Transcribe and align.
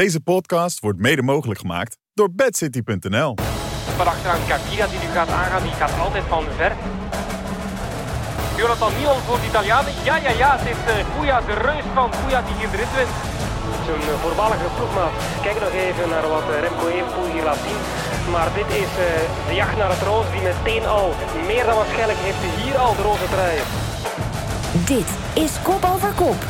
Deze 0.00 0.20
podcast 0.20 0.80
wordt 0.80 0.98
mede 0.98 1.22
mogelijk 1.22 1.60
gemaakt 1.60 1.98
door 2.14 2.30
bedcity.nl. 2.40 3.32
Van 3.96 4.06
achteraan 4.06 4.40
Capira 4.48 4.86
die 4.86 4.98
nu 4.98 5.08
gaat 5.18 5.28
aangaan, 5.28 5.62
die 5.62 5.72
gaat 5.72 5.94
altijd 6.04 6.24
van 6.34 6.44
ver. 6.56 6.72
Jonathan 8.56 8.92
Mion 8.98 9.20
voor 9.26 9.38
de 9.40 9.46
Italianen. 9.46 9.92
Ja, 10.04 10.16
ja, 10.16 10.30
ja, 10.42 10.50
het 10.58 10.66
is 10.72 10.80
uh, 11.22 11.46
de 11.46 11.56
reus 11.68 11.84
van 11.94 12.10
Puja 12.10 12.42
die 12.46 12.54
hier 12.58 12.70
de 12.70 12.76
rit 12.76 12.94
wint. 12.96 13.14
Zijn 13.86 14.00
uh, 14.00 14.14
voormalige 14.24 14.68
ploegmaat. 14.76 15.14
Kijk 15.42 15.58
nog 15.64 15.72
even 15.86 16.08
naar 16.14 16.26
wat 16.34 16.46
uh, 16.50 16.60
Remco 16.64 16.86
Evenepoel 16.86 17.28
hier 17.34 17.46
laat 17.50 17.62
zien. 17.66 17.80
Maar 18.34 18.48
dit 18.58 18.68
is 18.82 18.92
uh, 18.98 19.04
de 19.48 19.54
jacht 19.54 19.76
naar 19.76 19.92
het 19.96 20.02
roos 20.10 20.26
die 20.32 20.42
meteen 20.48 20.86
al, 20.96 21.08
meer 21.50 21.64
dan 21.68 21.76
waarschijnlijk, 21.80 22.20
heeft 22.26 22.42
hier 22.62 22.76
al 22.84 22.92
de 22.98 23.02
roze 23.08 23.28
trui. 23.34 23.58
Dit 24.92 25.10
is 25.44 25.52
Kop 25.66 25.82
Over 25.92 26.12
Kop. 26.22 26.40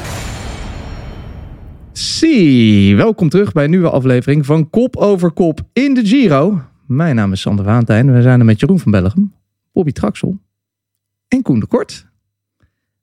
Zie, 1.94 2.96
welkom 2.96 3.28
terug 3.28 3.52
bij 3.52 3.64
een 3.64 3.70
nieuwe 3.70 3.90
aflevering 3.90 4.46
van 4.46 4.70
Kop 4.70 4.96
Over 4.96 5.30
Kop 5.30 5.60
in 5.72 5.94
de 5.94 6.06
Giro. 6.06 6.62
Mijn 6.86 7.14
naam 7.14 7.32
is 7.32 7.40
Sander 7.40 7.64
Waantijn. 7.64 8.12
We 8.12 8.22
zijn 8.22 8.38
er 8.38 8.44
met 8.44 8.60
Jeroen 8.60 8.78
van 8.78 8.90
Bellegem, 8.92 9.34
Bobby 9.72 9.92
Traxel 9.92 10.38
en 11.28 11.42
Koen 11.42 11.60
de 11.60 11.66
Kort. 11.66 12.06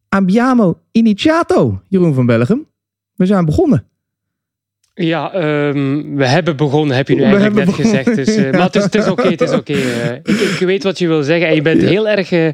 Abbiamo 0.10 0.80
iniziato, 0.92 1.82
Jeroen 1.88 2.14
van 2.14 2.26
Bellegem. 2.26 2.68
We 3.16 3.26
zijn 3.26 3.46
begonnen. 3.46 3.86
Ja, 4.94 5.36
um, 5.68 6.16
we 6.16 6.28
hebben 6.28 6.58
begonnen, 6.58 6.96
heb 6.96 7.08
je 7.08 7.16
nu 7.16 7.24
eigenlijk 7.24 7.56
net 7.56 7.74
gezegd. 7.76 8.16
Dus, 8.16 8.38
uh, 8.38 8.52
maar 8.52 8.70
het 8.72 8.96
is, 8.96 9.08
oké, 9.08 9.28
het 9.28 9.42
is 9.42 9.54
oké. 9.54 9.74
Uh, 9.74 10.12
ik, 10.34 10.40
ik, 10.40 10.60
weet 10.60 10.84
wat 10.84 11.00
je 11.00 11.08
wil 11.08 11.24
zeggen 11.24 11.48
en 11.48 11.56
je 11.56 11.62
bent 11.62 11.82
heel 11.82 12.08
erg... 12.08 12.32
Uh, 12.32 12.50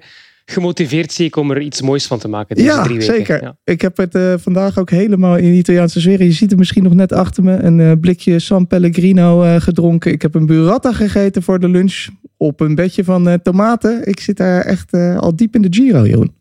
gemotiveerd 0.50 1.12
zie 1.12 1.26
ik 1.26 1.36
om 1.36 1.52
er 1.52 1.62
iets 1.62 1.82
moois 1.82 2.08
van 2.08 2.20
te 2.20 2.28
maken 2.28 2.56
deze 2.56 2.68
ja, 2.68 2.84
drie 2.84 2.98
weken. 2.98 3.16
Zeker. 3.16 3.44
Ja. 3.44 3.58
Ik 3.64 3.82
heb 3.82 3.98
het 3.98 4.16
uh, 4.16 4.34
vandaag 4.38 4.78
ook 4.78 4.90
helemaal 4.90 5.38
in 5.38 5.54
Italiaanse 5.54 6.02
sfeer. 6.02 6.24
Je 6.24 6.32
ziet 6.32 6.50
het 6.50 6.60
misschien 6.60 6.84
nog 6.84 6.94
net 6.94 7.12
achter 7.12 7.44
me. 7.44 7.54
Een 7.58 7.80
uh, 7.80 7.92
blikje 8.02 8.40
San 8.40 8.68
Pellegrino 8.68 9.44
uh, 9.44 9.56
gedronken. 9.56 10.12
Ik 10.12 10.22
heb 10.22 10.36
een 10.36 10.46
burrata 10.46 10.94
gegeten 10.94 11.44
voor 11.44 11.60
de 11.60 11.70
lunch. 11.70 12.08
Op 12.38 12.60
een 12.60 12.76
bedje 12.76 13.04
van 13.04 13.42
tomaten. 13.42 14.08
Ik 14.08 14.20
zit 14.20 14.38
daar 14.38 14.62
echt 14.62 14.94
al 14.94 15.36
diep 15.36 15.56
in 15.56 15.62
de 15.62 15.68
Giro, 15.70 16.06
Jeroen. 16.06 16.36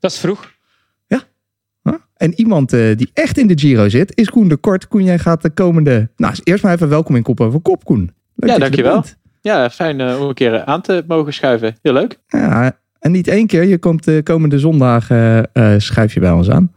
Dat 0.00 0.10
is 0.10 0.18
vroeg. 0.18 0.52
Ja. 1.06 1.22
Huh? 1.82 1.94
En 2.16 2.32
iemand 2.34 2.70
die 2.70 3.10
echt 3.12 3.38
in 3.38 3.46
de 3.46 3.58
Giro 3.58 3.88
zit, 3.88 4.12
is 4.16 4.30
Koen 4.30 4.48
de 4.48 4.56
Kort. 4.56 4.88
Koen, 4.88 5.04
jij 5.04 5.18
gaat 5.18 5.42
de 5.42 5.50
komende... 5.50 6.10
Nou, 6.16 6.34
eerst 6.44 6.62
maar 6.62 6.74
even 6.74 6.88
welkom 6.88 7.16
in 7.16 7.22
Kop 7.22 7.40
over 7.40 7.60
Kop, 7.60 7.84
Koen. 7.84 8.10
Leuk 8.34 8.50
ja, 8.50 8.58
dankjewel. 8.58 9.04
Ja, 9.40 9.70
fijn 9.70 10.00
om 10.00 10.28
een 10.28 10.34
keer 10.34 10.64
aan 10.64 10.82
te 10.82 11.04
mogen 11.06 11.34
schuiven. 11.34 11.76
Heel 11.82 11.92
leuk. 11.92 12.18
Ja, 12.26 12.78
en 12.98 13.12
niet 13.12 13.28
één 13.28 13.46
keer, 13.46 13.64
je 13.64 13.78
komt 13.78 14.04
de 14.04 14.20
komende 14.24 14.58
zondag 14.58 15.10
uh, 15.10 15.38
uh, 15.52 15.74
schrijf 15.78 16.14
je 16.14 16.20
bij 16.20 16.30
ons 16.30 16.50
aan. 16.50 16.72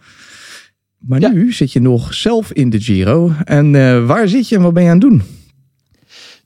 Maar 0.97 1.19
ja. 1.19 1.29
nu 1.29 1.53
zit 1.53 1.71
je 1.71 1.81
nog 1.81 2.13
zelf 2.13 2.51
in 2.51 2.69
de 2.69 2.81
Giro. 2.81 3.31
En 3.43 3.73
uh, 3.73 4.05
waar 4.05 4.27
zit 4.27 4.49
je 4.49 4.55
en 4.55 4.61
wat 4.61 4.73
ben 4.73 4.83
je 4.83 4.89
aan 4.89 4.99
het 4.99 5.09
doen? 5.09 5.21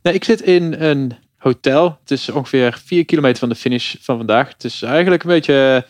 Nee, 0.02 0.14
ik 0.14 0.24
zit 0.24 0.42
in 0.42 0.76
een 0.78 1.14
hotel. 1.38 1.98
Het 2.02 2.12
is 2.12 2.30
ongeveer 2.30 2.82
vier 2.86 3.06
kilometer 3.06 3.40
van 3.40 3.50
de 3.50 3.56
finish 3.56 3.96
van 4.02 4.18
vandaag. 4.18 4.48
Het 4.48 4.64
is 4.64 4.82
eigenlijk 4.82 5.24
een 5.24 5.30
beetje 5.30 5.86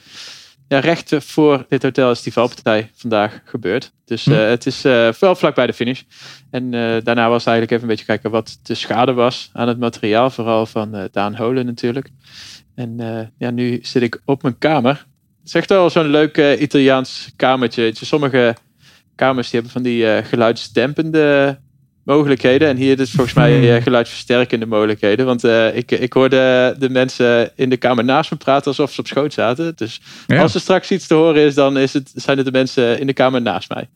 ja, 0.68 0.80
recht 0.80 1.16
voor 1.18 1.66
dit 1.70 1.84
hotel 1.84 2.12
is 2.12 2.22
die 2.22 2.34
valpartij 2.34 2.92
vandaag 2.96 3.42
gebeurd. 3.46 3.92
Dus 4.06 4.26
hm. 4.26 4.32
het 4.32 4.66
is 4.66 4.82
wel 5.20 5.36
vlak 5.36 5.56
bij 5.56 5.68
de 5.68 5.74
finish. 5.74 6.02
En 6.52 6.72
daarna 7.04 7.30
was 7.30 7.46
eigenlijk 7.46 7.72
even 7.72 7.82
een 7.82 7.90
beetje 7.90 8.06
kijken 8.06 8.32
wat 8.32 8.60
de 8.64 8.76
schade 8.76 9.14
was 9.14 9.50
aan 9.54 9.68
het 9.68 9.80
materiaal. 9.80 10.30
Vooral 10.30 10.66
van 10.66 11.10
Daan 11.12 11.36
Holen 11.36 11.66
natuurlijk. 11.66 12.10
En 12.76 12.98
ja, 13.38 13.50
nu 13.50 13.80
zit 13.82 14.02
ik 14.02 14.22
op 14.26 14.42
mijn 14.42 14.58
kamer. 14.58 14.94
Het 15.40 15.48
is 15.48 15.54
echt 15.54 15.70
wel 15.70 15.90
zo'n 15.90 16.08
leuk 16.08 16.58
Italiaans 16.60 17.32
kamertje. 17.36 17.92
Sommige 17.94 18.56
kamers 19.16 19.50
die 19.50 19.60
hebben 19.60 19.82
van 19.82 19.84
die 19.84 20.24
geluidsdempende 20.24 21.60
mogelijkheden. 22.06 22.68
En 22.68 22.78
hier 22.78 23.00
is 23.00 23.12
volgens 23.12 23.36
mij 23.36 23.82
geluidsversterkende 23.82 24.66
mogelijkheden. 24.66 25.26
Want 25.26 25.44
ik, 25.74 25.92
ik 25.92 26.14
hoorde 26.14 26.76
de 26.80 26.90
mensen 26.90 27.52
in 27.56 27.70
de 27.70 27.78
kamer 27.78 28.04
naast 28.04 28.32
me 28.32 28.38
praten 28.38 28.68
alsof 28.68 28.92
ze 28.92 29.00
op 29.00 29.08
schoot 29.08 29.34
zaten. 29.34 29.74
Dus 29.76 30.02
ja. 30.28 30.42
als 30.42 30.54
er 30.54 30.60
straks 30.60 30.92
iets 30.92 31.08
te 31.08 31.14
horen 31.14 31.42
is, 31.42 31.54
dan 31.54 31.78
is 31.78 31.94
het, 31.94 32.12
zijn 32.16 32.38
het 32.38 32.46
de 32.46 32.52
mensen 32.52 33.00
in 33.00 33.08
de 33.08 33.14
kamer 33.14 33.42
naast 33.42 33.74
mij. 33.74 33.90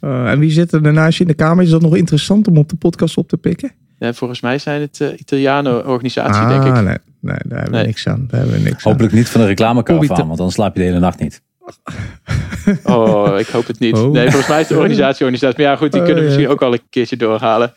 en 0.00 0.38
wie 0.38 0.50
zit 0.50 0.72
er 0.72 0.92
naast 0.92 1.18
je 1.18 1.24
in 1.24 1.30
de 1.30 1.34
kamer? 1.34 1.64
Is 1.64 1.70
dat 1.70 1.82
nog 1.82 1.96
interessant 1.96 2.48
om 2.48 2.58
op 2.58 2.68
de 2.68 2.76
podcast 2.76 3.16
op 3.16 3.28
te 3.28 3.36
pikken? 3.36 3.72
Ja, 3.98 4.12
volgens 4.12 4.40
mij 4.40 4.58
zijn 4.58 4.80
het 4.80 5.00
uh, 5.00 5.08
Italianen-organisatie, 5.18 6.42
ah, 6.42 6.48
denk 6.48 6.76
ik. 6.76 6.82
Nee, 6.82 6.82
nee, 7.20 7.36
daar 7.44 7.60
hebben 7.60 7.80
we 7.80 7.86
niks 7.86 8.08
aan. 8.08 8.26
Daar 8.28 8.40
hebben 8.40 8.58
we 8.58 8.68
niks 8.68 8.82
Hopelijk 8.82 9.12
niet 9.12 9.28
van 9.28 9.40
de 9.40 9.46
reclamekaravaan, 9.46 10.26
want 10.26 10.38
dan 10.38 10.50
slaap 10.50 10.74
je 10.74 10.80
de 10.80 10.86
hele 10.86 10.98
nacht 10.98 11.18
niet. 11.18 11.42
Oh, 12.84 13.38
ik 13.38 13.46
hoop 13.46 13.66
het 13.66 13.78
niet. 13.78 13.96
Oh. 13.96 14.10
Nee, 14.10 14.30
volgens 14.30 14.48
mij 14.48 14.60
is 14.60 14.66
de 14.66 14.74
organisatie 14.74 15.24
organisatie. 15.24 15.62
Maar 15.62 15.72
ja, 15.72 15.78
goed, 15.78 15.92
die 15.92 16.02
kunnen 16.02 16.22
we 16.22 16.28
misschien 16.28 16.48
ook 16.48 16.62
al 16.62 16.72
een 16.72 16.82
keertje 16.90 17.16
doorhalen. 17.16 17.72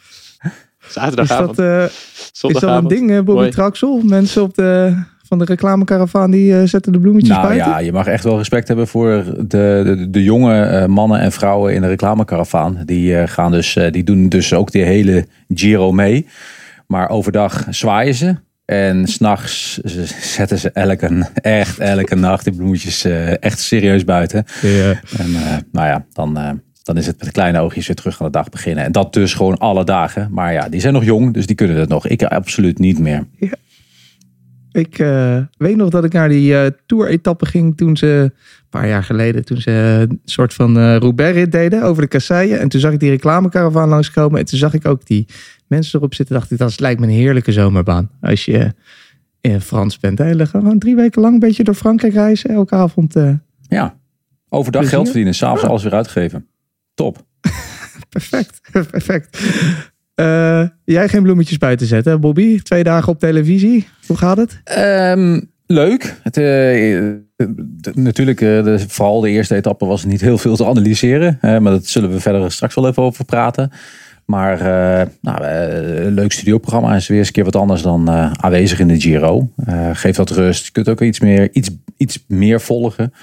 Zaterdagavond. 0.88 1.50
Is 1.50 1.56
dat, 1.56 1.66
uh, 1.66 2.56
is 2.56 2.62
dat 2.62 2.64
een 2.64 2.88
ding, 2.88 3.24
Bobby 3.24 3.50
Traxel? 3.50 4.02
Mensen 4.04 4.42
op 4.42 4.54
de 4.54 4.96
van 5.30 5.38
de 5.38 5.46
reclamekaravaan 5.46 6.32
die 6.32 6.52
uh, 6.52 6.64
zetten 6.64 6.92
de 6.92 7.00
bloemetjes 7.00 7.36
nou, 7.36 7.48
buiten? 7.48 7.70
Ja, 7.70 7.80
je 7.80 7.92
mag 7.92 8.08
echt 8.08 8.24
wel 8.24 8.38
respect 8.38 8.68
hebben 8.68 8.88
voor 8.88 9.24
de, 9.38 9.82
de, 9.86 10.08
de 10.10 10.24
jonge 10.24 10.72
uh, 10.72 10.86
mannen 10.86 11.20
en 11.20 11.32
vrouwen 11.32 11.74
in 11.74 11.82
de 11.82 11.88
reclamekaravaan. 11.88 12.82
Die, 12.86 13.14
uh, 13.14 13.24
gaan 13.26 13.52
dus, 13.52 13.78
die 13.92 14.04
doen 14.04 14.30
dus 14.30 14.54
ook 14.54 14.72
die 14.72 14.84
hele 14.84 15.28
Giro 15.54 15.92
mee. 15.92 16.28
Maar 16.88 17.10
overdag 17.10 17.66
zwaaien 17.70 18.14
ze. 18.14 18.36
En 18.70 19.08
s'nachts 19.08 19.80
zetten 20.22 20.60
ze 20.60 20.72
elke, 20.72 21.30
echt 21.34 21.80
elke 21.80 22.16
nacht 22.16 22.44
die 22.44 22.54
bloemetjes 22.54 23.06
echt 23.40 23.60
serieus 23.60 24.04
buiten. 24.04 24.46
Ja. 24.62 25.00
En 25.18 25.32
nou 25.72 25.88
ja, 25.88 26.06
dan, 26.14 26.62
dan 26.84 26.98
is 26.98 27.06
het 27.06 27.20
met 27.20 27.32
kleine 27.32 27.60
oogjes 27.60 27.88
weer 27.88 27.96
terug 27.96 28.20
aan 28.20 28.26
de 28.26 28.32
dag 28.32 28.50
beginnen. 28.50 28.84
En 28.84 28.92
dat 28.92 29.14
dus 29.14 29.34
gewoon 29.34 29.58
alle 29.58 29.84
dagen. 29.84 30.28
Maar 30.32 30.54
ja, 30.54 30.70
die 30.70 30.82
zijn 30.82 30.94
nog 30.94 31.04
jong, 31.04 31.34
dus 31.34 31.46
die 31.46 31.56
kunnen 31.56 31.78
het 31.78 31.90
nog. 31.90 32.08
Ik 32.08 32.24
absoluut 32.24 32.80
niet 32.80 33.00
meer. 33.00 33.28
Ja. 33.40 33.54
Ik 34.72 35.00
uh, 35.00 35.38
weet 35.58 35.76
nog 35.76 35.90
dat 35.90 36.04
ik 36.04 36.14
naar 36.14 36.30
die 36.30 36.52
uh, 36.52 36.66
tour-etappe 36.86 37.46
ging 37.46 37.78
toen 37.78 37.98
ze, 37.98 38.08
een 38.08 38.70
paar 38.70 38.88
jaar 38.88 39.04
geleden, 39.04 39.46
toen 39.46 39.62
ze 39.62 40.06
een 40.10 40.22
soort 40.26 40.54
van 40.54 40.78
uh, 40.78 40.96
Roubaix-rit 40.96 41.52
deden 41.52 41.84
over 41.84 42.02
de 42.02 42.08
kasseien. 42.08 42.60
En 42.60 42.70
toen 42.70 42.80
zag 42.80 42.94
ik 42.94 43.00
die 43.00 43.10
reclamekaravaan 43.10 43.90
langskomen. 43.90 44.40
En 44.40 44.46
toen 44.46 44.60
zag 44.60 44.74
ik 44.74 44.88
ook 44.88 45.06
die 45.06 45.26
mensen 45.68 46.00
erop 46.00 46.14
zitten. 46.14 46.36
dacht 46.36 46.52
ik, 46.52 46.58
dat 46.58 46.80
lijkt 46.80 47.00
me 47.00 47.06
een 47.06 47.14
heerlijke 47.14 47.52
zomerbaan. 47.52 48.10
Als 48.22 48.46
je 48.46 48.74
in 49.42 49.62
Frans 49.62 50.00
bent. 50.00 50.18
Hè? 50.18 50.46
Gewoon 50.48 50.80
drie 50.80 50.96
weken 50.96 51.22
lang 51.22 51.34
een 51.34 51.40
beetje 51.40 51.64
door 51.64 51.76
Frankrijk 51.76 52.14
reizen. 52.14 52.50
Elke 52.50 52.76
avond. 52.76 53.16
ja, 53.62 53.98
overdag 54.50 54.90
geld 54.90 55.06
verdienen, 55.06 55.36
s'avonds 55.36 55.64
alles 55.64 55.84
weer 55.84 55.94
uitgeven. 55.94 56.48
Top. 56.94 57.26
perfect, 58.10 58.62
perfect. 58.92 59.40
Uh, 60.20 60.68
jij 60.86 61.10
geen 61.10 61.24
bloemetjes 61.24 61.58
buiten 61.58 61.88
zetten, 61.88 62.20
Bobby? 62.20 62.62
Twee 62.62 62.84
dagen 62.84 63.12
op 63.12 63.20
televisie. 63.20 63.88
Hoe 64.08 64.18
gaat 64.18 64.38
het? 64.38 64.62
Um, 65.18 65.52
leuk. 65.66 66.16
Het, 66.24 66.38
uh, 66.38 67.14
natuurlijk, 67.94 68.42
uh, 68.42 68.64
de, 68.64 68.80
vooral 68.88 69.22
de 69.22 69.30
eerste 69.30 69.56
etappe 69.56 69.86
was 69.86 70.06
niet 70.06 70.22
heel 70.22 70.38
veel 70.38 70.56
te 70.56 70.66
analyseren. 70.66 71.38
maar 71.42 71.62
dat 71.62 71.86
zullen 71.86 72.12
we 72.12 72.20
verder 72.20 72.52
straks 72.52 72.76
wel 72.76 72.88
even 72.88 73.04
over 73.04 73.26
praten. 73.26 73.72
Maar 74.26 74.58
nou, 75.22 75.46
een 75.46 76.14
leuk 76.14 76.32
studioprogramma 76.32 76.96
is 76.96 77.08
weer 77.08 77.18
eens 77.18 77.28
een 77.28 77.34
keer 77.34 77.44
wat 77.44 77.56
anders 77.56 77.82
dan 77.82 78.10
aanwezig 78.42 78.80
in 78.80 78.88
de 78.88 79.02
Giro. 79.02 79.50
geeft 79.94 80.18
wat 80.18 80.30
rust. 80.30 80.66
Je 80.66 80.72
kunt 80.72 80.90
ook 80.90 81.02
iets 81.02 81.20
meer, 81.20 81.50
iets, 81.52 81.70
iets 81.98 82.26
meer 82.28 82.62
volgen. 82.62 83.14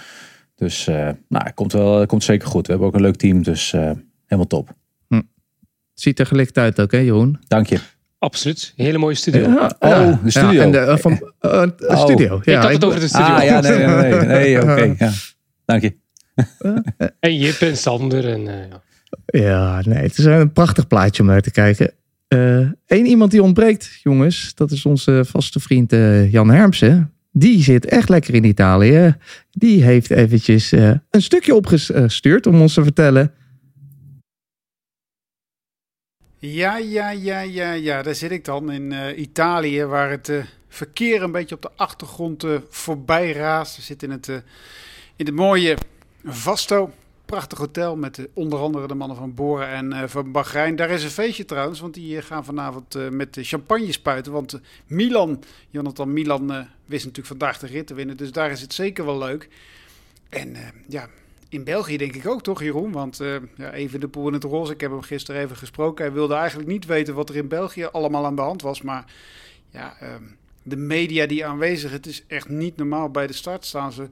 Dus 0.54 0.86
nou, 1.28 1.44
het 1.44 1.54
komt, 1.54 1.72
wel, 1.72 1.98
het 1.98 2.08
komt 2.08 2.24
zeker 2.24 2.48
goed. 2.48 2.66
We 2.66 2.72
hebben 2.72 2.88
ook 2.88 2.94
een 2.94 3.00
leuk 3.00 3.16
team, 3.16 3.42
dus 3.42 3.70
helemaal 4.26 4.46
top. 4.46 4.74
Ziet 5.98 6.18
er 6.18 6.26
gelicht 6.26 6.58
uit 6.58 6.80
ook, 6.80 6.92
hè, 6.92 6.98
Jeroen? 6.98 7.38
Dank 7.48 7.66
je. 7.66 7.78
Absoluut. 8.18 8.72
Hele 8.76 8.98
mooie 8.98 9.14
studio. 9.14 9.40
Ja, 9.40 9.76
oh, 9.78 10.22
de 10.22 10.30
studio. 10.30 10.52
Ja, 10.52 10.62
en 10.62 10.70
de, 10.70 10.98
van, 10.98 11.12
uh, 11.12 11.62
de 11.76 11.86
oh. 11.88 12.04
studio. 12.04 12.40
Ja, 12.44 12.56
ik 12.56 12.62
had 12.62 12.72
het 12.72 12.84
over 12.84 13.00
de 13.00 13.08
studio. 13.08 13.26
Ah, 13.26 13.44
ja, 13.44 13.60
nee, 13.60 13.78
nee, 13.78 13.86
nee. 13.86 14.26
nee 14.26 14.62
oké. 14.62 14.94
ja. 14.98 15.12
Dank 15.64 15.82
je. 15.82 15.96
en 17.20 17.36
Jip 17.36 17.60
en 17.60 17.76
Sander. 17.76 18.28
En, 18.28 18.40
uh, 18.40 18.52
ja. 18.68 18.82
ja, 19.26 19.82
nee. 19.84 20.02
Het 20.02 20.18
is 20.18 20.24
een 20.24 20.52
prachtig 20.52 20.86
plaatje 20.86 21.22
om 21.22 21.28
naar 21.28 21.40
te 21.40 21.50
kijken. 21.50 21.92
Eén 22.28 22.76
uh, 22.86 23.08
iemand 23.08 23.30
die 23.30 23.42
ontbreekt, 23.42 23.98
jongens. 24.02 24.54
Dat 24.54 24.70
is 24.70 24.86
onze 24.86 25.24
vaste 25.26 25.60
vriend 25.60 25.92
uh, 25.92 26.32
Jan 26.32 26.50
Hermsen. 26.50 27.12
Die 27.32 27.62
zit 27.62 27.86
echt 27.86 28.08
lekker 28.08 28.34
in 28.34 28.44
Italië. 28.44 29.16
Die 29.50 29.82
heeft 29.82 30.10
eventjes 30.10 30.72
een 30.72 31.22
stukje 31.22 31.54
opgestuurd 31.54 32.46
om 32.46 32.60
ons 32.60 32.74
te 32.74 32.82
vertellen 32.82 33.32
Ja, 36.38 36.76
ja, 36.76 37.10
ja, 37.10 37.40
ja, 37.40 37.72
ja. 37.72 38.02
Daar 38.02 38.14
zit 38.14 38.30
ik 38.30 38.44
dan 38.44 38.72
in 38.72 38.90
uh, 38.92 39.18
Italië, 39.18 39.84
waar 39.84 40.10
het 40.10 40.28
uh, 40.28 40.44
verkeer 40.68 41.22
een 41.22 41.32
beetje 41.32 41.54
op 41.54 41.62
de 41.62 41.70
achtergrond 41.76 42.44
uh, 42.44 42.58
voorbij 42.68 43.32
raast. 43.32 43.76
We 43.76 43.82
zitten 43.82 44.08
in 44.08 44.14
het, 44.14 44.28
in 45.16 45.26
het 45.26 45.34
mooie 45.34 45.76
Vasto. 46.24 46.90
Prachtig 47.24 47.58
hotel 47.58 47.96
met 47.96 48.28
onder 48.32 48.58
andere 48.58 48.86
de 48.86 48.94
mannen 48.94 49.16
van 49.16 49.34
Boren 49.34 49.68
en 49.68 50.10
van 50.10 50.32
Bahrein. 50.32 50.76
Daar 50.76 50.90
is 50.90 51.04
een 51.04 51.10
feestje 51.10 51.44
trouwens, 51.44 51.80
want 51.80 51.94
die 51.94 52.22
gaan 52.22 52.44
vanavond 52.44 53.10
met 53.10 53.38
champagne 53.40 53.92
spuiten. 53.92 54.32
Want 54.32 54.60
Milan, 54.86 55.42
Jonathan 55.70 56.12
Milan, 56.12 56.68
wist 56.84 57.04
natuurlijk 57.04 57.26
vandaag 57.26 57.58
de 57.58 57.66
rit 57.66 57.86
te 57.86 57.94
winnen. 57.94 58.16
Dus 58.16 58.32
daar 58.32 58.50
is 58.50 58.60
het 58.60 58.74
zeker 58.74 59.04
wel 59.04 59.18
leuk. 59.18 59.48
En 60.28 60.56
ja, 60.88 61.08
in 61.48 61.64
België 61.64 61.96
denk 61.96 62.14
ik 62.14 62.26
ook 62.26 62.42
toch, 62.42 62.62
Jeroen? 62.62 62.92
Want 62.92 63.20
uh, 63.20 63.36
ja, 63.56 63.72
even 63.72 64.00
de 64.00 64.08
poel 64.08 64.26
in 64.26 64.32
het 64.32 64.44
roze. 64.44 64.72
Ik 64.72 64.80
heb 64.80 64.90
hem 64.90 65.02
gisteren 65.02 65.40
even 65.40 65.56
gesproken. 65.56 66.04
Hij 66.04 66.14
wilde 66.14 66.34
eigenlijk 66.34 66.68
niet 66.68 66.86
weten 66.86 67.14
wat 67.14 67.28
er 67.28 67.36
in 67.36 67.48
België 67.48 67.84
allemaal 67.84 68.24
aan 68.24 68.36
de 68.36 68.42
hand 68.42 68.62
was. 68.62 68.82
Maar 68.82 69.04
ja, 69.70 69.96
uh, 70.02 70.08
de 70.62 70.76
media 70.76 71.26
die 71.26 71.46
aanwezig, 71.46 71.90
het 71.90 72.06
is 72.06 72.24
echt 72.26 72.48
niet 72.48 72.76
normaal. 72.76 73.10
Bij 73.10 73.26
de 73.26 73.32
start 73.32 73.64
staan 73.64 73.92
ze 73.92 74.08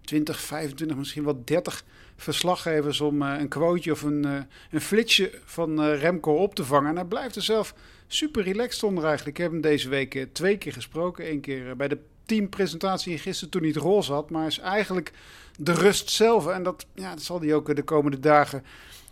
20, 0.00 0.40
25, 0.40 0.96
misschien 0.96 1.24
wel 1.24 1.42
30 1.44 1.84
verslaggevers 2.16 3.00
om 3.00 3.22
uh, 3.22 3.34
een 3.38 3.48
quoteje 3.48 3.92
of 3.92 4.02
een, 4.02 4.26
uh, 4.26 4.40
een 4.70 4.80
flitsje 4.80 5.40
van 5.44 5.84
Remco 5.84 6.32
op 6.32 6.54
te 6.54 6.64
vangen. 6.64 6.90
En 6.90 6.96
hij 6.96 7.04
blijft 7.04 7.36
er 7.36 7.42
zelf 7.42 7.74
super 8.06 8.42
relaxed 8.42 8.82
onder 8.82 9.04
eigenlijk. 9.04 9.36
Ik 9.36 9.42
heb 9.42 9.52
hem 9.52 9.60
deze 9.60 9.88
week 9.88 10.26
twee 10.32 10.58
keer 10.58 10.72
gesproken. 10.72 11.30
Eén 11.30 11.40
keer 11.40 11.76
bij 11.76 11.88
de 11.88 11.98
teampresentatie 12.28 13.12
en 13.12 13.18
gisteren 13.18 13.50
toen 13.50 13.62
hij 13.62 13.70
het 13.70 13.82
roze 13.82 14.12
had. 14.12 14.30
Maar 14.30 14.46
is 14.46 14.58
eigenlijk 14.58 15.12
de 15.60 15.72
rust 15.72 16.10
zelf. 16.10 16.46
En 16.46 16.62
dat, 16.62 16.86
ja, 16.94 17.10
dat 17.10 17.22
zal 17.22 17.40
hij 17.40 17.54
ook 17.54 17.76
de 17.76 17.82
komende 17.82 18.20
dagen 18.20 18.64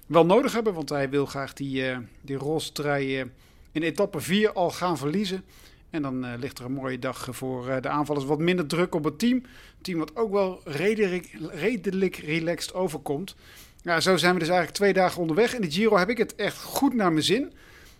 wel 0.06 0.26
nodig 0.26 0.52
hebben. 0.52 0.74
Want 0.74 0.88
hij 0.88 1.10
wil 1.10 1.26
graag 1.26 1.52
die, 1.52 1.84
die 2.20 2.36
roze 2.36 2.72
trui 2.72 3.30
in 3.72 3.82
etappe 3.82 4.20
4 4.20 4.52
al 4.52 4.70
gaan 4.70 4.98
verliezen. 4.98 5.44
En 5.90 6.02
dan 6.02 6.24
uh, 6.24 6.32
ligt 6.38 6.58
er 6.58 6.64
een 6.64 6.72
mooie 6.72 6.98
dag 6.98 7.28
voor 7.30 7.68
uh, 7.68 7.76
de 7.80 7.88
aanvallers. 7.88 8.24
Wat 8.24 8.38
minder 8.38 8.66
druk 8.66 8.94
op 8.94 9.04
het 9.04 9.18
team. 9.18 9.36
Een 9.36 9.82
team 9.82 9.98
wat 9.98 10.16
ook 10.16 10.32
wel 10.32 10.60
redelijk, 10.64 11.36
redelijk 11.50 12.16
relaxed 12.16 12.74
overkomt. 12.74 13.34
Ja, 13.82 14.00
zo 14.00 14.16
zijn 14.16 14.32
we 14.32 14.38
dus 14.38 14.48
eigenlijk 14.48 14.78
twee 14.78 14.92
dagen 14.92 15.20
onderweg. 15.20 15.54
In 15.54 15.60
de 15.60 15.70
Giro 15.70 15.96
heb 15.96 16.08
ik 16.08 16.18
het 16.18 16.34
echt 16.34 16.62
goed 16.62 16.94
naar 16.94 17.12
mijn 17.12 17.24
zin. 17.24 17.52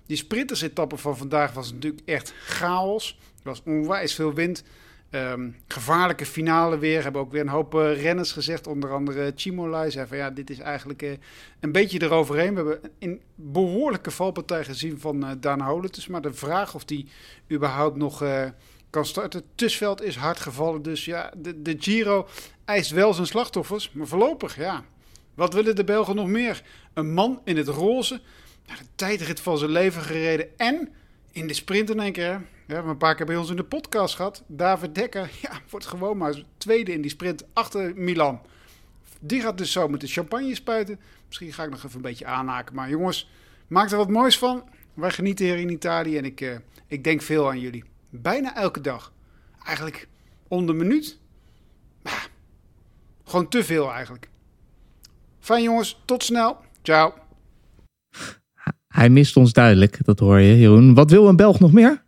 Die 0.06 0.16
sprinters-etappe 0.16 0.96
van 0.96 1.16
vandaag 1.16 1.52
was 1.52 1.72
natuurlijk 1.72 2.02
echt 2.04 2.32
chaos. 2.44 3.18
Er 3.20 3.50
was 3.50 3.62
onwijs 3.64 4.14
veel 4.14 4.34
wind. 4.34 4.62
Um, 5.16 5.56
gevaarlijke 5.68 6.26
finale 6.26 6.78
weer. 6.78 7.02
Hebben 7.02 7.20
ook 7.20 7.32
weer 7.32 7.40
een 7.40 7.48
hoop 7.48 7.74
uh, 7.74 8.02
renners 8.02 8.32
gezegd. 8.32 8.66
Onder 8.66 8.92
andere 8.92 9.32
Chimolai 9.36 9.90
zei 9.90 10.06
van 10.06 10.16
ja, 10.16 10.30
dit 10.30 10.50
is 10.50 10.58
eigenlijk 10.58 11.02
uh, 11.02 11.10
een 11.60 11.72
beetje 11.72 12.02
eroverheen. 12.02 12.54
We 12.54 12.56
hebben 12.56 12.90
een 12.98 13.22
behoorlijke 13.34 14.10
valpartij 14.10 14.64
gezien 14.64 15.00
van 15.00 15.24
uh, 15.24 15.30
Daan 15.40 15.60
Holetus. 15.60 16.06
Maar 16.06 16.20
de 16.22 16.34
vraag 16.34 16.74
of 16.74 16.84
die 16.84 17.08
überhaupt 17.52 17.96
nog 17.96 18.24
kan 18.90 19.06
starten. 19.06 19.42
Tusveld 19.54 20.02
is 20.02 20.16
hard 20.16 20.40
gevallen. 20.40 20.82
Dus 20.82 21.04
ja, 21.04 21.32
de, 21.36 21.62
de 21.62 21.76
Giro 21.78 22.28
eist 22.64 22.90
wel 22.90 23.14
zijn 23.14 23.26
slachtoffers. 23.26 23.92
Maar 23.92 24.06
voorlopig, 24.06 24.56
ja. 24.56 24.84
Wat 25.34 25.54
willen 25.54 25.76
de 25.76 25.84
Belgen 25.84 26.16
nog 26.16 26.26
meer? 26.26 26.62
Een 26.94 27.12
man 27.12 27.40
in 27.44 27.56
het 27.56 27.68
roze. 27.68 28.20
Nou, 28.66 28.78
de 28.78 28.84
tijdrit 28.94 29.40
van 29.40 29.58
zijn 29.58 29.70
leven 29.70 30.02
gereden. 30.02 30.58
En 30.58 30.88
in 31.32 31.46
de 31.46 31.54
sprint 31.54 31.90
in 31.90 32.00
één 32.00 32.12
keer 32.12 32.42
we 32.66 32.74
hebben 32.74 32.92
een 32.92 32.98
paar 32.98 33.14
keer 33.14 33.26
bij 33.26 33.36
ons 33.36 33.50
in 33.50 33.56
de 33.56 33.64
podcast 33.64 34.14
gehad. 34.14 34.42
David 34.46 34.94
Dekker 34.94 35.30
ja, 35.42 35.50
wordt 35.70 35.86
gewoon 35.86 36.16
maar 36.16 36.42
tweede 36.56 36.92
in 36.92 37.00
die 37.00 37.10
sprint 37.10 37.44
achter 37.52 37.92
Milan. 37.96 38.40
Die 39.20 39.40
gaat 39.40 39.58
dus 39.58 39.72
zo 39.72 39.88
met 39.88 40.00
de 40.00 40.06
champagne 40.06 40.54
spuiten. 40.54 41.00
Misschien 41.26 41.52
ga 41.52 41.64
ik 41.64 41.70
nog 41.70 41.84
even 41.84 41.96
een 41.96 42.02
beetje 42.02 42.26
aanhaken. 42.26 42.74
Maar 42.74 42.88
jongens, 42.88 43.30
maak 43.66 43.90
er 43.90 43.96
wat 43.96 44.10
moois 44.10 44.38
van. 44.38 44.64
Wij 44.94 45.10
genieten 45.10 45.44
hier 45.44 45.56
in 45.56 45.70
Italië 45.70 46.16
en 46.16 46.24
ik, 46.24 46.40
uh, 46.40 46.56
ik 46.86 47.04
denk 47.04 47.22
veel 47.22 47.48
aan 47.48 47.60
jullie. 47.60 47.84
Bijna 48.10 48.56
elke 48.56 48.80
dag. 48.80 49.12
Eigenlijk 49.64 50.08
om 50.48 50.66
de 50.66 50.72
minuut. 50.72 51.18
Gewoon 53.24 53.48
te 53.48 53.64
veel 53.64 53.92
eigenlijk. 53.92 54.28
Fijn 55.38 55.62
jongens, 55.62 56.02
tot 56.04 56.22
snel. 56.22 56.56
Ciao. 56.82 57.14
Hij 58.88 59.08
mist 59.08 59.36
ons 59.36 59.52
duidelijk, 59.52 60.04
dat 60.04 60.18
hoor 60.18 60.40
je 60.40 60.58
Jeroen. 60.58 60.94
Wat 60.94 61.10
wil 61.10 61.28
een 61.28 61.36
Belg 61.36 61.60
nog 61.60 61.72
meer? 61.72 62.04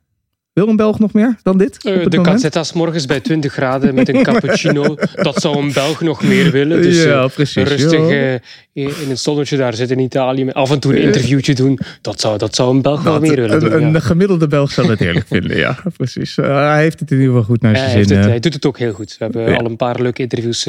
Wil 0.58 0.68
een 0.68 0.76
Belg 0.76 0.98
nog 0.98 1.12
meer 1.12 1.36
dan 1.42 1.58
dit? 1.58 1.84
Uh, 1.84 2.06
de 2.06 2.20
Cazzetta's 2.20 2.72
morgens 2.72 3.06
bij 3.06 3.20
20 3.20 3.52
graden 3.52 3.94
met 3.94 4.08
een 4.08 4.22
cappuccino. 4.22 4.96
dat 5.14 5.40
zou 5.40 5.58
een 5.58 5.72
Belg 5.72 6.00
nog 6.00 6.22
meer 6.22 6.50
willen. 6.50 6.82
Dus 6.82 7.02
ja, 7.02 7.22
uh, 7.22 7.28
precies, 7.28 7.68
rustig 7.68 8.00
uh, 8.00 8.34
in 8.72 9.08
het 9.08 9.18
zonnetje 9.18 9.56
daar 9.56 9.74
zitten 9.74 9.96
in 9.96 10.04
Italië. 10.04 10.50
Af 10.50 10.70
en 10.70 10.80
toe 10.80 10.96
een 10.96 11.02
interviewtje 11.02 11.54
doen. 11.54 11.78
Dat 12.00 12.20
zou, 12.20 12.38
dat 12.38 12.54
zou 12.54 12.74
een 12.74 12.82
Belg 12.82 13.02
wel 13.02 13.20
meer 13.20 13.34
willen 13.34 13.60
doen. 13.60 13.72
Een, 13.72 13.92
ja. 13.92 14.00
gemiddelde 14.00 14.46
Belg 14.46 14.70
zou 14.70 14.90
het 14.90 15.00
eerlijk 15.00 15.26
vinden, 15.36 15.56
ja. 15.56 15.76
Precies. 15.96 16.36
hij 16.36 16.82
heeft 16.82 17.00
het 17.00 17.10
in 17.10 17.16
ieder 17.16 17.32
geval 17.32 17.48
goed 17.48 17.62
naar 17.62 17.76
zijn 17.76 18.06
zin. 18.06 18.16
Het, 18.16 18.26
hij 18.26 18.40
doet 18.40 18.54
het 18.54 18.66
ook 18.66 18.78
heel 18.78 18.92
goed. 18.92 19.16
We 19.18 19.24
hebben 19.24 19.58
al 19.58 19.64
een 19.64 19.76
paar 19.76 20.02
leuke 20.02 20.22
interviews 20.22 20.68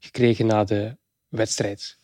gekregen 0.00 0.46
na 0.46 0.64
de 0.64 0.96
wedstrijd. 1.28 1.96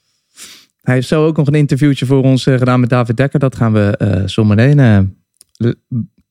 Hij 0.81 0.95
heeft 0.95 1.09
zo 1.09 1.27
ook 1.27 1.37
nog 1.37 1.47
een 1.47 1.55
interviewtje 1.55 2.07
voor 2.07 2.23
ons 2.23 2.43
gedaan 2.43 2.81
met 2.81 2.89
David 2.91 3.17
Dekker. 3.17 3.39
Dat 3.39 3.57
gaan 3.57 3.73
we 3.73 3.99
uh, 4.03 4.23
zometeen 4.27 4.79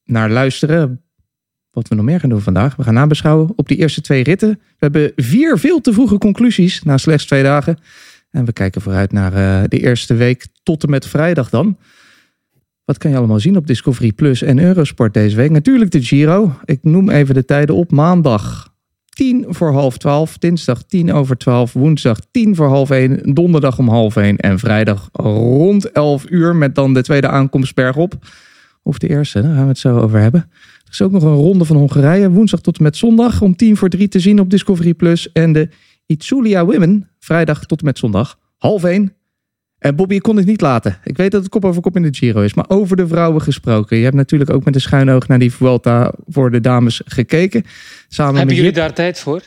naar 0.06 0.30
luisteren. 0.30 1.02
Wat 1.72 1.88
we 1.88 1.96
nog 1.96 2.06
meer 2.06 2.20
gaan 2.20 2.30
doen 2.30 2.42
vandaag. 2.42 2.76
We 2.76 2.84
gaan 2.84 2.94
nabeschouwen 2.94 3.54
op 3.56 3.68
die 3.68 3.78
eerste 3.78 4.02
twee 4.02 4.24
ritten. 4.24 4.50
We 4.50 4.78
hebben 4.78 5.12
vier 5.16 5.58
veel 5.58 5.82
te 5.82 5.94
vroege 5.94 6.18
conclusies 6.18 6.84
na 6.84 6.98
slechts 6.98 7.26
twee 7.26 7.44
dagen. 7.44 7.78
En 8.30 8.46
we 8.46 8.54
kijken 8.54 8.82
vooruit 8.82 9.12
naar 9.12 9.34
uh, 9.34 9.64
de 9.68 9.80
eerste 9.80 10.14
week 10.14 10.48
tot 10.64 10.84
en 10.84 10.90
met 10.90 11.08
vrijdag 11.08 11.50
dan. 11.50 11.78
Wat 12.86 12.98
kan 12.98 13.12
je 13.12 13.18
allemaal 13.18 13.40
zien 13.40 13.58
op 13.58 13.68
Discovery 13.68 14.12
Plus 14.12 14.42
en 14.42 14.60
Eurosport 14.60 15.14
deze 15.14 15.36
week? 15.36 15.52
Natuurlijk 15.52 15.92
de 15.92 16.04
Giro. 16.04 16.56
Ik 16.66 16.80
noem 16.82 17.10
even 17.10 17.36
de 17.36 17.46
tijden 17.46 17.76
op. 17.76 17.92
Maandag 17.92 18.74
10 19.10 19.46
voor 19.48 19.72
half 19.72 19.98
12. 19.98 20.38
Dinsdag 20.38 20.84
10 20.84 21.14
over 21.14 21.38
12. 21.38 21.74
Woensdag 21.74 22.20
10 22.32 22.56
voor 22.56 22.68
half 22.68 22.90
1. 22.90 23.34
Donderdag 23.34 23.78
om 23.80 23.90
half 23.90 24.16
1. 24.16 24.38
En 24.38 24.60
vrijdag 24.60 25.10
rond 25.12 25.92
11 25.92 26.26
uur 26.30 26.56
met 26.56 26.76
dan 26.76 26.94
de 26.94 27.04
tweede 27.04 27.28
aankomst 27.28 27.76
bergop. 27.76 28.14
Of 28.84 28.98
de 28.98 29.10
eerste, 29.10 29.42
daar 29.42 29.54
gaan 29.54 29.64
we 29.64 29.68
het 29.68 29.78
zo 29.78 29.98
over 29.98 30.20
hebben. 30.20 30.50
Er 30.84 30.92
is 30.92 31.02
ook 31.02 31.12
nog 31.12 31.24
een 31.24 31.34
ronde 31.34 31.66
van 31.66 31.76
Hongarije. 31.76 32.30
Woensdag 32.30 32.62
tot 32.62 32.78
en 32.78 32.84
met 32.84 32.98
zondag 32.98 33.42
om 33.42 33.56
tien 33.56 33.78
voor 33.78 33.90
drie 33.90 34.08
te 34.08 34.20
zien 34.20 34.40
op 34.40 34.50
Discovery 34.50 34.94
Plus. 34.94 35.32
En 35.32 35.54
de 35.54 35.70
Itzulia 36.06 36.66
Women 36.66 37.10
vrijdag 37.20 37.66
tot 37.66 37.80
en 37.80 37.86
met 37.86 37.98
zondag 37.98 38.40
half 38.58 38.84
één. 38.84 39.14
En 39.80 39.96
Bobby, 39.96 40.16
ik 40.16 40.22
kon 40.22 40.38
het 40.38 40.46
niet 40.46 40.62
laten. 40.62 40.98
Ik 41.04 41.18
weet 41.18 41.32
dat 41.32 41.42
het 41.42 41.50
kop 41.50 41.66
over 41.66 41.82
kop 41.82 41.96
in 41.96 42.02
de 42.02 42.14
Giro 42.14 42.42
is. 42.42 42.54
Maar 42.54 42.66
over 42.68 42.98
de 42.98 43.08
vrouwen 43.08 43.42
gesproken. 43.42 43.98
Je 43.98 44.04
hebt 44.04 44.16
natuurlijk 44.16 44.50
ook 44.50 44.64
met 44.64 44.76
een 44.76 44.82
schuin 44.82 45.10
oog 45.10 45.28
naar 45.28 45.40
die 45.40 45.54
Vuelta 45.54 46.14
voor 46.28 46.52
de 46.52 46.62
dames 46.62 47.02
gekeken. 47.06 47.64
Samen 48.08 48.36
Hebben 48.36 48.56
jullie 48.56 48.72
daar 48.72 48.94
tijd 48.94 49.20
voor? 49.20 49.42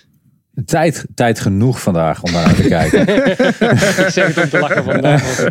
Tijd, 0.64 1.06
tijd 1.14 1.40
genoeg 1.40 1.80
vandaag 1.80 2.22
om 2.22 2.32
naar 2.32 2.54
te 2.54 2.68
kijken. 2.78 3.00
ik 4.04 4.08
zeg 4.08 4.26
het 4.26 4.44
om 4.44 4.48
te 4.48 4.58
lachen 4.58 4.84
vandaag. 4.84 5.48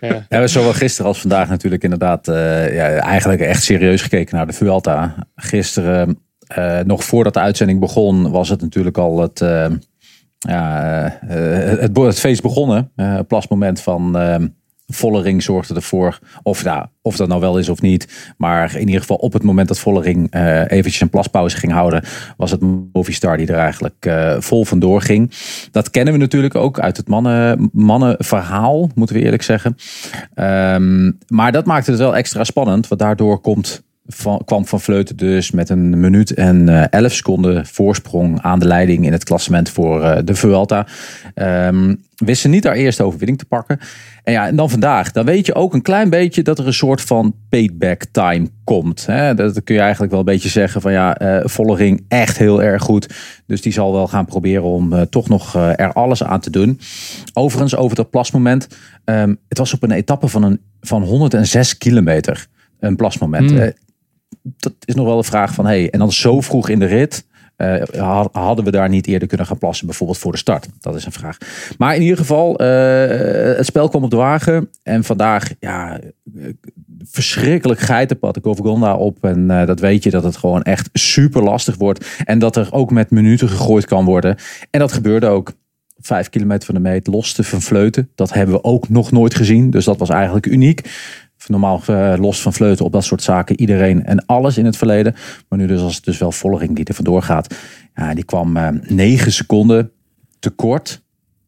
ja. 0.28 0.40
we 0.40 0.48
zowel 0.48 0.72
gisteren 0.72 1.06
als 1.06 1.20
vandaag 1.20 1.48
natuurlijk 1.48 1.82
inderdaad 1.82 2.28
uh, 2.28 2.74
ja, 2.74 2.88
eigenlijk 2.88 3.40
echt 3.40 3.62
serieus 3.62 4.02
gekeken 4.02 4.36
naar 4.36 4.46
de 4.46 4.52
Vuelta. 4.52 5.26
Gisteren, 5.34 6.18
uh, 6.58 6.80
nog 6.80 7.04
voordat 7.04 7.34
de 7.34 7.40
uitzending 7.40 7.80
begon, 7.80 8.30
was 8.30 8.48
het 8.48 8.60
natuurlijk 8.60 8.98
al 8.98 9.20
het, 9.20 9.40
uh, 9.40 9.66
ja, 10.38 11.18
het, 11.26 11.96
het, 11.96 12.18
feest 12.18 12.42
begonnen. 12.42 12.92
Plasmoment 13.26 13.80
van 13.80 14.16
Vollering 14.86 15.42
zorgde 15.42 15.74
ervoor, 15.74 16.18
of, 16.42 16.64
nou, 16.64 16.86
of 17.02 17.16
dat 17.16 17.28
nou 17.28 17.40
wel 17.40 17.58
is 17.58 17.68
of 17.68 17.80
niet. 17.80 18.32
Maar 18.36 18.74
in 18.74 18.86
ieder 18.86 19.00
geval 19.00 19.16
op 19.16 19.32
het 19.32 19.42
moment 19.42 19.68
dat 19.68 19.78
Vollering 19.78 20.34
uh, 20.34 20.60
eventjes 20.60 21.00
een 21.00 21.10
plaspauze 21.10 21.56
ging 21.56 21.72
houden, 21.72 22.04
was 22.36 22.50
het 22.50 22.60
Movistar 22.92 23.36
die 23.36 23.46
er 23.46 23.58
eigenlijk 23.58 24.06
uh, 24.06 24.36
vol 24.38 24.64
vandoor 24.64 25.02
ging. 25.02 25.32
Dat 25.70 25.90
kennen 25.90 26.12
we 26.12 26.18
natuurlijk 26.18 26.54
ook 26.54 26.80
uit 26.80 26.96
het 26.96 27.08
mannen, 27.08 27.70
mannenverhaal, 27.72 28.90
moeten 28.94 29.16
we 29.16 29.22
eerlijk 29.22 29.42
zeggen. 29.42 29.76
Um, 30.34 31.18
maar 31.26 31.52
dat 31.52 31.66
maakte 31.66 31.90
het 31.90 32.00
wel 32.00 32.16
extra 32.16 32.44
spannend, 32.44 32.88
want 32.88 33.00
daardoor 33.00 33.40
komt 33.40 33.84
kwam 34.44 34.66
Van 34.66 34.80
Vleuten 34.80 35.16
dus 35.16 35.50
met 35.50 35.68
een 35.68 36.00
minuut 36.00 36.34
en 36.34 36.68
uh, 36.68 36.84
11 36.90 37.12
seconden 37.12 37.66
voorsprong 37.66 38.42
aan 38.42 38.58
de 38.58 38.66
leiding 38.66 39.06
in 39.06 39.12
het 39.12 39.24
klassement 39.24 39.70
voor 39.70 40.22
de 40.24 40.34
Vuelta. 40.34 40.86
Um, 41.34 42.02
wisten 42.16 42.50
niet 42.50 42.64
haar 42.64 42.74
eerste 42.74 43.02
overwinning 43.02 43.38
te 43.38 43.44
pakken. 43.44 43.78
En 44.26 44.32
ja, 44.32 44.46
en 44.46 44.56
dan 44.56 44.70
vandaag, 44.70 45.12
dan 45.12 45.24
weet 45.24 45.46
je 45.46 45.54
ook 45.54 45.74
een 45.74 45.82
klein 45.82 46.10
beetje 46.10 46.42
dat 46.42 46.58
er 46.58 46.66
een 46.66 46.72
soort 46.72 47.00
van 47.00 47.34
payback 47.48 48.04
time 48.12 48.48
komt. 48.64 49.06
Hè? 49.06 49.34
Dat 49.34 49.64
kun 49.64 49.74
je 49.74 49.80
eigenlijk 49.80 50.10
wel 50.10 50.20
een 50.20 50.26
beetje 50.26 50.48
zeggen 50.48 50.80
van 50.80 50.92
ja, 50.92 51.22
uh, 51.22 51.40
Vollering 51.44 52.04
echt 52.08 52.38
heel 52.38 52.62
erg 52.62 52.82
goed. 52.82 53.14
Dus 53.46 53.62
die 53.62 53.72
zal 53.72 53.92
wel 53.92 54.08
gaan 54.08 54.26
proberen 54.26 54.62
om 54.62 54.92
uh, 54.92 55.00
toch 55.00 55.28
nog 55.28 55.56
uh, 55.56 55.80
er 55.80 55.92
alles 55.92 56.22
aan 56.22 56.40
te 56.40 56.50
doen. 56.50 56.80
Overigens, 57.32 57.76
over 57.76 57.96
dat 57.96 58.10
plasmoment. 58.10 58.68
Um, 59.04 59.38
het 59.48 59.58
was 59.58 59.74
op 59.74 59.82
een 59.82 59.90
etappe 59.90 60.28
van, 60.28 60.42
een, 60.42 60.60
van 60.80 61.02
106 61.02 61.78
kilometer. 61.78 62.46
Een 62.80 62.96
plasmoment. 62.96 63.50
Mm 63.50 63.72
dat 64.56 64.72
is 64.84 64.94
nog 64.94 65.06
wel 65.06 65.16
een 65.16 65.24
vraag 65.24 65.54
van, 65.54 65.66
hey, 65.66 65.90
en 65.90 65.98
dan 65.98 66.12
zo 66.12 66.40
vroeg 66.40 66.68
in 66.68 66.78
de 66.78 66.86
rit, 66.86 67.26
uh, 67.56 68.24
hadden 68.32 68.64
we 68.64 68.70
daar 68.70 68.88
niet 68.88 69.06
eerder 69.06 69.28
kunnen 69.28 69.46
gaan 69.46 69.58
plassen, 69.58 69.86
bijvoorbeeld 69.86 70.18
voor 70.18 70.32
de 70.32 70.38
start? 70.38 70.68
Dat 70.80 70.94
is 70.94 71.04
een 71.04 71.12
vraag. 71.12 71.38
Maar 71.78 71.94
in 71.94 72.02
ieder 72.02 72.16
geval, 72.16 72.62
uh, 72.62 72.66
het 73.56 73.66
spel 73.66 73.88
kwam 73.88 74.04
op 74.04 74.10
de 74.10 74.16
wagen. 74.16 74.70
En 74.82 75.04
vandaag, 75.04 75.50
ja, 75.60 76.00
verschrikkelijk 77.04 77.80
geitenpad. 77.80 78.36
Ik 78.36 78.44
Gonda 78.44 78.96
op. 78.96 79.24
En 79.24 79.46
dat 79.46 79.80
weet 79.80 80.02
je 80.02 80.10
dat 80.10 80.24
het 80.24 80.36
gewoon 80.36 80.62
echt 80.62 80.88
super 80.92 81.42
lastig 81.42 81.76
wordt. 81.76 82.06
En 82.24 82.38
dat 82.38 82.56
er 82.56 82.68
ook 82.70 82.90
met 82.90 83.10
minuten 83.10 83.48
gegooid 83.48 83.84
kan 83.84 84.04
worden. 84.04 84.36
En 84.70 84.80
dat 84.80 84.92
gebeurde 84.92 85.26
ook. 85.26 85.52
Vijf 86.00 86.28
kilometer 86.28 86.66
van 86.66 86.74
de 86.74 86.80
meet, 86.80 87.06
loste 87.06 87.44
van 87.44 87.62
fleuten. 87.62 88.10
Dat 88.14 88.32
hebben 88.32 88.54
we 88.54 88.64
ook 88.64 88.88
nog 88.88 89.12
nooit 89.12 89.34
gezien. 89.34 89.70
Dus 89.70 89.84
dat 89.84 89.98
was 89.98 90.08
eigenlijk 90.08 90.46
uniek 90.46 90.82
normaal 91.48 91.82
uh, 91.90 92.14
los 92.18 92.42
van 92.42 92.52
fleuten 92.52 92.84
op 92.84 92.92
dat 92.92 93.04
soort 93.04 93.22
zaken. 93.22 93.60
Iedereen 93.60 94.04
en 94.04 94.26
alles 94.26 94.58
in 94.58 94.64
het 94.64 94.76
verleden. 94.76 95.14
Maar 95.48 95.58
nu 95.58 95.66
dus 95.66 95.80
als 95.80 95.94
het 95.94 96.04
dus 96.04 96.18
wel 96.18 96.32
volging 96.32 96.76
die 96.76 96.84
er 96.84 96.94
vandoor 96.94 97.22
gaat. 97.22 97.54
Ja, 97.94 98.14
die 98.14 98.24
kwam 98.24 98.56
uh, 98.56 98.68
negen 98.82 99.32
seconden 99.32 99.90
tekort 100.38 101.04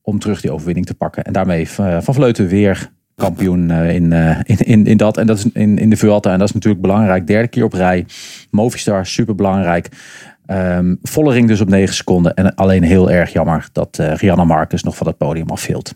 om 0.08 0.18
terug 0.18 0.40
die 0.40 0.52
overwinning 0.52 0.86
te 0.86 0.94
pakken. 0.94 1.24
En 1.24 1.32
daarmee 1.32 1.68
eh, 1.76 1.96
Van 2.00 2.14
Vleuten 2.14 2.46
weer 2.46 2.90
kampioen 3.14 3.70
eh, 3.70 3.94
in, 3.94 4.12
eh, 4.12 4.38
in, 4.42 4.58
in, 4.58 4.86
in 4.86 4.96
dat. 4.96 5.16
En 5.16 5.26
dat 5.26 5.38
is 5.38 5.44
in, 5.52 5.78
in 5.78 5.90
de 5.90 5.96
Vuelta. 5.96 6.32
En 6.32 6.38
dat 6.38 6.48
is 6.48 6.54
natuurlijk 6.54 6.82
belangrijk. 6.82 7.26
Derde 7.26 7.48
keer 7.48 7.64
op 7.64 7.72
rij. 7.72 8.06
Movistar, 8.50 9.06
super 9.06 9.34
belangrijk. 9.34 9.88
Ehm 10.46 10.94
Vollering 11.02 11.48
dus 11.48 11.60
op 11.60 11.68
9 11.68 11.94
seconden. 11.94 12.34
En 12.34 12.54
alleen 12.54 12.82
heel 12.82 13.10
erg 13.10 13.32
jammer 13.32 13.68
dat 13.72 13.98
eh 13.98 14.14
Rianna 14.14 14.44
Marcus 14.44 14.82
nog 14.82 14.96
van 14.96 15.06
het 15.06 15.16
podium 15.16 15.48
afvielt. 15.48 15.94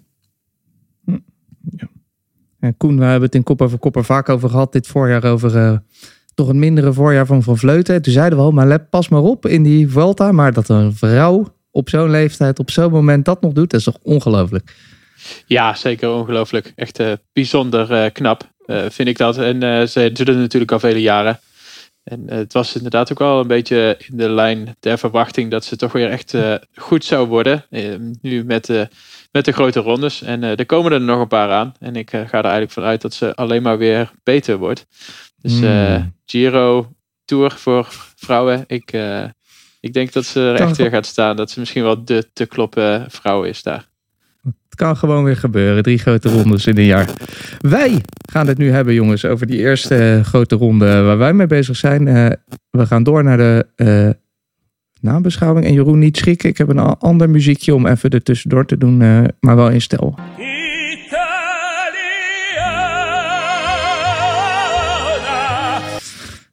En 2.63 2.77
Koen, 2.77 2.99
we 2.99 3.05
hebben 3.05 3.23
het 3.23 3.35
in 3.35 3.43
Kop 3.43 3.63
over 3.63 3.79
Kop 3.79 3.97
er 3.97 4.05
vaak 4.05 4.29
over 4.29 4.51
gehad. 4.51 4.73
Dit 4.73 4.87
voorjaar 4.87 5.25
over 5.25 5.57
eh, 5.57 5.77
toch 6.35 6.49
een 6.49 6.59
mindere 6.59 6.93
voorjaar 6.93 7.27
van 7.27 7.43
Van 7.43 7.59
Vleuten. 7.59 8.03
Toen 8.03 8.13
zeiden 8.13 8.39
we 8.39 8.45
al, 8.45 8.51
maar 8.51 8.67
let 8.67 8.91
pas 8.91 9.09
maar 9.09 9.21
op 9.21 9.47
in 9.47 9.63
die 9.63 9.89
Vuelta. 9.89 10.33
Maar 10.33 10.53
dat 10.53 10.69
een 10.69 10.95
vrouw 10.95 11.55
op 11.71 11.89
zo'n 11.89 12.11
leeftijd, 12.11 12.59
op 12.59 12.71
zo'n 12.71 12.91
moment 12.91 13.25
dat 13.25 13.41
nog 13.41 13.53
doet, 13.53 13.71
dat 13.71 13.81
is 13.81 13.87
toch 13.87 13.99
ongelooflijk. 14.03 14.77
Ja, 15.47 15.75
zeker 15.75 16.11
ongelooflijk. 16.11 16.73
Echt 16.77 16.99
eh, 16.99 17.13
bijzonder 17.33 17.93
eh, 17.93 18.13
knap, 18.13 18.51
vind 18.89 19.09
ik 19.09 19.19
dat. 19.19 19.39
En 19.39 19.89
ze 19.89 20.11
doet 20.13 20.27
het 20.27 20.37
natuurlijk 20.37 20.73
al 20.73 20.79
vele 20.79 21.01
jaren. 21.01 21.41
En 22.05 22.23
het 22.27 22.53
was 22.53 22.77
inderdaad 22.77 23.13
ook 23.13 23.19
wel 23.19 23.41
een 23.41 23.47
beetje 23.47 23.99
in 24.09 24.17
de 24.17 24.29
lijn 24.29 24.77
der 24.81 24.99
verwachting 24.99 25.51
dat 25.51 25.65
ze 25.65 25.77
toch 25.77 25.93
weer 25.93 26.11
echt 26.11 26.35
goed 26.75 27.05
zou 27.05 27.29
worden. 27.29 27.65
Eh, 27.71 27.95
nu 28.21 28.45
met, 28.45 28.67
de 28.67 28.89
met 29.33 29.45
de 29.45 29.53
grote 29.53 29.81
rondes. 29.81 30.23
En 30.23 30.43
eh, 30.43 30.59
er 30.59 30.67
komen 30.67 30.93
er 30.93 31.01
nog 31.01 31.21
een 31.21 31.29
paar 31.29 31.51
aan. 31.51 31.75
En 31.79 31.97
ik 31.97 32.13
eh, 32.13 32.21
ga 32.21 32.39
er 32.39 32.45
eigenlijk 32.45 32.73
vanuit 32.73 33.01
dat 33.01 33.15
ze 33.15 33.35
alleen 33.35 33.63
maar 33.63 33.79
weer 33.79 34.11
beter 34.23 34.57
wordt. 34.57 34.87
Dus 35.37 35.61
eh, 35.61 35.95
Hmm. 35.95 36.15
Giro, 36.27 36.93
Tour 37.25 37.51
voor 37.51 37.87
vrouwen. 38.17 38.65
Ik, 38.67 38.93
eh, 38.93 39.25
ik 39.81 39.93
denk 39.93 40.13
dat 40.13 40.25
ze 40.25 40.41
er 40.41 40.55
echt 40.55 40.77
weer 40.77 40.91
gaat 40.91 41.07
staan. 41.07 41.37
Dat 41.37 41.51
ze 41.51 41.61
misschien 41.61 41.83
wel 41.83 42.05
de 42.05 42.29
te 42.33 42.47
kloppen 42.47 43.07
vrouw 43.09 43.43
is 43.43 43.63
daar. 43.63 43.91
Het 44.43 44.81
kan 44.81 44.97
gewoon 44.97 45.25
weer 45.25 45.37
gebeuren. 45.37 45.83
Drie 45.83 45.99
grote 45.99 46.29
rondes 46.29 46.67
in 46.67 46.79
een 46.79 46.85
jaar. 46.85 47.09
Wij 47.61 48.01
gaan 48.33 48.47
het 48.47 48.59
nu 48.59 48.71
hebben, 48.71 48.95
jongens, 48.95 49.25
over 49.25 49.47
die 49.47 49.59
eerste 49.59 49.97
eh, 49.97 50.25
grote 50.25 50.57
ronde 50.57 51.03
waar 51.03 51.19
wij 51.19 51.33
mee 51.33 51.47
bezig 51.47 51.77
zijn. 51.77 52.09
Eh, 52.09 52.31
we 52.71 52.87
gaan 52.87 53.03
door 53.03 53.25
naar 53.25 53.37
de 53.37 53.67
eh, 53.77 54.09
nabeschouwing. 55.03 55.67
En 55.67 55.73
Jeroen, 55.73 55.99
niet 55.99 56.17
schrikken. 56.17 56.49
Ik 56.49 56.59
heb 56.59 56.69
een 56.69 56.79
ander 56.79 57.31
muziekje 57.31 57.75
om 57.75 57.87
even 57.87 58.11
er 58.11 58.23
tussendoor 58.23 58.67
te 58.67 58.79
doen, 58.79 59.03
eh, 59.03 59.25
maar 59.41 59.57
wel 59.57 59.71
in 59.71 59.81
stijl. 59.81 60.15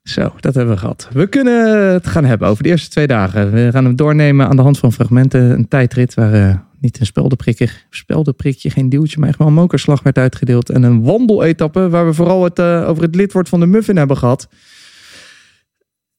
Zo, 0.04 0.34
dat 0.40 0.56
hebben 0.56 0.74
we 0.74 0.80
gehad. 0.80 1.08
We 1.12 1.28
kunnen 1.28 1.92
het 1.94 2.08
gaan 2.08 2.26
hebben 2.26 2.48
over 2.48 2.64
de 2.64 2.70
eerste 2.70 2.90
twee 2.90 3.08
dagen. 3.08 3.52
We 3.52 3.70
gaan 3.72 3.86
hem 3.86 3.96
doornemen 3.96 4.48
aan 4.48 4.56
de 4.56 4.62
hand 4.62 4.80
van 4.80 4.94
fragmenten. 4.94 5.52
Een 5.52 5.68
tijdrit 5.68 6.14
waar 6.14 6.34
eh, 6.34 6.56
niet 6.80 7.00
een 7.00 7.06
speldenprikker, 7.06 7.86
speldenprikje, 7.90 8.70
geen 8.70 8.90
duwtje, 8.90 9.20
maar 9.20 9.30
echt 9.30 9.38
wel 9.38 9.48
een 9.48 9.54
mokerslag 9.54 10.04
werd 10.04 10.18
uitgedeeld. 10.18 10.70
En 10.70 10.84
een 10.84 11.04
wandeletappe 11.04 11.90
waar 11.90 12.06
we 12.06 12.14
vooral 12.14 12.44
het, 12.44 12.60
eh, 12.60 12.88
over 12.88 13.04
het 13.04 13.16
lidwoord 13.16 13.50
van 13.50 13.60
de 13.60 13.66
muffin 13.66 13.98
hebben 13.98 14.18
gehad. 14.18 14.48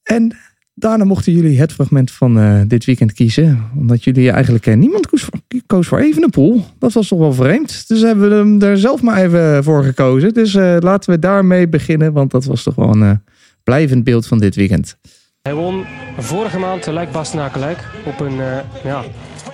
En 0.02 0.36
daarna 0.80 1.04
mochten 1.04 1.32
jullie 1.32 1.60
het 1.60 1.72
fragment 1.72 2.10
van 2.10 2.38
eh, 2.38 2.60
dit 2.66 2.84
weekend 2.84 3.12
kiezen. 3.12 3.64
Omdat 3.76 4.04
jullie 4.04 4.30
eigenlijk 4.30 4.66
eh, 4.66 4.76
niemand 4.76 5.06
koos 5.06 5.22
voor, 5.22 5.40
koos 5.66 5.86
voor 5.86 5.98
Evenepoel. 5.98 6.64
Dat 6.78 6.92
was 6.92 7.08
toch 7.08 7.18
wel 7.18 7.32
vreemd. 7.32 7.88
Dus 7.88 8.00
hebben 8.00 8.28
we 8.28 8.34
hem 8.34 8.62
er 8.62 8.78
zelf 8.78 9.02
maar 9.02 9.22
even 9.22 9.64
voor 9.64 9.84
gekozen. 9.84 10.34
Dus 10.34 10.54
eh, 10.54 10.76
laten 10.78 11.10
we 11.10 11.18
daarmee 11.18 11.68
beginnen. 11.68 12.12
Want 12.12 12.30
dat 12.30 12.44
was 12.44 12.62
toch 12.62 12.74
wel 12.74 12.96
een 12.96 13.22
blijvend 13.64 14.04
beeld 14.04 14.26
van 14.26 14.38
dit 14.38 14.54
weekend. 14.54 14.96
Hij 15.42 15.54
won 15.54 15.84
vorige 16.18 16.58
maand 16.58 16.86
Luik 16.86 17.12
Bastenaken 17.12 17.60
Luik 17.60 17.88
op 18.04 18.20
een 18.20 18.36
ja, 18.84 19.02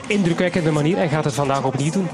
indrukwekkende 0.08 0.70
manier 0.70 0.96
en 0.96 1.08
gaat 1.08 1.24
het 1.24 1.34
vandaag 1.34 1.64
opnieuw 1.64 1.92
doen. 1.92 2.06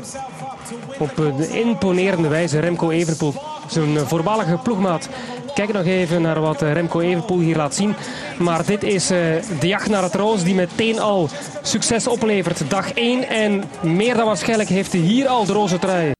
Op 0.98 1.18
een 1.18 1.54
imponerende 1.54 2.28
wijze 2.28 2.58
Remco 2.58 2.90
Evenepoel, 2.90 3.34
zijn 3.68 3.96
eh, 3.96 4.02
voormalige 4.02 4.58
ploegmaat. 4.62 5.08
Kijk 5.54 5.72
nog 5.72 5.84
even 5.84 6.22
naar 6.22 6.40
wat 6.40 6.62
eh, 6.62 6.72
Remco 6.72 7.00
Evenepoel 7.00 7.38
hier 7.38 7.56
laat 7.56 7.74
zien. 7.74 7.94
Maar 8.38 8.66
dit 8.66 8.82
is 8.82 9.10
eh, 9.10 9.18
de 9.60 9.66
jacht 9.66 9.88
naar 9.88 10.02
het 10.02 10.14
roos 10.14 10.44
die 10.44 10.54
meteen 10.54 11.00
al 11.00 11.28
succes 11.62 12.06
oplevert. 12.06 12.70
Dag 12.70 12.92
1 12.92 13.28
en 13.28 13.62
meer 13.82 14.16
dan 14.16 14.26
waarschijnlijk 14.26 14.68
heeft 14.68 14.92
hij 14.92 15.00
hier 15.00 15.26
al 15.26 15.44
de 15.44 15.52
roze 15.52 15.78
trui. 15.78 16.12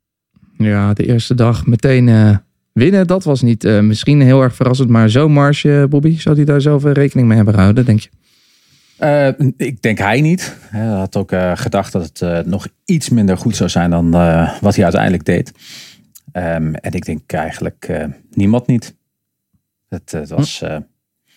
Ja, 0.65 0.93
de 0.93 1.07
eerste 1.07 1.35
dag 1.35 1.67
meteen 1.67 2.09
eh, 2.09 2.37
winnen. 2.73 3.07
Dat 3.07 3.25
was 3.25 3.43
niet 3.43 3.65
eh, 3.65 3.81
misschien 3.81 4.21
heel 4.21 4.43
erg 4.43 4.55
verrassend. 4.55 4.89
Maar 4.89 5.11
zo'n 5.11 5.33
marge, 5.33 5.87
Bobby, 5.89 6.19
zou 6.19 6.37
hij 6.37 6.45
daar 6.45 6.61
zelf 6.61 6.85
eh, 6.85 6.93
rekening 6.93 7.27
mee 7.27 7.37
hebben 7.37 7.55
gehouden, 7.55 7.85
denk 7.85 8.01
je? 8.01 8.09
Eh, 9.03 9.29
ik 9.57 9.83
denk 9.83 9.99
hij 9.99 10.21
niet. 10.21 10.57
Hij 10.61 10.87
had 10.87 11.17
ook 11.17 11.33
eh, 11.33 11.53
gedacht 11.55 11.93
dat 11.93 12.03
het 12.03 12.23
eh, 12.23 12.39
nog 12.39 12.69
iets 12.85 13.09
minder 13.09 13.37
goed 13.37 13.57
zou 13.57 13.71
zijn 13.71 13.91
dan 13.91 14.11
wat 14.61 14.75
hij 14.75 14.85
uiteindelijk 14.85 15.25
deed. 15.25 15.53
Ehm, 16.33 16.75
en 16.75 16.93
ik 16.93 17.05
denk 17.05 17.33
eigenlijk 17.33 18.09
niemand 18.31 18.67
niet. 18.67 18.95
Het, 19.89 20.29
was. 20.29 20.63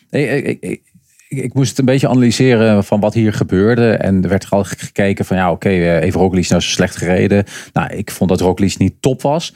ik, 0.10 0.44
ik, 0.44 0.58
ik, 0.62 0.82
ik, 1.28 1.54
moest 1.54 1.70
het 1.70 1.80
een 1.80 1.86
beetje 1.86 2.08
analyseren 2.08 2.84
van 2.84 3.00
wat 3.00 3.14
hier 3.14 3.34
gebeurde. 3.34 3.92
En 3.92 4.24
er 4.24 4.30
werd 4.30 4.50
al 4.50 4.64
gekeken 4.64 5.26
van 5.26 5.38
ja, 5.38 5.52
oké, 5.52 5.70
eh, 5.70 6.02
even 6.02 6.20
Roglic 6.20 6.50
nou 6.50 6.62
zo 6.62 6.70
slecht 6.70 6.96
gereden. 6.96 7.44
Nou, 7.74 7.94
ik 7.94 8.12
vond 8.12 8.30
dat 8.30 8.42
Roglic 8.42 8.78
niet 8.78 9.02
top 9.02 9.22
was. 9.22 9.54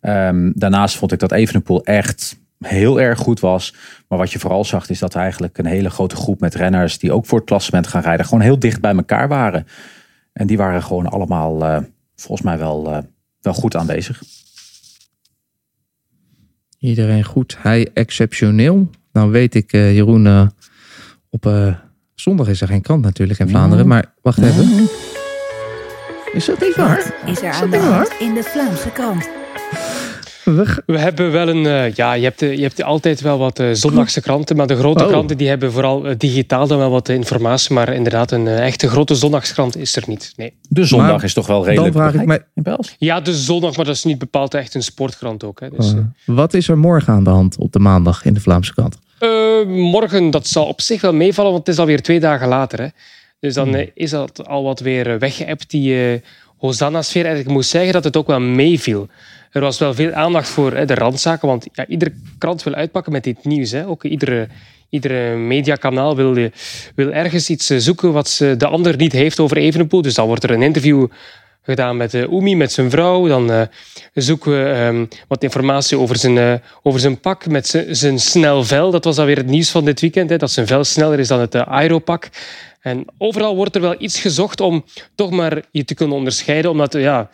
Ehm, 0.00 0.50
daarnaast 0.54 0.96
vond 0.96 1.12
ik 1.12 1.18
dat 1.18 1.32
Evenepoel 1.32 1.84
echt 1.84 2.38
heel 2.60 3.00
erg 3.00 3.18
goed 3.18 3.40
was. 3.40 3.74
Maar 4.08 4.18
wat 4.18 4.32
je 4.32 4.38
vooral 4.38 4.64
zag 4.64 4.88
is 4.88 4.98
dat 4.98 5.14
eigenlijk 5.14 5.58
een 5.58 5.66
hele 5.66 5.90
grote 5.90 6.16
groep 6.16 6.40
met 6.40 6.54
renners 6.54 6.98
die 6.98 7.12
ook 7.12 7.26
voor 7.26 7.38
het 7.38 7.46
klassement 7.46 7.86
gaan 7.86 8.02
rijden, 8.02 8.26
gewoon 8.26 8.40
heel 8.40 8.58
dicht 8.58 8.80
bij 8.80 8.94
elkaar 8.94 9.28
waren. 9.28 9.66
En 10.32 10.46
die 10.46 10.56
waren 10.56 10.82
gewoon 10.82 11.06
allemaal 11.06 11.64
eh, 11.64 11.82
volgens 12.14 12.42
mij 12.42 12.58
wel, 12.58 12.92
eh, 12.92 12.98
wel 13.40 13.54
goed 13.54 13.76
aanwezig. 13.76 14.22
Iedereen 16.78 17.24
goed. 17.24 17.56
Hij 17.58 17.88
exceptioneel. 17.94 18.90
Nou 19.12 19.30
weet 19.30 19.54
ik, 19.54 19.72
eh, 19.72 19.94
Jeroen, 19.94 20.50
op 21.30 21.46
eh, 21.46 21.74
zondag 22.14 22.48
is 22.48 22.60
er 22.60 22.68
geen 22.68 22.82
krant 22.82 23.02
natuurlijk 23.02 23.38
in 23.38 23.48
Vlaanderen. 23.48 23.86
Maar 23.86 24.14
wacht 24.22 24.38
even. 24.38 24.88
Is 26.32 26.44
dat 26.44 26.60
niet 26.60 26.76
waar? 26.76 27.14
Is 27.26 27.42
er 27.42 27.52
aan 27.52 27.60
dat 27.60 27.70
de 27.70 27.76
niet 27.76 27.86
hand 27.86 28.12
in 28.18 28.34
de 28.34 28.42
Vlaamse 28.42 28.90
krant? 28.90 29.39
We 30.86 30.98
hebben 30.98 31.32
wel 31.32 31.48
een, 31.48 31.66
eh, 31.66 31.92
ja, 31.94 32.12
je 32.12 32.24
hebt, 32.24 32.42
eh, 32.42 32.54
je 32.56 32.62
hebt 32.62 32.82
altijd 32.82 33.20
wel 33.20 33.38
wat 33.38 33.58
eh, 33.58 33.68
zondagse 33.72 34.20
kranten, 34.20 34.56
maar 34.56 34.66
de 34.66 34.76
grote 34.76 35.04
Oh. 35.04 35.08
kranten 35.10 35.36
die 35.36 35.48
hebben 35.48 35.72
vooral 35.72 36.04
digitaal 36.18 36.66
dan 36.66 36.78
wel 36.78 36.90
wat 36.90 37.08
informatie, 37.08 37.74
maar 37.74 37.92
inderdaad 37.94 38.32
een 38.32 38.46
echte 38.48 38.88
grote 38.88 39.14
zondagskrant 39.14 39.76
is 39.76 39.96
er 39.96 40.02
niet. 40.06 40.32
Nee. 40.36 40.52
De 40.68 40.84
zondag 40.84 41.10
Maar 41.10 41.24
is 41.24 41.34
toch 41.34 41.46
wel 41.46 41.56
dan 41.58 41.68
redelijk 41.68 41.94
vraag 41.94 42.14
ik 42.14 42.20
belangrijk 42.20 42.52
mij. 42.54 42.84
Ja, 42.98 43.20
de 43.20 43.34
zondag, 43.34 43.76
maar 43.76 43.84
dat 43.84 43.94
is 43.94 44.04
niet 44.04 44.18
bepaald 44.18 44.54
echt 44.54 44.74
een 44.74 44.82
sportkrant 44.82 45.44
ook. 45.44 45.60
Hè. 45.60 45.68
Dus, 45.70 45.92
eh, 45.94 46.00
wat 46.24 46.54
is 46.54 46.68
er 46.68 46.78
morgen 46.78 47.12
aan 47.12 47.24
de 47.24 47.30
hand 47.30 47.56
op 47.58 47.72
de 47.72 47.78
maandag 47.78 48.24
in 48.24 48.34
de 48.34 48.40
Vlaamse 48.40 48.74
krant? 48.74 48.98
eh, 49.18 49.28
morgen, 49.66 50.30
dat 50.30 50.46
zal 50.46 50.64
op 50.66 50.80
zich 50.80 51.00
wel 51.00 51.12
meevallen, 51.14 51.52
want 51.52 51.66
het 51.66 51.74
is 51.74 51.80
alweer 51.80 52.02
twee 52.02 52.20
dagen 52.20 52.48
later. 52.48 52.80
Hè. 52.80 52.86
Dus 53.40 53.54
dan 53.54 53.74
eh, 53.74 53.88
is 53.94 54.10
dat 54.10 54.46
al 54.48 54.62
wat 54.62 54.80
weer 54.80 55.18
weggeëpt, 55.18 55.70
die 55.70 56.12
eh 56.12 56.20
Hosanna-sfeer. 56.56 57.26
En 57.26 57.36
ik 57.38 57.48
moet 57.48 57.64
zeggen 57.66 57.92
dat 57.92 58.04
het 58.04 58.16
ook 58.16 58.26
wel 58.26 58.40
meeviel. 58.40 59.08
Er 59.50 59.60
was 59.60 59.78
wel 59.78 59.94
veel 59.94 60.12
aandacht 60.12 60.48
voor 60.48 60.72
hè, 60.72 60.84
de 60.84 60.94
randzaken, 60.94 61.48
want 61.48 61.66
ja, 61.72 61.86
iedere 61.86 62.12
krant 62.38 62.62
wil 62.62 62.74
uitpakken 62.74 63.12
met 63.12 63.24
dit 63.24 63.44
nieuws. 63.44 63.70
Hè. 63.70 63.86
Ook 63.86 64.04
iedere, 64.04 64.48
iedere 64.88 65.36
mediakanaal 65.36 66.16
wil, 66.16 66.36
eh, 66.36 66.50
wil 66.94 67.12
ergens 67.12 67.50
iets 67.50 67.70
eh, 67.70 67.78
zoeken 67.78 68.12
wat 68.12 68.28
ze, 68.28 68.54
de 68.56 68.66
ander 68.66 68.96
niet 68.96 69.12
heeft 69.12 69.40
over 69.40 69.56
Evenepoel. 69.56 70.02
Dus 70.02 70.14
dan 70.14 70.26
wordt 70.26 70.44
er 70.44 70.50
een 70.50 70.62
interview 70.62 71.06
gedaan 71.62 71.96
met 71.96 72.14
uh, 72.14 72.56
met 72.56 72.72
zijn 72.72 72.90
vrouw. 72.90 73.26
Dan 73.26 73.68
zoeken 74.14 74.52
we 74.52 74.86
um, 74.86 75.08
wat 75.28 75.42
informatie 75.42 75.98
over 75.98 76.16
zijn, 76.16 76.62
over 76.82 77.00
zijn 77.00 77.20
pak 77.20 77.46
met 77.46 77.84
zijn, 77.90 78.18
snel 78.18 78.64
vel. 78.64 78.90
Dat 78.90 79.04
was 79.04 79.16
dan 79.16 79.26
weer 79.26 79.36
het 79.36 79.46
nieuws 79.46 79.70
van 79.70 79.84
dit 79.84 80.00
weekend, 80.00 80.30
hè, 80.30 80.36
dat 80.36 80.50
zijn 80.50 80.66
vel 80.66 80.84
sneller 80.84 81.18
is 81.18 81.28
dan 81.28 81.40
het 81.40 81.54
aeropak. 81.54 82.28
En 82.80 83.04
overal 83.18 83.56
wordt 83.56 83.74
er 83.74 83.80
wel 83.80 83.94
iets 83.98 84.20
gezocht 84.20 84.60
om 84.60 84.84
toch 85.14 85.30
maar 85.30 85.62
je 85.70 85.84
te 85.84 85.94
kunnen 85.94 86.16
onderscheiden. 86.16 86.70
Omdat, 86.70 86.92
ja, 86.92 87.30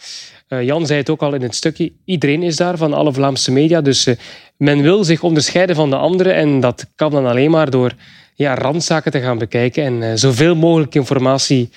Jan 0.49 0.87
zei 0.87 0.99
het 0.99 1.11
ook 1.11 1.23
al 1.23 1.35
in 1.35 1.43
het 1.43 1.55
stukje, 1.55 1.93
iedereen 2.05 2.43
is 2.43 2.57
daar 2.57 2.77
van 2.77 2.93
alle 2.93 3.13
Vlaamse 3.13 3.53
media. 3.53 3.81
Dus 3.81 4.07
uh, 4.07 4.15
men 4.57 4.83
wil 4.83 5.05
zich 5.05 5.23
onderscheiden 5.23 5.77
van 5.77 5.91
de 5.91 5.97
anderen. 5.97 6.35
En 6.35 6.61
dat 6.61 6.87
kan 6.95 7.11
dan 7.11 7.27
alleen 7.27 7.51
maar 7.51 7.71
door 7.71 7.93
ja, 8.35 8.55
randzaken 8.55 9.13
te 9.13 9.21
gaan 9.21 9.39
bekijken 9.39 9.85
en 9.85 10.03
uh, 10.03 10.13
zoveel 10.15 10.55
mogelijk 10.55 10.95
informatie 10.95 11.71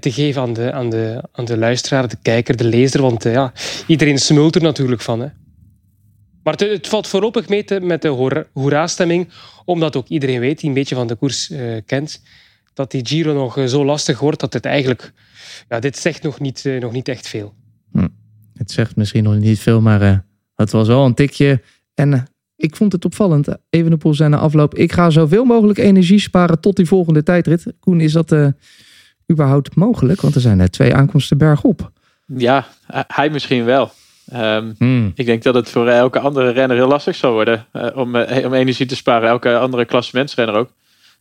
te 0.00 0.12
geven 0.12 0.42
aan 0.42 0.52
de, 0.52 0.72
aan, 0.72 0.90
de, 0.90 1.22
aan 1.32 1.44
de 1.44 1.56
luisteraar, 1.56 2.08
de 2.08 2.16
kijker, 2.22 2.56
de 2.56 2.64
lezer. 2.64 3.02
Want 3.02 3.22
ja, 3.22 3.52
iedereen 3.86 4.18
smult 4.18 4.54
er 4.54 4.62
natuurlijk 4.62 5.00
van. 5.00 5.20
Hè. 5.20 5.26
Maar 6.42 6.54
het, 6.54 6.88
valt 6.88 7.06
voorlopig 7.06 7.48
mee 7.48 7.64
te, 7.64 7.80
met 7.80 8.02
de 8.02 8.42
hoera-stemming, 8.52 9.28
omdat 9.64 9.96
ook 9.96 10.08
iedereen 10.08 10.40
weet, 10.40 10.60
die 10.60 10.68
een 10.68 10.74
beetje 10.74 10.94
van 10.94 11.06
de 11.06 11.14
koers 11.14 11.52
kent, 11.86 12.22
dat 12.74 12.90
die 12.90 13.06
Giro 13.06 13.32
nog 13.32 13.68
zo 13.68 13.84
lastig 13.84 14.20
wordt 14.20 14.40
dat 14.40 14.52
het 14.52 14.64
eigenlijk... 14.64 15.12
Ja, 15.68 15.80
dit 15.80 15.98
zegt 15.98 16.22
nog 16.22 16.40
niet, 16.40 16.64
nog 16.80 16.92
niet 16.92 17.08
echt 17.08 17.28
veel. 17.28 17.54
Het 18.54 18.70
zegt 18.70 18.96
misschien 18.96 19.22
nog 19.22 19.34
niet 19.34 19.60
veel, 19.60 19.80
maar 19.80 20.02
uh, 20.02 20.16
het 20.54 20.72
was 20.72 20.88
wel 20.88 21.04
een 21.04 21.14
tikje. 21.14 21.62
En 21.94 22.12
uh, 22.12 22.20
ik 22.56 22.76
vond 22.76 22.92
het 22.92 23.04
opvallend. 23.04 23.48
Evenepoel 23.70 24.14
zijn 24.14 24.30
na 24.30 24.38
afloop. 24.38 24.74
Ik 24.74 24.92
ga 24.92 25.10
zoveel 25.10 25.44
mogelijk 25.44 25.78
energie 25.78 26.20
sparen 26.20 26.60
tot 26.60 26.76
die 26.76 26.86
volgende 26.86 27.22
tijdrit. 27.22 27.72
Koen, 27.80 28.00
is 28.00 28.12
dat 28.12 28.32
uh, 28.32 28.48
überhaupt 29.30 29.74
mogelijk? 29.74 30.20
Want 30.20 30.34
er 30.34 30.40
zijn 30.40 30.60
er 30.60 30.70
twee 30.70 30.94
aankomsten 30.94 31.38
bergop. 31.38 31.90
Ja, 32.26 32.66
hij 33.06 33.30
misschien 33.30 33.64
wel. 33.64 33.92
Ehm, 34.26 34.72
Hmm. 34.78 35.12
Ik 35.14 35.26
denk 35.26 35.42
dat 35.42 35.54
het 35.54 35.68
voor 35.68 35.88
elke 35.88 36.18
andere 36.18 36.50
renner 36.50 36.76
heel 36.76 36.88
lastig 36.88 37.16
zal 37.16 37.32
worden 37.32 37.66
eh, 37.72 37.86
om, 37.94 38.16
eh, 38.16 38.46
om 38.46 38.54
energie 38.54 38.86
te 38.86 38.96
sparen. 38.96 39.28
Elke 39.28 39.58
andere 39.58 39.84
klassementsrenner 39.84 40.54
ook. 40.54 40.70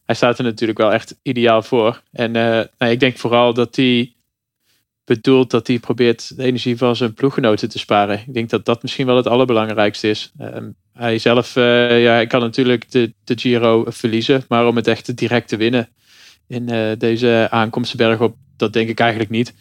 Hij 0.06 0.16
staat 0.16 0.38
er 0.38 0.44
natuurlijk 0.44 0.80
wel 0.80 0.94
echt 0.94 1.16
ideaal 1.22 1.62
voor. 1.62 2.02
En 2.12 2.36
eh, 2.36 2.66
nou, 2.78 2.92
ik 2.92 3.00
denk 3.00 3.18
vooral 3.18 3.54
dat 3.54 3.76
hij 3.76 4.14
bedoelt 5.16 5.52
dat 5.52 5.68
hij 5.68 5.80
probeert 5.80 6.38
de 6.38 6.44
energie 6.44 6.78
van 6.78 6.96
zijn 6.96 7.14
ploeggenoten 7.14 7.70
te 7.70 7.80
sparen. 7.80 8.20
Ik 8.28 8.34
denk 8.34 8.50
dat 8.50 8.66
dat 8.66 8.82
misschien 8.82 9.06
wel 9.06 9.16
het 9.16 9.28
allerbelangrijkste 9.28 10.10
is. 10.10 10.32
Ehm, 10.38 10.70
hij 10.94 11.18
zelf 11.18 11.56
eh, 11.56 12.04
ja, 12.04 12.12
hij 12.12 12.28
kan 12.28 12.40
natuurlijk 12.40 12.92
de, 12.92 13.14
de 13.24 13.38
Giro 13.38 13.86
verliezen, 13.88 14.44
maar 14.48 14.68
om 14.68 14.76
het 14.76 14.88
echt 14.88 15.18
direct 15.18 15.48
te 15.48 15.58
winnen 15.58 15.90
in 16.48 16.70
eh, 16.70 16.92
deze 16.98 17.48
aankomstenberg 17.50 18.20
op, 18.20 18.36
dat 18.58 18.74
denk 18.74 18.90
ik 18.90 19.00
eigenlijk 19.00 19.30
niet. 19.30 19.54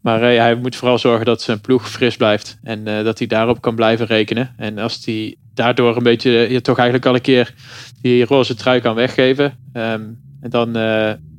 Maar 0.00 0.22
eh, 0.22 0.38
hij 0.38 0.54
moet 0.54 0.76
vooral 0.76 0.98
zorgen 0.98 1.26
dat 1.26 1.42
zijn 1.42 1.60
ploeg 1.60 1.90
fris 1.90 2.16
blijft. 2.16 2.58
En 2.62 2.84
dat 2.84 3.18
hij 3.18 3.26
daarop 3.26 3.60
kan 3.60 3.74
blijven 3.74 4.06
rekenen. 4.06 4.54
En 4.56 4.78
als 4.78 5.04
hij 5.04 5.36
daardoor 5.54 5.96
een 5.96 6.02
beetje 6.02 6.30
je 6.30 6.60
toch 6.60 6.76
eigenlijk 6.76 7.08
al 7.08 7.14
een 7.14 7.20
keer 7.20 7.54
die 8.00 8.24
roze 8.24 8.54
trui 8.54 8.80
kan 8.80 8.94
weggeven. 8.94 9.58
ehm, 9.72 10.02
en 10.40 10.50
dan 10.50 10.72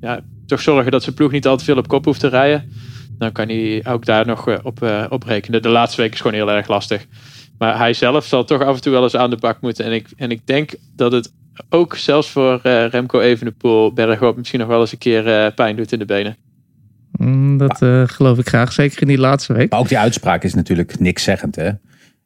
ja, 0.02 0.22
toch 0.48 0.62
zorgen 0.62 0.92
dat 0.92 1.04
zijn 1.04 1.16
ploeg 1.16 1.32
niet 1.32 1.48
al 1.48 1.58
te 1.58 1.64
veel 1.64 1.78
op 1.78 1.88
kop 1.88 2.06
hoeft 2.06 2.20
te 2.20 2.28
rijden. 2.28 2.72
Dan 3.18 3.32
kan 3.32 3.48
hij 3.48 3.84
ook 3.88 4.06
daar 4.06 4.26
nog 4.26 4.48
eh, 4.48 4.58
op, 4.64 4.84
eh, 4.84 5.06
op 5.10 5.24
rekenen. 5.24 5.62
De 5.62 5.70
laatste 5.70 6.02
week 6.02 6.14
is 6.14 6.22
gewoon 6.22 6.36
heel 6.36 6.52
erg 6.52 6.68
lastig. 6.68 7.06
Maar 7.58 7.78
hij 7.78 7.94
zelf 7.94 8.26
zal 8.26 8.44
toch 8.44 8.62
af 8.62 8.76
en 8.76 8.82
toe 8.82 8.92
wel 8.92 9.04
eens 9.04 9.16
aan 9.16 9.30
de 9.30 9.38
bak 9.38 9.62
moeten. 9.62 9.86
En 9.86 9.92
ik, 9.92 10.08
en 10.18 10.32
ik 10.32 10.42
denk 10.46 10.74
dat 10.96 11.12
het 11.12 11.34
ook 11.70 11.96
zelfs 11.96 12.30
voor 12.30 12.60
eh, 12.64 12.88
Remco 12.88 13.20
Evenepoel 13.20 13.94
bergop 13.94 14.38
misschien 14.38 14.60
nog 14.60 14.68
wel 14.68 14.80
eens 14.80 14.92
een 14.92 14.98
keer 14.98 15.52
pijn 15.54 15.76
doet 15.76 15.92
in 15.92 16.00
de 16.00 16.06
benen. 16.06 16.38
Mm, 17.18 17.58
Dat 17.58 17.82
eh, 17.82 18.04
geloof 18.06 18.38
ik 18.38 18.48
graag. 18.48 18.72
Zeker 18.72 19.02
in 19.02 19.08
die 19.08 19.18
laatste 19.18 19.54
week. 19.54 19.72
Maar 19.72 19.80
ook 19.80 19.88
die 19.88 19.98
uitspraak 19.98 20.44
is 20.44 20.54
natuurlijk 20.54 21.00
niks 21.00 21.24
zeggend. 21.24 21.56
Hè? 21.56 21.70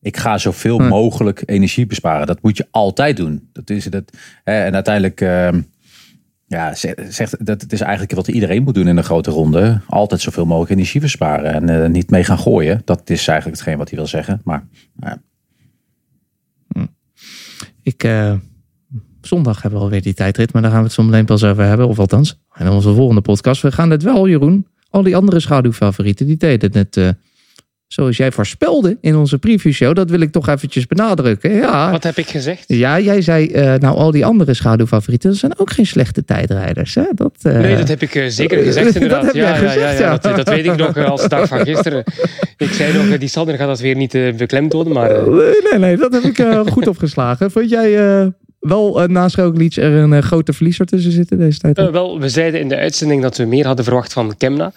Ik 0.02 0.18
ga 0.18 0.38
zoveel 0.38 0.78
mogelijk 0.78 1.44
energie 1.46 1.86
besparen. 1.86 2.28
Dat 2.28 2.42
moet 2.42 2.58
je 2.58 2.68
altijd 2.72 3.18
doen. 3.18 3.50
Dat 3.54 3.70
is 3.70 3.86
dat, 3.86 4.04
hè, 4.44 4.64
en 4.64 4.74
uiteindelijk, 4.74 5.22
ehm, 5.22 5.62
ja, 6.52 6.76
ze- 6.76 7.06
zegt, 7.10 7.46
dat 7.46 7.62
het 7.62 7.74
is 7.74 7.82
eigenlijk 7.82 8.12
wat 8.14 8.28
iedereen 8.28 8.64
moet 8.64 8.74
doen 8.74 8.88
in 8.88 8.98
een 8.98 9.04
grote 9.04 9.32
ronde. 9.32 9.82
Altijd 9.88 10.22
zoveel 10.22 10.46
mogelijk 10.46 10.72
energie 10.72 11.02
besparen 11.02 11.54
en 11.54 11.84
eh, 11.84 11.90
niet 11.90 12.10
mee 12.10 12.24
gaan 12.24 12.40
gooien. 12.40 12.82
Dat 12.86 13.10
is 13.10 13.28
eigenlijk 13.28 13.58
hetgeen 13.60 13.78
wat 13.78 13.90
hij 13.90 13.98
wil 13.98 14.08
zeggen. 14.08 14.42
Maar 14.44 14.68
ja, 15.00 15.22
Ik, 17.84 18.04
eh, 18.04 18.34
zondag 19.22 19.62
hebben 19.62 19.80
we 19.80 19.86
alweer 19.86 20.02
die 20.02 20.14
tijdrit, 20.14 20.54
maar 20.54 20.62
daar 20.62 20.72
gaan 20.72 20.80
we 20.80 20.86
het 20.86 20.96
zo 20.96 21.04
meteen 21.04 21.26
pas 21.26 21.44
over 21.44 21.64
hebben. 21.64 21.88
Of 21.88 22.00
althans, 22.00 22.40
in 22.58 22.70
onze 22.70 22.94
volgende 22.94 23.22
podcast. 23.22 23.62
We 23.62 23.72
gaan 23.72 23.90
het 23.90 24.04
wel, 24.04 24.28
Jeroen. 24.28 24.68
Al 24.90 25.04
die 25.04 25.16
andere 25.16 25.40
schaduwfavorieten, 25.40 26.26
die 26.26 26.38
deden 26.38 26.78
het 26.78 26.98
eh, 26.98 27.10
zoals 27.94 28.18
jij 28.18 28.32
voorspelde 28.32 28.98
in 29.02 29.16
onze 29.16 29.38
previewshow. 29.38 29.96
Dat 29.96 30.10
wil 30.10 30.20
ik 30.20 30.32
toch 30.32 30.48
eventjes 30.48 30.88
benadrukken. 30.88 31.54
Ja, 31.54 31.92
Wat 31.92 32.04
heb 32.04 32.18
ik 32.18 32.28
gezegd? 32.28 32.64
ja 32.68 33.00
jij 33.00 33.22
zei, 33.22 33.48
eh, 33.48 33.74
nou 33.74 33.96
al 33.98 34.12
die 34.12 34.26
andere 34.26 34.54
schaduwfavorieten, 34.54 35.30
dat 35.30 35.40
zijn 35.40 35.60
ook 35.60 35.72
geen 35.72 35.86
slechte 35.86 36.26
tijdrijders. 36.26 36.96
Hè? 36.96 37.04
Dat, 37.16 37.36
eh, 37.42 37.54
Nee, 37.54 37.76
dat 37.76 37.88
heb 37.88 38.02
ik 38.02 38.16
eh, 38.16 38.28
zeker 38.28 38.64
gezegd 38.64 38.86
dat 38.94 39.02
inderdaad. 39.02 39.34
jij 39.34 39.44
ja, 39.44 39.56
gezegd, 39.56 39.98
ja, 39.98 40.06
ja. 40.06 40.18
Dat, 40.18 40.36
dat 40.36 40.50
weet 40.50 40.66
ik 40.66 40.76
nog 40.76 40.98
als 40.98 41.22
de 41.22 41.28
dag 41.30 41.48
van 41.48 41.60
gisteren. 41.60 42.04
Ik 42.58 42.72
zei 42.72 42.94
nog, 42.94 43.18
die 43.18 43.30
Sander 43.30 43.56
gaat 43.56 43.68
dat 43.68 43.80
weer 43.80 43.96
niet 43.96 44.12
beklemtonen, 44.12 44.94
maar... 44.94 45.30
Nee, 45.30 45.54
nee, 45.72 45.80
nee, 45.80 45.98
dat 45.98 46.14
heb 46.14 46.24
ik 46.24 46.46
goed 46.74 46.88
opgeslagen. 46.88 47.52
Vond 47.52 47.70
jij 47.70 47.92
wel 48.60 49.02
uh, 49.02 49.08
naast 49.08 49.36
Roglic 49.36 49.76
er 49.76 49.92
een 49.94 50.24
grote 50.24 50.54
verliezer 50.54 50.86
tussen 50.86 51.12
zitten 51.12 51.38
deze 51.38 51.60
tijd? 51.60 51.92
Wel, 51.92 52.20
we 52.20 52.30
zeiden 52.30 52.60
in 52.60 52.68
de 52.70 52.76
uitzending 52.76 53.22
dat 53.22 53.38
we 53.38 53.46
meer 53.46 53.66
hadden 53.66 53.86
verwacht 53.86 54.14
van 54.14 54.38
Kemna. 54.38 54.72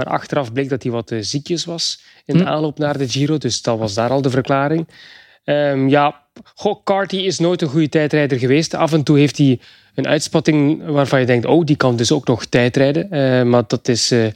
Maar 0.00 0.12
achteraf 0.12 0.52
bleek 0.52 0.68
dat 0.68 0.82
hij 0.82 0.92
wat 0.92 1.10
eh, 1.10 1.18
ziekjes 1.20 1.64
was 1.64 2.00
in 2.24 2.36
de 2.36 2.42
Hm. 2.42 2.48
aanloop 2.48 2.78
naar 2.78 2.98
de 2.98 3.08
Giro. 3.08 3.38
Dus 3.38 3.62
dat 3.62 3.78
was 3.78 3.94
daar 3.94 4.10
al 4.10 4.22
de 4.22 4.30
verklaring. 4.30 4.88
Ehm, 5.44 5.88
ja, 5.88 6.22
goh, 6.54 6.84
Carty 6.84 7.16
is 7.16 7.38
nooit 7.38 7.62
een 7.62 7.68
goede 7.68 7.88
tijdrijder 7.88 8.38
geweest. 8.38 8.74
Af 8.74 8.92
en 8.92 9.02
toe 9.02 9.18
heeft 9.18 9.38
hij 9.38 9.60
een 9.94 10.06
uitspatting 10.06 10.86
waarvan 10.86 11.20
je 11.20 11.26
denkt... 11.26 11.46
oh, 11.46 11.64
die 11.64 11.76
kan 11.76 11.96
dus 11.96 12.12
ook 12.12 12.26
nog 12.26 12.44
tijdrijden. 12.44 13.10
Eh, 13.10 13.42
maar 13.42 13.62
dat 13.66 13.88
is 13.88 14.10
eh, 14.10 14.26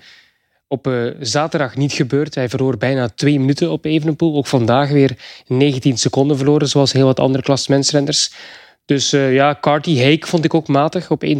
op 0.69 0.91
zaterdag 1.21 1.77
niet 1.77 1.93
gebeurd. 1.93 2.35
Hij 2.35 2.49
verloor 2.49 2.77
bijna 2.79 3.09
twee 3.09 3.41
minuten 3.41 3.71
op 3.71 3.85
Evenepoel. 3.85 4.37
Ook 4.37 4.47
vandaag 4.47 4.91
weer 4.91 5.17
19 5.47 5.99
seconden 5.99 6.37
verloren, 6.37 6.69
zoals 6.69 6.93
heel 6.93 7.07
wat 7.07 7.21
andere 7.21 7.45
klassementsrenners. 7.45 8.33
Dus 8.85 9.11
ja, 9.11 9.59
Carty 9.61 9.97
Heik 9.97 10.27
vond 10.27 10.45
ik 10.45 10.55
ook 10.55 10.69
matig 10.69 11.11
op 11.11 11.25
1,36. 11.25 11.31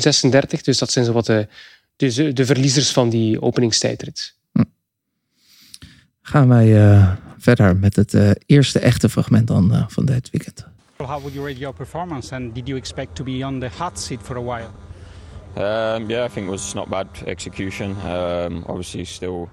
Dus 0.63 0.79
dat 0.79 0.91
zijn 0.91 1.05
zo 1.05 1.13
wat 1.13 1.33
dus 1.97 2.15
de, 2.15 2.45
verliezers 2.47 2.93
van 2.93 3.09
die 3.09 3.43
openingstijdrit. 3.43 4.37
Gaan 6.23 6.49
wij 6.49 6.91
eh, 6.91 7.13
verder 7.39 7.77
met 7.77 7.97
het 7.97 8.15
eh, 8.15 8.31
eerste 8.47 8.79
echte 8.79 9.09
fragment 9.09 9.47
dan 9.47 9.75
eh, 9.75 9.85
van 9.89 10.05
dit 10.05 10.31
weekend. 10.31 10.67
How 10.97 11.09
would 11.09 11.33
you 11.33 11.47
rate 11.47 11.59
your 11.59 11.75
performance 11.75 12.35
and 12.35 12.55
did 12.55 12.67
you 12.67 12.79
expect 12.79 13.15
to 13.15 13.25
be 13.25 13.47
on 13.47 13.61
the 13.61 13.69
hot 13.79 14.01
seat 14.01 14.21
for 14.23 14.37
a 14.37 14.43
while? 14.43 14.71
Um, 15.57 16.09
yeah, 16.09 16.25
I 16.25 16.29
think 16.29 16.47
it 16.47 16.51
was 16.51 16.75
not 16.75 16.89
bad 16.89 17.07
execution. 17.27 17.91
Um, 17.91 18.65
obviously, 18.67 19.05
still 19.05 19.49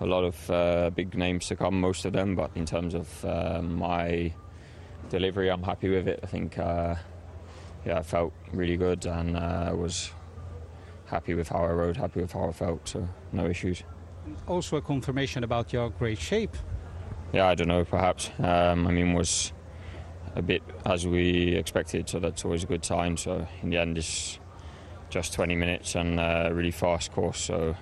a 0.00 0.06
lot 0.06 0.24
of 0.24 0.50
uh, 0.50 0.90
big 0.90 1.14
names 1.14 1.46
to 1.46 1.56
come, 1.56 1.80
most 1.80 2.04
of 2.04 2.12
them. 2.12 2.34
But 2.34 2.50
in 2.54 2.66
terms 2.66 2.94
of 2.94 3.24
uh, 3.24 3.62
my 3.62 4.32
delivery, 5.08 5.50
I'm 5.50 5.62
happy 5.62 5.88
with 5.88 6.06
it. 6.06 6.20
I 6.22 6.26
think, 6.26 6.58
uh, 6.58 6.96
yeah, 7.86 7.98
I 7.98 8.02
felt 8.02 8.32
really 8.52 8.76
good 8.76 9.06
and 9.06 9.36
uh, 9.36 9.72
was 9.74 10.10
happy 11.08 11.34
with 11.34 11.48
how 11.48 11.64
I 11.64 11.72
rode, 11.72 11.96
happy 11.96 12.20
with 12.20 12.32
how 12.32 12.48
I 12.48 12.52
felt. 12.52 12.88
So 12.88 13.08
no 13.32 13.46
issues. 13.46 13.82
Also 14.46 14.76
a 14.76 14.82
confirmation 14.82 15.44
about 15.44 15.72
your 15.72 15.90
great 15.90 16.18
shape. 16.18 16.56
Yeah, 17.32 17.46
I 17.46 17.54
don't 17.54 17.68
know, 17.68 17.84
perhaps. 17.84 18.30
Um, 18.38 18.86
I 18.86 18.90
mean, 18.90 19.14
was 19.14 19.52
a 20.34 20.42
bit 20.42 20.62
as 20.84 21.06
we 21.06 21.54
expected, 21.54 22.08
so 22.08 22.18
that's 22.18 22.44
always 22.44 22.64
a 22.64 22.66
good 22.66 22.84
sign. 22.84 23.16
So 23.16 23.46
in 23.62 23.70
the 23.70 23.78
end, 23.78 23.98
it's 23.98 24.38
just 25.10 25.32
20 25.32 25.54
minutes 25.56 25.94
and 25.94 26.20
a 26.20 26.50
really 26.52 26.70
fast 26.70 27.12
course. 27.12 27.40
So 27.40 27.74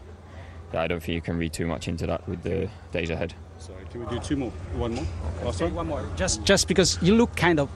yeah, 0.73 0.83
I 0.83 0.87
don't 0.87 1.01
think 1.01 1.15
you 1.15 1.21
can 1.21 1.39
read 1.39 1.53
too 1.53 1.67
much 1.67 1.89
into 1.89 2.07
that 2.07 2.29
with 2.29 2.43
the 2.43 2.69
days 2.93 3.11
ahead. 3.11 3.35
Sorry, 3.59 3.85
can 3.91 4.05
we 4.05 4.07
do 4.07 4.19
two 4.23 4.37
more? 4.37 4.51
One 4.75 4.95
more? 4.95 5.07
Last 5.45 5.61
one? 5.61 5.75
One 5.75 5.87
more. 5.87 6.09
Just, 6.17 6.45
just 6.45 6.69
because 6.69 7.01
you 7.03 7.15
look 7.15 7.35
kind 7.35 7.59
of 7.59 7.69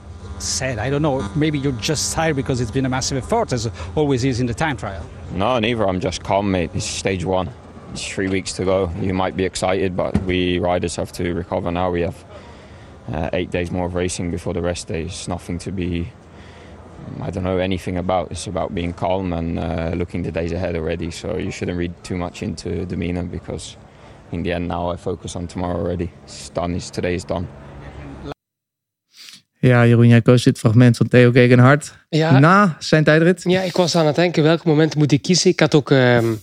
sad. 0.43 0.79
I 0.79 0.89
don't 0.89 1.01
know. 1.01 1.27
Maybe 1.35 1.59
you're 1.59 1.71
just 1.73 2.13
tired 2.13 2.35
because 2.35 2.61
it's 2.61 2.71
been 2.71 2.85
a 2.85 2.89
massive 2.89 3.17
effort, 3.17 3.53
as 3.53 3.69
always 3.95 4.23
is 4.23 4.39
in 4.39 4.45
the 4.45 4.53
time 4.53 4.77
trial. 4.77 5.05
No, 5.33 5.59
neither. 5.59 5.87
I'm 5.87 5.99
just 5.99 6.23
calm, 6.23 6.51
mate. 6.51 6.71
It's 6.73 6.85
stage 6.85 7.25
one. 7.25 7.49
It's 7.91 8.07
three 8.07 8.29
weeks 8.29 8.53
to 8.53 8.65
go. 8.65 8.91
You 8.99 9.13
might 9.13 9.35
be 9.35 9.45
excited, 9.45 9.95
but 9.95 10.17
we 10.23 10.59
riders 10.59 10.95
have 10.95 11.11
to 11.13 11.33
recover 11.33 11.71
now. 11.71 11.91
We 11.91 12.01
have 12.01 12.25
uh, 13.11 13.29
eight 13.33 13.51
days 13.51 13.71
more 13.71 13.85
of 13.85 13.95
racing 13.95 14.31
before 14.31 14.53
the 14.53 14.61
rest 14.61 14.87
day. 14.87 15.03
It's 15.03 15.27
nothing 15.27 15.57
to 15.59 15.71
be, 15.71 16.11
I 17.21 17.29
don't 17.29 17.43
know 17.43 17.57
anything 17.57 17.97
about. 17.97 18.31
It's 18.31 18.47
about 18.47 18.73
being 18.73 18.93
calm 18.93 19.33
and 19.33 19.59
uh, 19.59 19.91
looking 19.95 20.23
the 20.23 20.31
days 20.31 20.51
ahead 20.51 20.75
already. 20.75 21.11
So 21.11 21.37
you 21.37 21.51
shouldn't 21.51 21.77
read 21.77 21.93
too 22.03 22.17
much 22.17 22.43
into 22.43 22.85
demeanor 22.85 23.23
because 23.23 23.75
in 24.31 24.43
the 24.43 24.53
end 24.53 24.67
now 24.67 24.89
I 24.89 24.95
focus 24.95 25.35
on 25.35 25.47
tomorrow 25.47 25.77
already. 25.77 26.11
It's 26.23 26.49
done. 26.49 26.73
It's, 26.73 26.89
today 26.89 27.15
is 27.15 27.25
done. 27.25 27.47
Ja, 29.61 29.85
Jeroen, 29.85 30.07
jij 30.07 30.21
koos 30.21 30.43
dit 30.43 30.57
fragment 30.57 30.97
van 30.97 31.07
Theo 31.07 31.31
Gegenhard 31.31 31.93
Ja, 32.09 32.39
na 32.39 32.75
zijn 32.79 33.03
tijdrit. 33.03 33.43
ja, 33.43 33.61
ik 33.61 33.75
was 33.75 33.95
aan 33.95 34.05
het 34.05 34.15
denken 34.15 34.43
welk 34.43 34.63
moment 34.63 34.95
moet 34.95 35.11
ik 35.11 35.21
kiezen. 35.21 35.49
Ik 35.49 35.59
had 35.59 35.75
ook 35.75 35.91
ehm, 35.91 36.33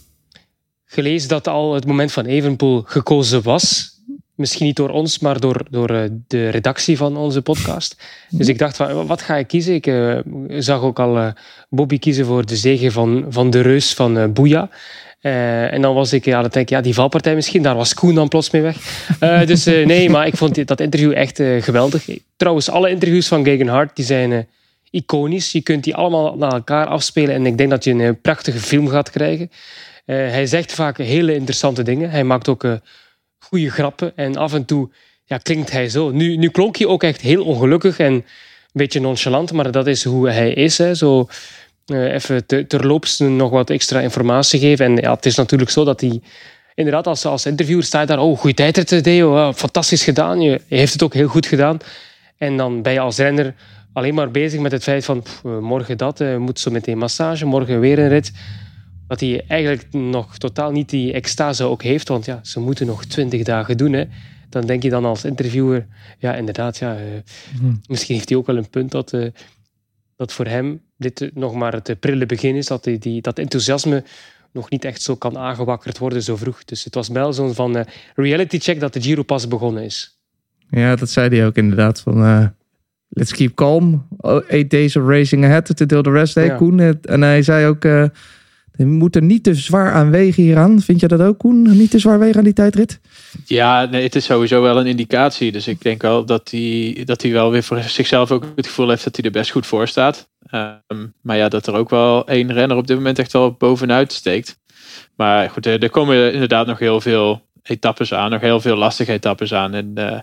gelezen 0.85 1.29
dat 1.29 1.49
al 1.49 1.75
het 1.75 1.87
moment 1.87 2.13
van 2.13 2.25
Evenpoel 2.25 2.83
gekozen 2.87 3.43
was. 3.43 3.97
Misschien 4.35 4.67
niet 4.67 4.77
door 4.77 4.91
ons, 4.91 5.19
maar 5.19 5.41
door, 5.41 5.67
door 5.71 5.91
eh, 5.91 6.11
de 6.27 6.49
redactie 6.49 6.97
van 6.97 7.17
onze 7.17 7.43
podcast. 7.43 8.03
Dus 8.31 8.49
ik 8.49 8.59
dacht, 8.59 8.77
van, 8.77 9.07
wat 9.07 9.23
ga 9.23 9.37
ik 9.37 9.47
kiezen? 9.47 9.75
Ik 9.75 9.87
eh, 9.87 10.19
zag 10.49 10.81
ook 10.83 10.99
al 10.99 11.19
eh, 11.19 11.29
Bobby 11.69 11.99
kiezen 11.99 12.27
voor 12.27 12.47
de 12.47 12.57
zege 12.57 12.91
van, 12.91 13.27
van 13.29 13.51
de 13.51 13.61
reus 13.61 13.95
van 13.95 14.33
Boeja. 14.33 14.71
Eh, 15.21 15.73
en 15.73 15.83
dan 15.83 15.95
was 15.95 16.13
ik 16.13 16.33
aan 16.33 16.43
het 16.43 16.53
denken, 16.53 16.77
ja, 16.77 16.83
die 16.83 16.95
valpartij 16.95 17.35
misschien, 17.35 17.63
daar 17.63 17.75
was 17.75 17.95
Koen 17.95 18.15
dan 18.15 18.29
plots 18.29 18.51
mee 18.51 18.63
weg. 18.63 18.77
Eh, 19.21 19.47
dus 19.47 19.67
eh, 19.67 19.87
nee, 19.87 20.11
maar 20.11 20.27
ik 20.27 20.37
vond 20.37 20.67
dat 20.67 20.81
interview 20.81 21.13
echt 21.13 21.43
geweldig. 21.61 22.07
Trouwens, 22.37 22.71
alle 22.71 22.91
interviews 22.91 23.29
van 23.29 23.45
Gegenhard, 23.45 23.97
die 23.97 24.05
zijn 24.05 24.49
iconisch. 24.91 25.53
Je 25.53 25.61
kunt 25.61 25.85
die 25.85 25.95
allemaal 25.95 26.37
naar 26.37 26.53
elkaar 26.53 26.87
afspelen 26.87 27.35
en 27.35 27.47
ik 27.47 27.59
denk 27.59 27.71
dat 27.71 27.85
je 27.85 27.91
een 27.91 28.21
prachtige 28.21 28.59
film 28.59 28.89
gaat 28.89 29.11
krijgen. 29.11 29.51
Hij 30.05 30.47
zegt 30.47 30.73
vaak 30.73 30.99
hele 30.99 31.35
interessante 31.35 31.83
dingen. 31.83 32.11
Hij 32.11 32.25
maakt 32.25 32.49
ook 32.49 32.67
goede 33.39 33.71
grappen 33.71 34.13
en 34.17 34.37
af 34.37 34.55
en 34.55 34.65
toe 34.65 34.91
ja, 35.25 35.39
klinkt 35.39 35.71
hij 35.71 35.89
zo. 35.89 36.11
Nu, 36.11 36.37
nu 36.37 36.49
klonk 36.49 36.77
hij 36.77 36.87
ook 36.87 37.03
echt 37.03 37.21
heel 37.21 37.45
ongelukkig 37.45 37.99
en 37.99 38.13
een 38.13 38.25
beetje 38.73 39.01
nonchalant, 39.01 39.53
maar 39.53 39.71
dat 39.71 39.87
is 39.87 40.05
hoe 40.05 40.31
hij 40.31 40.53
is. 40.53 40.79
Hè. 40.79 40.95
Zo, 40.95 41.29
eh, 41.89 42.13
even 42.15 42.47
te, 42.47 42.67
terloops 42.67 43.19
nog 43.19 43.51
wat 43.51 43.71
extra 43.71 44.01
informatie 44.01 44.61
geven. 44.61 44.85
En 44.85 44.97
ja, 44.97 45.15
het 45.15 45.27
is 45.27 45.37
natuurlijk 45.37 45.71
zo 45.71 45.85
dat 45.85 46.01
hij... 46.01 46.21
Inderdaad, 46.75 47.07
als, 47.07 47.25
als 47.25 47.47
interviewer 47.47 47.85
sta 47.85 48.01
je 48.01 48.07
daar... 48.07 48.19
Oh, 48.19 48.39
goede 48.39 48.55
tijdrit, 48.55 49.05
Deo. 49.05 49.37
Ja, 49.37 49.53
fantastisch 49.53 50.05
gedaan. 50.05 50.41
Je, 50.41 50.61
je 50.67 50.77
heeft 50.77 50.93
het 50.93 51.03
ook 51.03 51.15
heel 51.15 51.29
goed 51.29 51.47
gedaan. 51.47 51.79
En 52.37 52.57
dan 52.57 52.83
ben 52.83 52.93
je 52.93 53.01
als 53.01 53.17
renner 53.17 53.55
alleen 53.93 54.15
maar 54.15 54.31
bezig 54.31 54.61
met 54.61 54.73
het 54.73 54.83
feit 54.83 55.05
van... 55.05 55.23
pff, 55.23 55.45
eh, 55.45 55.59
morgen 55.59 55.99
dat, 55.99 56.21
eh, 56.21 56.37
moet 56.37 56.61
zo 56.61 56.71
meteen 56.71 56.99
massage, 56.99 57.47
morgen 57.47 57.81
weer 57.81 57.99
een 57.99 58.09
rit. 58.09 58.33
dat 59.07 59.21
hij 59.21 59.45
eigenlijk 59.49 59.87
nog 59.93 60.39
totaal 60.39 60.71
niet 60.71 60.89
die 60.89 61.13
extase 61.13 61.65
ook 61.65 61.83
heeft. 61.83 62.09
Want 62.09 62.25
ja, 62.25 62.41
ze 62.43 62.61
moeten 62.61 62.87
nog 62.87 63.05
twintig 63.05 63.43
dagen 63.43 63.77
doen. 63.77 63.93
Hè. 63.93 64.05
Dan 64.49 64.67
denk 64.67 64.83
je 64.83 64.91
dan 64.91 65.05
als 65.05 65.25
interviewer, 65.25 65.87
ja, 66.19 66.35
inderdaad, 66.35 66.79
ja, 66.79 66.97
uh, 66.97 67.03
misschien 67.87 68.15
heeft 68.15 68.29
hij 68.29 68.39
ook 68.39 68.47
wel 68.47 68.57
een 68.57 68.71
punt 68.71 68.91
dat, 68.91 69.13
uh, 69.13 69.31
dat 70.17 70.33
voor 70.33 70.47
hem 70.47 70.81
dit 70.99 71.31
nog 71.35 71.55
maar 71.55 71.73
het 71.73 71.97
prille 72.01 72.27
begin 72.27 72.55
is. 72.55 72.67
Dat 72.67 72.85
die, 72.85 72.99
die, 72.99 73.21
dat 73.21 73.39
enthousiasme 73.39 74.05
nog 74.53 74.71
niet 74.71 74.85
echt 74.85 75.03
zo 75.03 75.17
kan 75.17 75.39
aangewakkerd 75.39 75.99
worden 75.99 76.23
zo 76.23 76.37
vroeg. 76.37 76.65
Dus 76.65 76.85
het 76.85 76.95
was 76.95 77.09
wel 77.09 77.33
zo'n 77.33 77.55
van 77.55 77.77
uh, 77.77 77.83
reality 78.15 78.59
check 78.59 78.81
dat 78.81 78.93
de 78.93 79.03
Giro 79.03 79.23
pas 79.23 79.49
begonnen 79.49 79.85
is. 79.85 80.19
Ja, 80.71 80.97
dat 80.97 81.11
zei 81.11 81.29
hij 81.29 81.47
ook 81.47 81.57
inderdaad. 81.57 82.01
Van, 82.01 82.53
let's 83.09 83.33
keep 83.33 83.55
calm. 83.55 84.07
Eight 84.49 84.71
days 84.71 84.97
of 84.97 85.07
racing 85.07 85.45
ahead 85.45 85.77
to 85.77 85.87
do 85.87 86.01
the 86.01 86.11
rest 86.11 86.35
day, 86.35 86.47
ja. 86.47 86.57
Koen. 86.57 86.81
En 87.03 87.23
hij 87.23 87.43
zei 87.43 87.67
ook 87.67 87.85
je 88.79 88.87
moet 88.87 89.17
er 89.17 89.23
niet 89.23 89.43
te 89.45 89.55
zwaar 89.55 89.93
aan 89.93 90.11
wegen 90.11 90.43
hieraan. 90.43 90.81
Vind 90.81 91.01
je 91.01 91.09
dat 91.09 91.21
ook, 91.21 91.39
Koen? 91.39 91.63
Niet 91.63 91.91
te 91.91 91.99
zwaar 91.99 92.19
wegen 92.19 92.37
aan 92.37 92.45
die 92.45 92.53
tijdrit? 92.53 93.01
Ja, 93.45 93.85
nee, 93.85 94.03
het 94.03 94.15
is 94.15 94.25
sowieso 94.25 94.63
wel 94.63 94.79
een 94.79 94.87
indicatie. 94.87 95.53
Dus 95.53 95.69
ik 95.69 95.83
denk 95.83 96.03
wel 96.03 96.25
dat 96.25 96.51
hij, 96.51 97.03
dat 97.05 97.23
hij 97.23 97.33
wel 97.33 97.51
weer 97.51 97.63
voor 97.63 97.83
zichzelf 97.83 98.31
ook 98.31 98.53
het 98.57 98.67
gevoel 98.67 98.89
heeft 98.89 99.05
dat 99.05 99.17
hij 99.17 99.25
er 99.25 99.31
best 99.31 99.51
goed 99.51 99.67
voor 99.67 99.89
staat. 99.89 100.29
Um, 100.51 101.15
maar 101.23 101.37
ja, 101.37 101.49
dat 101.49 101.67
er 101.67 101.75
ook 101.75 101.91
wel 101.91 102.27
één 102.27 102.53
renner 102.53 102.77
op 102.77 102.87
dit 102.87 102.97
moment 102.97 103.19
echt 103.19 103.33
wel 103.33 103.53
bovenuit 103.53 104.13
steekt. 104.13 104.59
Maar 105.17 105.51
goed, 105.51 105.67
er, 105.67 105.91
komen 105.91 106.33
inderdaad 106.33 106.67
nog 106.67 106.79
heel 106.79 107.01
veel 107.01 107.43
etappes 107.63 108.15
aan. 108.15 108.31
Nog 108.31 108.41
heel 108.41 108.61
veel 108.61 108.77
lastige 108.77 109.13
etappes 109.13 109.55
aan. 109.55 109.75
En 109.75 109.93
uh, 109.95 110.19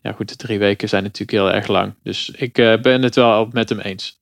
ja, 0.00 0.12
goed, 0.12 0.28
de 0.28 0.36
drie 0.36 0.58
weken 0.58 0.88
zijn 0.88 1.02
natuurlijk 1.02 1.30
heel 1.30 1.52
erg 1.52 1.66
lang. 1.66 1.94
Dus 2.02 2.30
ik 2.30 2.58
uh, 2.58 2.80
ben 2.80 3.02
het 3.02 3.14
wel 3.14 3.48
met 3.52 3.68
hem 3.68 3.78
eens. 3.78 4.18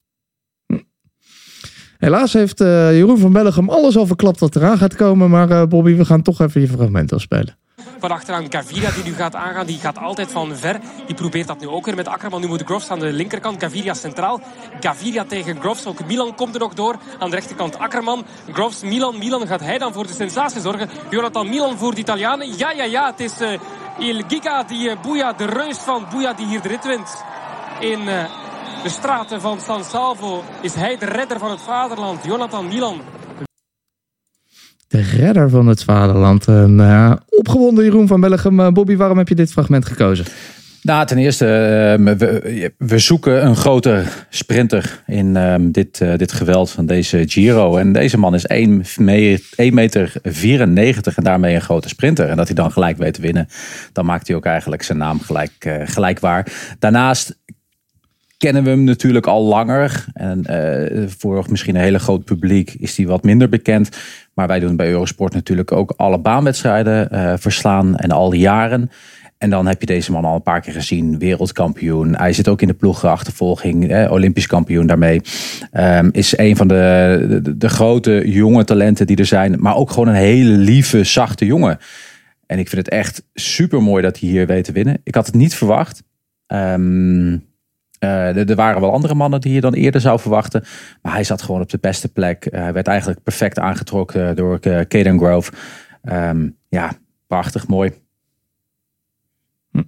Helaas 1.99 2.33
heeft 2.33 2.61
uh, 2.61 2.97
Jeroen 2.97 3.19
van 3.19 3.33
Bellegem 3.33 3.69
alles 3.69 3.97
al 3.97 4.07
verklapt 4.07 4.41
wat 4.41 4.57
eraan 4.57 4.79
gaat 4.79 4.97
komen. 4.97 5.31
Maar 5.31 5.69
Bobby, 5.69 5.95
we 5.95 6.05
gaan 6.05 6.23
toch 6.23 6.41
even 6.41 6.61
je 6.61 6.69
fragment 6.69 7.13
afspelen. 7.13 7.59
Van 7.99 8.11
achteraan 8.11 8.53
Gaviria 8.53 8.91
die 8.91 9.05
nu 9.05 9.15
gaat 9.15 9.35
aangaan, 9.35 9.67
die 9.67 9.79
gaat 9.79 9.99
altijd 9.99 10.33
van 10.33 10.57
ver. 10.57 10.81
Die 11.07 11.15
probeert 11.15 11.47
dat 11.47 11.61
nu 11.61 11.69
ook 11.69 11.85
weer 11.85 11.95
met 11.95 12.09
Akkerman. 12.09 12.41
Nu 12.41 12.47
moet 12.47 12.63
Groves 12.63 12.91
aan 12.91 12.99
de 12.99 13.13
linkerkant, 13.13 13.63
Gaviria 13.63 13.95
centraal. 13.95 14.41
Gaviria 14.81 15.25
tegen 15.25 15.61
Groves, 15.61 15.87
ook 15.87 16.07
Milan 16.07 16.35
komt 16.35 16.55
er 16.55 16.61
nog 16.61 16.75
door. 16.75 16.97
Aan 17.19 17.31
de 17.31 17.37
rechterkant 17.37 17.79
Akkerman, 17.79 18.25
Groves, 18.53 18.81
Milan. 18.81 19.19
Milan 19.19 19.47
gaat 19.47 19.61
hij 19.61 19.79
dan 19.79 19.93
voor 19.93 20.07
de 20.07 20.13
sensatie 20.13 20.61
zorgen. 20.61 20.91
Jonathan 21.11 21.49
Milan 21.49 21.79
voor 21.79 21.95
de 21.95 22.01
Italianen. 22.01 22.59
Ja, 22.59 22.71
ja, 22.71 22.85
ja, 22.85 23.07
het 23.07 23.21
is 23.21 23.41
uh, 23.41 23.59
Il 23.99 24.23
Giga, 24.29 24.63
die 24.63 24.91
uh, 24.91 25.01
Boeja, 25.03 25.33
de 25.33 25.47
reus 25.47 25.79
van 25.79 26.07
Boeja 26.11 26.33
die 26.33 26.47
hier 26.47 26.63
de 26.63 26.69
rit 26.69 26.85
wint. 26.85 27.25
In 27.81 28.01
uh, 28.01 28.25
de 28.83 28.89
straten 28.89 29.41
van 29.41 29.61
San 29.61 29.85
Salvo 29.85 30.45
is 30.61 30.75
hij 30.75 30.99
de 30.99 31.07
redder 31.07 31.39
van 31.39 31.51
het 31.51 31.61
vaderland, 31.61 32.25
Jonathan 32.25 32.69
Milan. 32.69 33.01
De 34.89 35.01
redder 35.01 35.51
van 35.51 35.67
het 35.67 35.85
vaderland. 35.85 36.47
Een 36.47 36.79
uh, 36.79 37.13
opgewonden 37.29 37.85
Jeroen 37.85 38.07
van 38.07 38.21
Bellegem. 38.21 38.61
Uh, 38.61 38.69
Bobby, 38.69 38.97
waarom 38.97 39.19
heb 39.19 39.29
je 39.29 39.35
dit 39.35 39.53
fragment 39.53 39.87
gekozen? 39.87 40.25
Nou, 40.83 41.07
ten 41.07 41.19
eerste, 41.19 41.45
uh, 41.99 42.71
we, 42.79 42.99
zoeken 42.99 43.47
een 43.47 43.57
groter 43.57 44.27
sprinter 44.31 45.03
in 45.07 45.37
um, 45.37 45.73
dit, 45.73 45.99
dit 46.17 46.33
geweld 46.33 46.71
van 46.71 46.87
deze 46.87 47.23
Giro. 47.27 47.77
En 47.77 47.93
deze 47.93 48.19
man 48.19 48.35
is 48.35 48.47
1, 48.47 48.85
me 48.97 49.43
1 49.57 49.75
meter 49.75 50.13
94 50.23 51.17
en 51.17 51.25
daarmee 51.25 51.55
een 51.55 51.61
grote 51.61 51.89
sprinter. 51.89 52.29
En 52.29 52.37
dat 52.37 52.47
hij 52.47 52.57
dan 52.57 52.73
gelijk 52.73 52.97
weet 52.97 53.15
te 53.15 53.21
winnen, 53.21 53.49
dan 53.93 54.05
maakt 54.05 54.27
hij 54.27 54.37
ook 54.37 54.45
eigenlijk 54.45 54.83
zijn 54.83 54.99
naam 54.99 55.21
gelijk, 55.21 55.79
gelijk 55.85 56.21
waar. 56.21 56.53
Daarnaast 56.79 57.39
kennen 58.39 58.65
we 58.65 58.71
hem 58.71 58.85
natuurlijk 58.85 59.27
al 59.27 59.45
langer. 59.45 60.05
En 60.13 60.45
uh, 60.51 61.09
voor 61.19 61.45
misschien 61.51 61.75
een 61.75 61.81
hele 61.81 61.99
groot 61.99 62.25
publiek 62.25 62.75
is 62.79 62.97
hij 62.97 63.07
wat 63.07 63.23
minder 63.23 63.49
bekend. 63.49 63.97
Maar 64.35 64.47
wij 64.47 64.61
doen 64.61 64.77
bij 64.77 64.91
Eurosport 64.91 65.35
natuurlijk 65.35 65.73
ook 65.73 65.93
alle 65.97 66.19
baanwedstrijden 66.19 67.09
uh, 67.13 67.33
verslaan 67.37 67.97
en 67.97 68.11
al 68.11 68.31
die 68.31 68.41
jaren. 68.41 68.91
En 69.39 69.51
dan 69.51 69.67
heb 69.67 69.81
je 69.81 69.87
deze 69.87 70.13
man 70.13 70.25
al 70.25 70.35
een 70.35 70.43
paar 70.43 70.61
keer 70.61 70.73
gezien, 70.73 71.19
wereldkampioen. 71.19 72.17
Hij 72.17 72.33
zit 72.33 72.49
ook 72.49 72.63
in 72.63 72.69
de 72.69 72.75
ploegachtervolging, 72.75 73.91
eh, 73.91 74.13
olympisch 74.13 74.47
kampioen 74.47 74.87
daarmee. 74.87 75.21
Um, 75.73 76.09
is 76.13 76.39
een 76.39 76.57
van 76.57 76.69
de, 76.69 77.41
de, 77.43 77.57
de, 77.57 77.69
grote 77.69 78.23
jonge 78.25 78.65
talenten 78.65 79.07
die 79.07 79.17
er 79.17 79.27
zijn. 79.27 79.57
Maar 79.59 79.77
ook 79.77 79.91
gewoon 79.91 80.09
een 80.09 80.15
hele 80.15 80.51
lieve, 80.51 81.05
zachte 81.05 81.47
jongen. 81.47 81.79
En 82.47 82.59
ik 82.59 82.69
vind 82.69 82.87
het 82.87 82.95
echt 82.95 83.23
super 83.35 83.83
mooi 83.83 84.03
dat 84.03 84.19
hij 84.19 84.29
hier 84.29 84.47
weet 84.47 84.65
te 84.65 84.73
winnen. 84.73 85.01
Ik 85.03 85.15
had 85.15 85.27
het 85.27 85.35
niet 85.35 85.55
verwacht. 85.55 86.03
Um, 86.47 87.48
uh, 88.01 88.49
er 88.51 88.55
waren 88.55 88.81
wel 88.81 88.93
andere 88.93 89.15
mannen 89.15 89.41
die 89.41 89.53
je 89.53 89.61
dan 89.61 89.73
eerder 89.75 90.01
zou 90.01 90.21
verwachten. 90.21 90.65
Maar 91.03 91.13
hij 91.13 91.25
zat 91.25 91.43
gewoon 91.43 91.61
op 91.61 91.71
de 91.71 91.79
beste 91.81 92.09
plek. 92.09 92.47
Uh, 92.47 92.61
hij 92.61 92.73
werd 92.73 92.87
eigenlijk 92.87 93.23
perfect 93.23 93.59
aangetrokken 93.59 94.37
door 94.37 94.59
uh, 94.63 94.81
Caden 94.81 95.19
Grove. 95.19 95.53
Um, 96.03 96.57
ja, 96.69 96.93
prachtig 97.27 97.67
mooi. 97.67 97.93
Hm. 99.71 99.83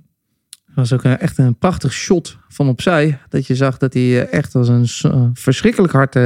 Dat 0.66 0.74
was 0.74 0.92
ook 0.92 1.04
echt 1.04 1.38
een 1.38 1.58
prachtig 1.58 1.92
shot 1.92 2.38
van 2.48 2.68
opzij. 2.68 3.18
Dat 3.28 3.46
je 3.46 3.54
zag 3.54 3.78
dat 3.78 3.94
hij 3.94 4.28
echt 4.28 4.54
als 4.54 4.68
een 4.68 5.30
verschrikkelijk 5.34 5.92
hard 5.92 6.16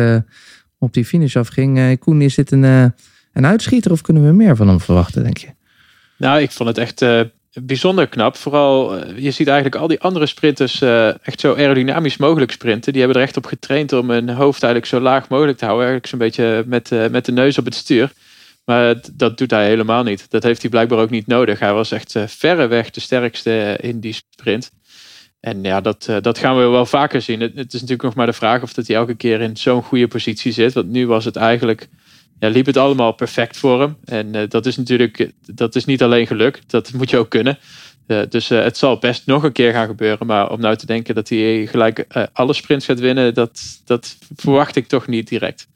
op 0.78 0.92
die 0.92 1.04
finish 1.04 1.36
afging. 1.36 1.98
Koen, 1.98 2.20
is 2.20 2.34
dit 2.34 2.50
een, 2.50 2.62
een 3.32 3.46
uitschieter 3.46 3.92
of 3.92 4.00
kunnen 4.00 4.26
we 4.26 4.32
meer 4.32 4.56
van 4.56 4.68
hem 4.68 4.80
verwachten, 4.80 5.22
denk 5.22 5.36
je? 5.36 5.48
Nou, 6.18 6.40
ik 6.40 6.50
vond 6.50 6.68
het 6.68 6.78
echt 6.78 7.00
bijzonder 7.62 8.06
knap. 8.06 8.36
Vooral, 8.36 8.96
eh, 8.96 9.18
je 9.18 9.30
ziet 9.30 9.46
eigenlijk 9.46 9.76
al 9.82 9.88
die 9.88 10.00
andere 10.00 10.26
sprinters 10.26 10.80
uh, 10.80 11.26
echt 11.26 11.40
zo 11.40 11.54
aerodynamisch 11.54 12.16
mogelijk 12.16 12.52
sprinten. 12.52 12.92
Die 12.92 13.02
hebben 13.02 13.20
er 13.20 13.26
echt 13.26 13.36
op 13.36 13.46
getraind 13.46 13.92
om 13.92 14.10
hun 14.10 14.28
hoofd 14.28 14.62
eigenlijk 14.62 14.92
zo 14.92 15.00
laag 15.00 15.28
mogelijk 15.28 15.58
te 15.58 15.64
houden. 15.64 15.86
Eigenlijk 15.86 16.12
zo'n 16.12 16.26
beetje 16.26 16.64
met, 16.66 16.90
uh, 16.90 17.06
met 17.06 17.24
de 17.24 17.32
neus 17.32 17.58
op 17.58 17.64
het 17.64 17.74
stuur. 17.74 18.12
Maar 18.64 18.94
dat 19.12 19.38
doet 19.38 19.50
hij 19.50 19.66
helemaal 19.66 20.02
niet. 20.02 20.30
Dat 20.30 20.42
heeft 20.42 20.60
hij 20.60 20.70
blijkbaar 20.70 20.98
ook 20.98 21.10
niet 21.10 21.26
nodig. 21.26 21.58
Hij 21.58 21.72
was 21.72 21.90
echt 21.90 22.14
verreweg 22.26 22.90
de 22.90 23.00
sterkste 23.00 23.78
in 23.80 24.00
die 24.00 24.12
sprint. 24.12 24.70
En 25.40 25.62
ja, 25.62 25.80
dat, 25.80 26.08
dat 26.20 26.38
gaan 26.38 26.56
we 26.56 26.62
wel 26.62 26.86
vaker 26.86 27.22
zien. 27.22 27.40
Het, 27.40 27.54
het, 27.54 27.66
is 27.66 27.72
natuurlijk 27.72 28.02
nog 28.02 28.14
maar 28.14 28.26
de 28.26 28.32
vraag 28.32 28.62
of 28.62 28.72
dat 28.72 28.86
hij 28.86 28.96
elke 28.96 29.14
keer 29.14 29.40
in 29.40 29.56
zo'n 29.56 29.82
goede 29.82 30.08
positie 30.08 30.52
zit. 30.52 30.72
Want 30.72 30.88
nu 30.88 31.06
was 31.06 31.24
het 31.24 31.36
eigenlijk 31.36 31.88
ja, 32.44 32.50
liep 32.50 32.66
het 32.66 32.76
allemaal 32.76 33.12
perfect 33.12 33.56
voor 33.56 33.80
hem. 33.80 33.96
En 34.04 34.34
uh, 34.34 34.42
dat 34.48 34.66
is 34.66 34.76
natuurlijk 34.76 35.32
dat 35.54 35.74
is 35.74 35.84
niet 35.84 36.02
alleen 36.02 36.26
geluk, 36.26 36.62
dat 36.66 36.92
moet 36.92 37.10
je 37.10 37.16
ook 37.16 37.28
kunnen. 37.28 37.58
Uh, 38.06 38.20
dus 38.28 38.50
uh, 38.50 38.62
het 38.62 38.76
zal 38.76 38.98
best 38.98 39.26
nog 39.26 39.42
een 39.42 39.52
keer 39.52 39.72
gaan 39.72 39.86
gebeuren. 39.86 40.26
Maar 40.26 40.50
om 40.50 40.60
nou 40.60 40.76
te 40.76 40.86
denken 40.86 41.14
dat 41.14 41.28
hij 41.28 41.66
gelijk 41.66 42.06
alle 42.32 42.52
sprints 42.52 42.86
gaat 42.86 43.00
winnen, 43.00 43.34
dat, 43.34 43.60
dat 43.84 44.16
verwacht 44.36 44.76
ik 44.76 44.86
toch 44.86 45.06
niet 45.06 45.28
direct. 45.28 45.68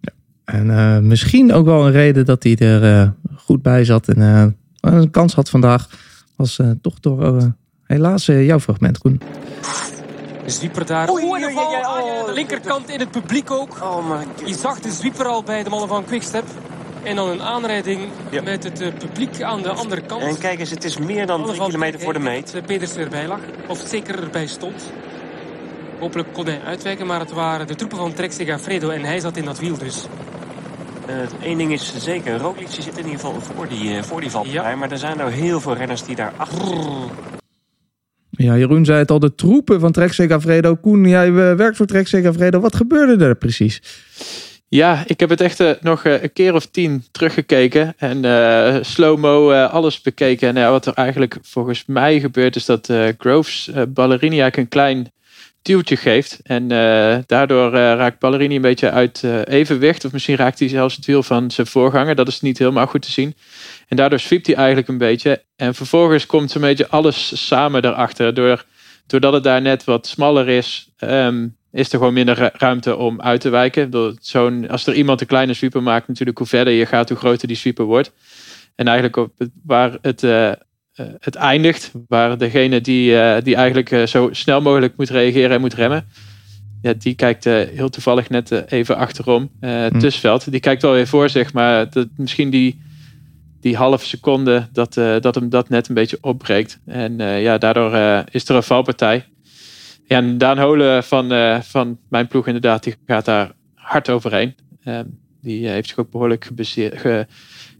Ja. 0.00 0.12
En 0.44 1.06
misschien 1.06 1.52
ook 1.52 1.64
wel 1.64 1.86
een 1.86 1.92
reden 1.92 2.24
dat 2.24 2.42
hij 2.42 2.56
er 2.56 3.14
goed 3.36 3.62
bij 3.62 3.84
zat 3.84 4.08
en 4.08 4.56
een 4.80 5.10
kans 5.10 5.34
had 5.34 5.50
vandaag. 5.50 5.88
Was 6.36 6.60
toch 6.82 7.00
door 7.00 7.54
helaas 7.82 8.26
jouw 8.26 8.60
fragment, 8.60 8.98
Koen. 8.98 9.20
De 10.48 10.54
zwieper 10.54 10.86
daar. 10.86 11.10
Oei, 11.10 11.24
oei, 11.24 11.44
oei, 11.44 11.56
oh, 11.56 12.26
de 12.26 12.32
linkerkant 12.32 12.88
in 12.88 13.00
het 13.00 13.10
publiek 13.10 13.50
ook. 13.50 13.76
Oh 13.82 14.10
my 14.10 14.16
God. 14.16 14.48
Je 14.48 14.54
zag 14.54 14.80
de 14.80 14.90
zwieper 14.90 15.26
al 15.26 15.42
bij 15.42 15.62
de 15.62 15.70
mannen 15.70 15.88
van 15.88 16.04
Quickstep. 16.04 16.44
En 17.02 17.16
dan 17.16 17.28
een 17.28 17.42
aanrijding 17.42 18.08
ja. 18.30 18.42
met 18.42 18.64
het 18.64 18.80
uh, 18.80 18.88
publiek 18.98 19.42
aan 19.42 19.62
de 19.62 19.70
andere 19.70 20.00
kant. 20.00 20.22
En 20.22 20.38
kijk 20.38 20.58
eens, 20.60 20.70
het 20.70 20.84
is 20.84 20.98
meer 20.98 21.26
dan 21.26 21.44
drie 21.44 21.60
kilometer 21.60 22.00
voor 22.00 22.12
de 22.12 22.18
meet. 22.18 22.52
Dat 22.52 22.66
Peters 22.66 22.94
erbij 22.94 23.26
lag. 23.26 23.38
Of 23.66 23.82
zeker 23.86 24.22
erbij 24.22 24.46
stond. 24.46 24.82
Hopelijk 25.98 26.32
kon 26.32 26.46
hij 26.46 26.60
uitwijken, 26.64 27.06
maar 27.06 27.20
het 27.20 27.32
waren 27.32 27.66
de 27.66 27.74
troepen 27.74 27.98
van 27.98 28.12
Trek 28.12 28.32
Segafredo 28.32 28.88
en 28.88 29.04
hij 29.04 29.20
zat 29.20 29.36
in 29.36 29.44
dat 29.44 29.58
wiel 29.58 29.78
dus. 29.78 30.06
Eén 31.40 31.50
uh, 31.50 31.56
ding 31.56 31.72
is 31.72 31.92
zeker, 31.96 32.38
Roglic 32.38 32.68
zit 32.70 32.98
in 32.98 33.04
ieder 33.04 33.20
geval 33.20 33.40
voor 33.54 33.68
die, 33.68 33.96
uh, 33.96 34.02
voor 34.02 34.20
die 34.20 34.30
valpartij. 34.30 34.70
Ja. 34.70 34.76
Maar 34.76 34.90
er 34.90 34.98
zijn 34.98 35.20
er 35.20 35.30
heel 35.30 35.60
veel 35.60 35.74
renners 35.74 36.02
die 36.02 36.16
daar 36.16 36.32
achter 36.36 36.66
zitten. 36.66 37.27
Ja, 38.40 38.56
Jeroen 38.56 38.84
zei 38.84 38.98
het 38.98 39.10
al, 39.10 39.18
de 39.18 39.34
troepen 39.34 39.80
van 39.80 39.92
Trek 39.92 40.12
Segafredo. 40.12 40.74
Koen, 40.74 41.08
jij 41.08 41.32
werkt 41.32 41.76
voor 41.76 41.86
Trek 41.86 42.06
Segafredo. 42.08 42.60
Wat 42.60 42.76
gebeurde 42.76 43.24
er 43.24 43.36
precies? 43.36 43.82
Ja, 44.68 45.02
ik 45.06 45.20
heb 45.20 45.28
het 45.28 45.40
echt 45.40 45.60
uh, 45.60 45.70
nog 45.80 46.04
uh, 46.04 46.22
een 46.22 46.32
keer 46.32 46.54
of 46.54 46.66
tien 46.66 47.04
teruggekeken. 47.10 47.94
En 47.96 48.24
uh, 48.24 48.76
slow-mo 48.80 49.52
alles 49.52 50.00
bekeken. 50.00 50.56
En 50.56 50.70
wat 50.70 50.86
er 50.86 50.92
eigenlijk 50.94 51.38
volgens 51.42 51.84
mij 51.86 52.20
gebeurt 52.20 52.56
is 52.56 52.64
dat 52.64 52.92
Groves 53.18 53.70
Ballerini 53.88 54.40
eigenlijk 54.40 54.56
een 54.56 54.68
klein 54.68 55.12
duwtje 55.62 55.96
geeft. 55.96 56.40
En 56.42 56.68
daardoor 57.26 57.70
raakt 57.72 58.18
Ballerini 58.18 58.56
een 58.56 58.62
beetje 58.62 58.90
uit 58.90 59.24
evenwicht. 59.44 60.04
Of 60.04 60.12
misschien 60.12 60.36
raakt 60.36 60.58
hij 60.58 60.68
zelfs 60.68 60.96
het 60.96 61.06
wiel 61.06 61.22
van 61.22 61.50
zijn 61.50 61.66
voorganger. 61.66 62.14
Dat 62.14 62.28
is 62.28 62.40
niet 62.40 62.58
helemaal 62.58 62.86
goed 62.86 63.02
te 63.02 63.10
zien. 63.10 63.34
En 63.88 63.96
daardoor 63.96 64.18
zwiept 64.18 64.46
hij 64.46 64.56
eigenlijk 64.56 64.88
een 64.88 64.98
beetje. 64.98 65.42
En 65.56 65.74
vervolgens 65.74 66.26
komt 66.26 66.50
zo'n 66.50 66.60
beetje 66.60 66.88
alles 66.88 67.46
samen 67.46 67.84
erachter. 67.84 68.34
Door, 68.34 68.64
doordat 69.06 69.32
het 69.32 69.44
daar 69.44 69.62
net 69.62 69.84
wat 69.84 70.06
smaller 70.06 70.48
is, 70.48 70.90
um, 70.98 71.56
is 71.72 71.92
er 71.92 71.98
gewoon 71.98 72.12
minder 72.12 72.50
ruimte 72.52 72.96
om 72.96 73.20
uit 73.20 73.40
te 73.40 73.48
wijken. 73.48 74.16
Zo'n, 74.20 74.68
als 74.68 74.86
er 74.86 74.94
iemand 74.94 75.20
een 75.20 75.26
kleine 75.26 75.54
sweeper 75.54 75.82
maakt, 75.82 76.08
natuurlijk 76.08 76.38
hoe 76.38 76.46
verder 76.46 76.72
je 76.72 76.86
gaat, 76.86 77.08
hoe 77.08 77.18
groter 77.18 77.48
die 77.48 77.56
sweeper 77.56 77.84
wordt. 77.84 78.12
En 78.74 78.86
eigenlijk 78.86 79.16
op 79.16 79.32
waar 79.64 79.98
het, 80.02 80.22
het 81.20 81.34
eindigt, 81.34 81.92
waar 82.08 82.38
degene 82.38 82.80
die, 82.80 83.10
uh, 83.12 83.36
die 83.42 83.54
eigenlijk 83.54 83.90
uh, 83.90 84.06
zo 84.06 84.28
snel 84.32 84.60
mogelijk 84.60 84.96
moet 84.96 85.10
reageren 85.10 85.50
en 85.50 85.60
moet 85.60 85.74
remmen, 85.74 86.06
ja, 86.82 86.92
die 86.98 87.14
kijkt 87.14 87.46
eh, 87.46 87.54
heel 87.74 87.88
toevallig 87.88 88.28
net 88.28 88.52
eh, 88.52 88.60
even 88.78 88.96
achterom. 88.96 89.50
Uh, 89.60 89.86
Hm. 89.86 89.98
Tussveld, 89.98 90.50
die 90.50 90.60
kijkt 90.60 90.82
wel 90.82 90.92
weer 90.92 91.06
voor 91.06 91.28
zich, 91.28 91.52
maar 91.52 91.90
dat, 91.90 92.06
misschien 92.16 92.50
die, 92.50 92.80
die 93.60 93.76
halve 93.76 94.06
seconde 94.06 94.68
dat, 94.72 94.96
eh, 94.96 95.16
dat 95.20 95.34
hem 95.34 95.48
dat 95.48 95.68
net 95.68 95.88
een 95.88 95.94
beetje 95.94 96.18
opbreekt. 96.20 96.78
En 96.86 97.20
eh, 97.20 97.42
ja, 97.42 97.58
daardoor 97.58 97.94
eh, 97.94 98.20
is 98.30 98.48
er 98.48 98.56
een 98.56 98.62
valpartij. 98.62 99.24
Ja, 100.06 100.16
en 100.16 100.38
Daan 100.38 100.58
Holen 100.58 101.04
van, 101.04 101.32
eh, 101.32 101.60
van 101.60 101.98
mijn 102.08 102.26
ploeg 102.26 102.46
inderdaad, 102.46 102.82
die 102.84 102.94
gaat 103.06 103.24
daar 103.24 103.52
hard 103.74 104.10
overheen. 104.10 104.54
Ehm, 104.84 105.04
die 105.42 105.66
eh, 105.66 105.72
heeft 105.72 105.88
zich 105.88 105.98
ook 105.98 106.10
behoorlijk 106.10 106.44
geblesseerd, 106.44 106.98
ge, 107.00 107.26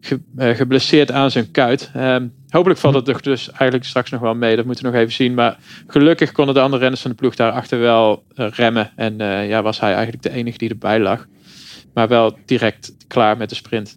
ge- 0.01 0.21
eh, 0.37 0.55
geblesseerd 0.57 1.11
aan 1.13 1.31
zijn 1.31 1.51
kuit. 1.51 1.91
Ehm, 1.95 2.27
hopelijk 2.49 2.81
valt 2.81 2.95
het 2.95 3.05
toch 3.05 3.21
dus 3.21 3.51
eigenlijk 3.51 3.85
straks 3.85 4.11
nog 4.11 4.21
wel 4.21 4.35
mee. 4.35 4.57
Dat 4.57 4.65
moeten 4.65 4.85
we 4.85 4.91
nog 4.91 5.01
even 5.01 5.13
zien. 5.13 5.35
Maar 5.35 5.59
gelukkig 5.87 6.33
konden 6.33 6.55
de 6.55 6.61
andere 6.61 6.81
renners 6.81 7.03
van 7.03 7.11
de 7.11 7.17
ploeg 7.17 7.35
daarachter 7.35 7.79
wel 7.79 8.25
eh, 8.35 8.49
remmen. 8.51 8.93
En 8.97 9.21
eh, 9.21 9.49
ja, 9.49 9.63
was 9.63 9.81
hij 9.81 9.95
eigenlijk 9.95 10.23
de 10.23 10.31
enige 10.31 10.59
die 10.59 10.69
erbij 10.69 11.01
lag. 11.01 11.27
Maar 11.95 12.09
wel 12.09 12.39
direct 12.45 12.95
klaar 13.07 13.37
met 13.37 13.49
de 13.49 13.55
sprint. 13.55 13.97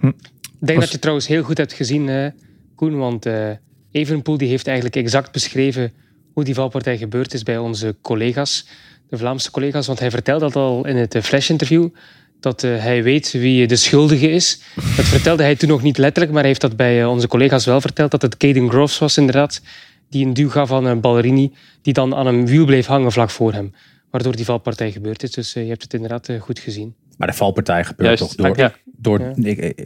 Ik 0.00 0.68
denk 0.68 0.80
dat 0.80 0.92
je 0.92 0.98
trouwens 0.98 1.26
heel 1.26 1.42
goed 1.42 1.58
hebt 1.58 1.72
gezien, 1.72 2.08
eh, 2.08 2.26
Koen. 2.74 2.96
Want 2.96 3.26
eh 3.26 3.50
Evenepoel 3.90 4.36
die 4.36 4.48
heeft 4.48 4.66
eigenlijk 4.66 4.96
exact 4.96 5.32
beschreven 5.32 5.92
hoe 6.32 6.44
die 6.44 6.54
valpartij 6.54 6.98
gebeurd 6.98 7.34
is 7.34 7.42
bij 7.42 7.58
onze 7.58 7.96
collega's. 8.00 8.66
De 9.08 9.18
Vlaamse 9.18 9.50
collega's. 9.50 9.86
Want 9.86 9.98
hij 9.98 10.10
vertelde 10.10 10.44
dat 10.44 10.56
al 10.56 10.86
in 10.86 10.96
het 10.96 11.18
Flash-interview. 11.22 11.88
Dat 12.42 12.62
eh, 12.64 12.78
hij 12.78 13.02
weet 13.02 13.32
wie 13.32 13.66
de 13.66 13.76
schuldige 13.76 14.30
is. 14.30 14.60
Dat 14.96 15.04
vertelde 15.04 15.42
hij 15.42 15.56
toen 15.56 15.68
nog 15.68 15.82
niet 15.82 15.98
letterlijk. 15.98 16.30
Maar 16.32 16.40
hij 16.40 16.48
heeft 16.50 16.60
dat 16.60 16.76
bij 16.76 17.00
eh, 17.02 17.10
onze 17.10 17.28
collega's 17.28 17.64
wel 17.64 17.80
verteld. 17.80 18.10
Dat 18.10 18.22
het 18.22 18.36
Caden 18.36 18.70
Groves 18.70 18.98
was 18.98 19.16
inderdaad. 19.16 19.62
Die 20.10 20.26
een 20.26 20.34
duw 20.34 20.48
gaf 20.50 20.72
aan 20.72 20.84
een 20.84 21.00
Ballerini. 21.00 21.52
Die 21.82 21.92
dan 21.92 22.14
aan 22.14 22.26
een 22.26 22.46
wiel 22.46 22.64
bleef 22.64 22.86
hangen 22.86 23.12
vlak 23.12 23.30
voor 23.30 23.52
hem. 23.52 23.72
Waardoor 24.10 24.36
die 24.36 24.44
valpartij 24.44 24.92
gebeurd 24.92 25.22
is. 25.22 25.30
Dus 25.30 25.54
eh, 25.54 25.62
je 25.62 25.68
hebt 25.68 25.82
het 25.82 25.94
inderdaad 25.94 26.28
eh, 26.28 26.40
goed 26.40 26.58
gezien. 26.58 26.94
Maar 27.16 27.28
de 27.28 27.34
valpartij 27.34 27.84
gebeurt 27.84 28.18
Juist, 28.18 28.36
toch 28.36 28.46
door... 28.46 28.58
ja. 28.58 28.74
door 28.96 29.20
Ja. 29.20 29.32
ik- 29.36 29.58
ik- 29.58 29.78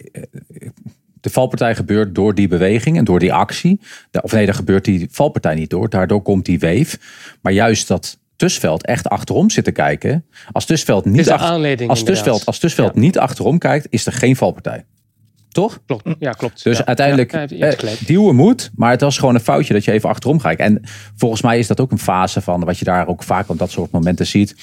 ik- 0.48 0.72
de 1.20 1.30
valpartij 1.32 1.74
gebeurt 1.74 2.14
door 2.14 2.34
die 2.34 2.48
beweging 2.48 2.96
en 2.96 3.04
door 3.04 3.18
die 3.18 3.32
actie. 3.32 3.80
Of 4.20 4.32
nee, 4.32 4.44
daar 4.46 4.54
gebeurt 4.54 4.84
die 4.84 5.08
valpartij 5.10 5.54
niet 5.54 5.70
door. 5.70 5.88
Daardoor 5.88 6.22
komt 6.22 6.44
die 6.44 6.58
wave. 6.58 6.98
Maar 7.40 7.52
juist 7.52 7.88
dat 7.88 8.18
Tusveld 8.36 8.86
echt 8.86 9.08
achterom 9.08 9.50
zit 9.50 9.64
te 9.64 9.70
kijken. 9.72 10.24
Als 10.52 10.64
Tusveld 10.64 11.04
niet, 11.04 11.30
achter- 11.30 11.88
als. 11.88 12.02
Tusveld, 12.02 12.46
als 12.46 12.58
Tusveld 12.58 12.94
niet 12.94 13.18
achterom 13.18 13.58
kijkt, 13.58 13.86
is 13.90 14.06
er 14.06 14.12
geen 14.12 14.36
valpartij. 14.36 14.84
Toch? 15.48 15.80
Klopt. 15.86 16.08
Ja, 16.18 16.30
klopt. 16.30 16.64
Dus 16.64 16.78
Ja. 16.78 16.84
uiteindelijk 16.86 17.32
Ja, 17.32 17.46
eh, 17.46 17.90
duwen 18.06 18.34
moet, 18.36 18.70
maar 18.74 18.90
het 18.90 19.00
was 19.00 19.18
gewoon 19.18 19.34
een 19.34 19.40
foutje 19.40 19.72
dat 19.72 19.84
je 19.84 19.92
even 19.92 20.08
achterom 20.08 20.38
kijkt. 20.40 20.60
En 20.60 20.80
volgens 21.16 21.42
mij 21.42 21.58
is 21.58 21.66
dat 21.66 21.80
ook 21.80 21.90
een 21.92 21.98
fase 21.98 22.40
van 22.40 22.64
wat 22.64 22.78
je 22.78 22.84
daar 22.84 23.06
ook 23.08 23.22
vaak 23.22 23.48
op 23.48 23.58
dat 23.58 23.70
soort 23.70 23.90
momenten 23.90 24.26
ziet. 24.26 24.56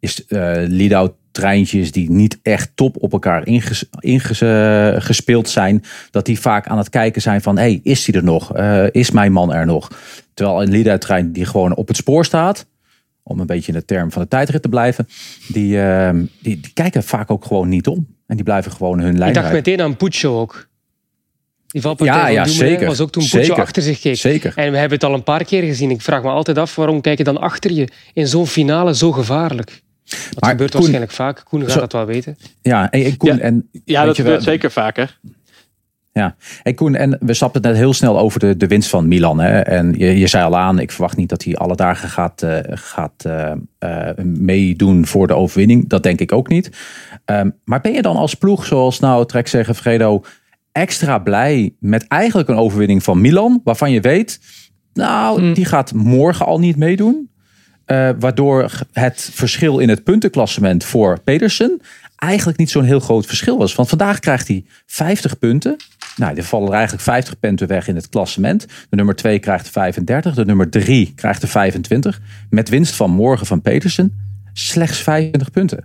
Is 0.00 0.26
eh 0.26 0.52
lead-out 0.66 1.12
treintjes 1.32 1.92
die 1.92 2.10
niet 2.10 2.38
echt 2.42 2.70
top 2.74 2.96
op 3.02 3.12
elkaar 3.12 3.46
inges, 3.46 3.84
inges- 3.98 4.40
eh, 4.40 4.94
gespeeld 4.98 5.48
zijn. 5.48 5.84
Dat 6.10 6.26
die 6.26 6.40
vaak 6.40 6.66
aan 6.66 6.78
het 6.78 6.88
kijken 6.88 7.22
zijn 7.22 7.42
van, 7.42 7.58
hey, 7.58 7.80
is 7.82 8.06
hij 8.06 8.14
er 8.14 8.24
nog? 8.24 8.56
Is 8.90 9.10
mijn 9.10 9.32
man 9.32 9.52
er 9.54 9.66
nog? 9.66 9.90
Terwijl 10.34 10.62
een 10.62 10.70
lead-out 10.70 11.00
trein 11.00 11.32
die 11.32 11.44
gewoon 11.44 11.74
op 11.76 11.88
het 11.88 11.96
spoor 11.96 12.24
staat, 12.24 12.66
om 13.28 13.40
een 13.40 13.46
beetje 13.46 13.72
in 13.72 13.78
de 13.78 13.84
term 13.84 14.12
van 14.12 14.22
de 14.22 14.28
tijdrit 14.28 14.62
te 14.62 14.68
blijven, 14.68 15.08
die, 15.48 15.80
eh, 15.80 16.10
die, 16.40 16.60
die 16.60 16.70
kijken 16.74 17.02
vaak 17.02 17.30
ook 17.30 17.44
gewoon 17.44 17.68
niet 17.68 17.86
om. 17.86 18.06
En 18.26 18.36
die 18.36 18.44
blijven 18.44 18.72
gewoon 18.72 18.98
hun 19.00 19.18
lijn 19.18 19.28
Ik 19.30 19.34
dacht 19.36 19.52
meteen 19.52 19.80
aan 19.80 19.96
Puccio 19.96 20.40
ook. 20.40 20.68
Die 21.66 21.80
valpartij 21.80 22.16
Ja, 22.16 22.24
van 22.24 22.52
ja, 22.52 22.58
zeker. 22.58 22.86
was 22.86 23.00
ook 23.00 23.10
toen 23.10 23.22
Puccio 23.22 23.42
Zeker. 23.42 23.62
achter 23.62 23.82
zich 23.82 24.00
keek. 24.00 24.16
Zeker. 24.16 24.52
En 24.56 24.70
we 24.70 24.78
hebben 24.78 24.98
het 24.98 25.06
al 25.08 25.14
een 25.14 25.22
paar 25.22 25.44
keer 25.44 25.62
gezien. 25.62 25.90
Ik 25.90 26.00
vraag 26.02 26.22
me 26.22 26.28
altijd 26.28 26.58
af, 26.58 26.74
waarom 26.76 27.00
kijk 27.00 27.18
je 27.18 27.24
dan 27.24 27.40
achter 27.40 27.72
je 27.72 27.88
in 28.12 28.26
zo'n 28.26 28.46
finale 28.46 28.94
zo 28.94 29.12
gevaarlijk? 29.12 29.82
Dat 30.04 30.40
Maar 30.40 30.50
gebeurt 30.50 30.70
Koen- 30.70 30.80
waarschijnlijk 30.80 31.12
vaak. 31.12 31.42
Koen 31.44 31.60
gaat 31.62 31.70
Zo- 31.70 31.80
dat 31.80 31.92
wel 31.92 32.06
weten. 32.06 32.36
Ja, 32.62 32.90
en, 32.90 33.04
en 33.04 33.16
Koen, 33.16 33.38
en 33.40 33.68
Ja, 33.84 34.04
dat 34.04 34.16
gebeurt 34.16 34.34
wel- 34.34 34.44
zeker 34.44 34.70
vaker. 34.70 35.18
Ja, 36.16 36.36
en 36.62 36.74
Koen, 36.74 36.94
en 36.94 37.18
we 37.20 37.34
stapten 37.34 37.62
net 37.62 37.76
heel 37.76 37.92
snel 37.92 38.18
over 38.18 38.40
de, 38.40 38.56
de 38.56 38.66
winst 38.66 38.88
van 38.88 39.08
Milan. 39.08 39.40
Hè? 39.40 39.60
En 39.60 39.94
je, 39.98 40.18
je 40.18 40.26
zei 40.26 40.44
al 40.44 40.56
aan, 40.56 40.78
ik 40.78 40.90
verwacht 40.90 41.16
niet 41.16 41.28
dat 41.28 41.44
hij 41.44 41.56
alle 41.56 41.76
dagen 41.76 42.08
gaat, 42.08 42.42
eh, 42.42 42.58
gaat 42.64 43.24
eh, 43.24 43.52
eh, 43.78 44.16
meedoen 44.24 45.06
voor 45.06 45.26
de 45.26 45.34
overwinning. 45.34 45.88
Dat 45.88 46.02
denk 46.02 46.20
ik 46.20 46.32
ook 46.32 46.48
niet. 46.48 46.70
Ehm, 47.24 47.50
maar 47.64 47.80
ben 47.80 47.92
je 47.92 48.02
dan 48.02 48.16
als 48.16 48.34
ploeg, 48.34 48.66
zoals 48.66 49.00
nou 49.00 49.26
Trek 49.26 49.48
zeggen 49.48 49.74
Fredo, 49.74 50.24
extra 50.72 51.18
blij 51.18 51.74
met 51.80 52.06
eigenlijk 52.06 52.48
een 52.48 52.56
overwinning 52.56 53.02
van 53.02 53.20
Milan, 53.20 53.60
waarvan 53.64 53.90
je 53.90 54.00
weet, 54.00 54.40
nou, 54.92 55.52
die 55.52 55.64
gaat 55.64 55.92
morgen 55.92 56.46
al 56.46 56.58
niet 56.58 56.76
meedoen. 56.76 57.30
Waardoor 58.18 58.70
het 58.92 59.30
verschil 59.32 59.78
in 59.78 59.88
het 59.88 60.04
puntenklassement 60.04 60.84
voor 60.84 61.20
Pedersen 61.20 61.80
eigenlijk 62.16 62.58
niet 62.58 62.70
zo'n 62.70 62.84
heel 62.84 63.00
groot 63.00 63.26
verschil 63.26 63.58
was. 63.58 63.74
Want 63.74 63.88
vandaag 63.88 64.18
krijgt 64.18 64.48
hij 64.48 64.64
50 64.86 65.38
punten. 65.38 65.76
Nou, 66.16 66.36
er 66.36 66.42
vallen 66.42 66.68
er 66.68 66.74
eigenlijk 66.74 67.02
50 67.02 67.38
punten 67.40 67.68
weg 67.68 67.88
in 67.88 67.94
het 67.94 68.08
klassement. 68.08 68.66
De 68.88 68.96
nummer 68.96 69.14
2 69.14 69.38
krijgt 69.38 69.68
35. 69.70 70.34
De 70.34 70.44
nummer 70.44 70.70
3 70.70 71.12
krijgt 71.16 71.42
er 71.42 71.48
25. 71.48 72.20
Met 72.50 72.68
winst 72.68 72.94
van 72.94 73.10
morgen 73.10 73.46
van 73.46 73.62
Petersen 73.62 74.24
slechts 74.52 74.98
25 74.98 75.50
punten. 75.50 75.84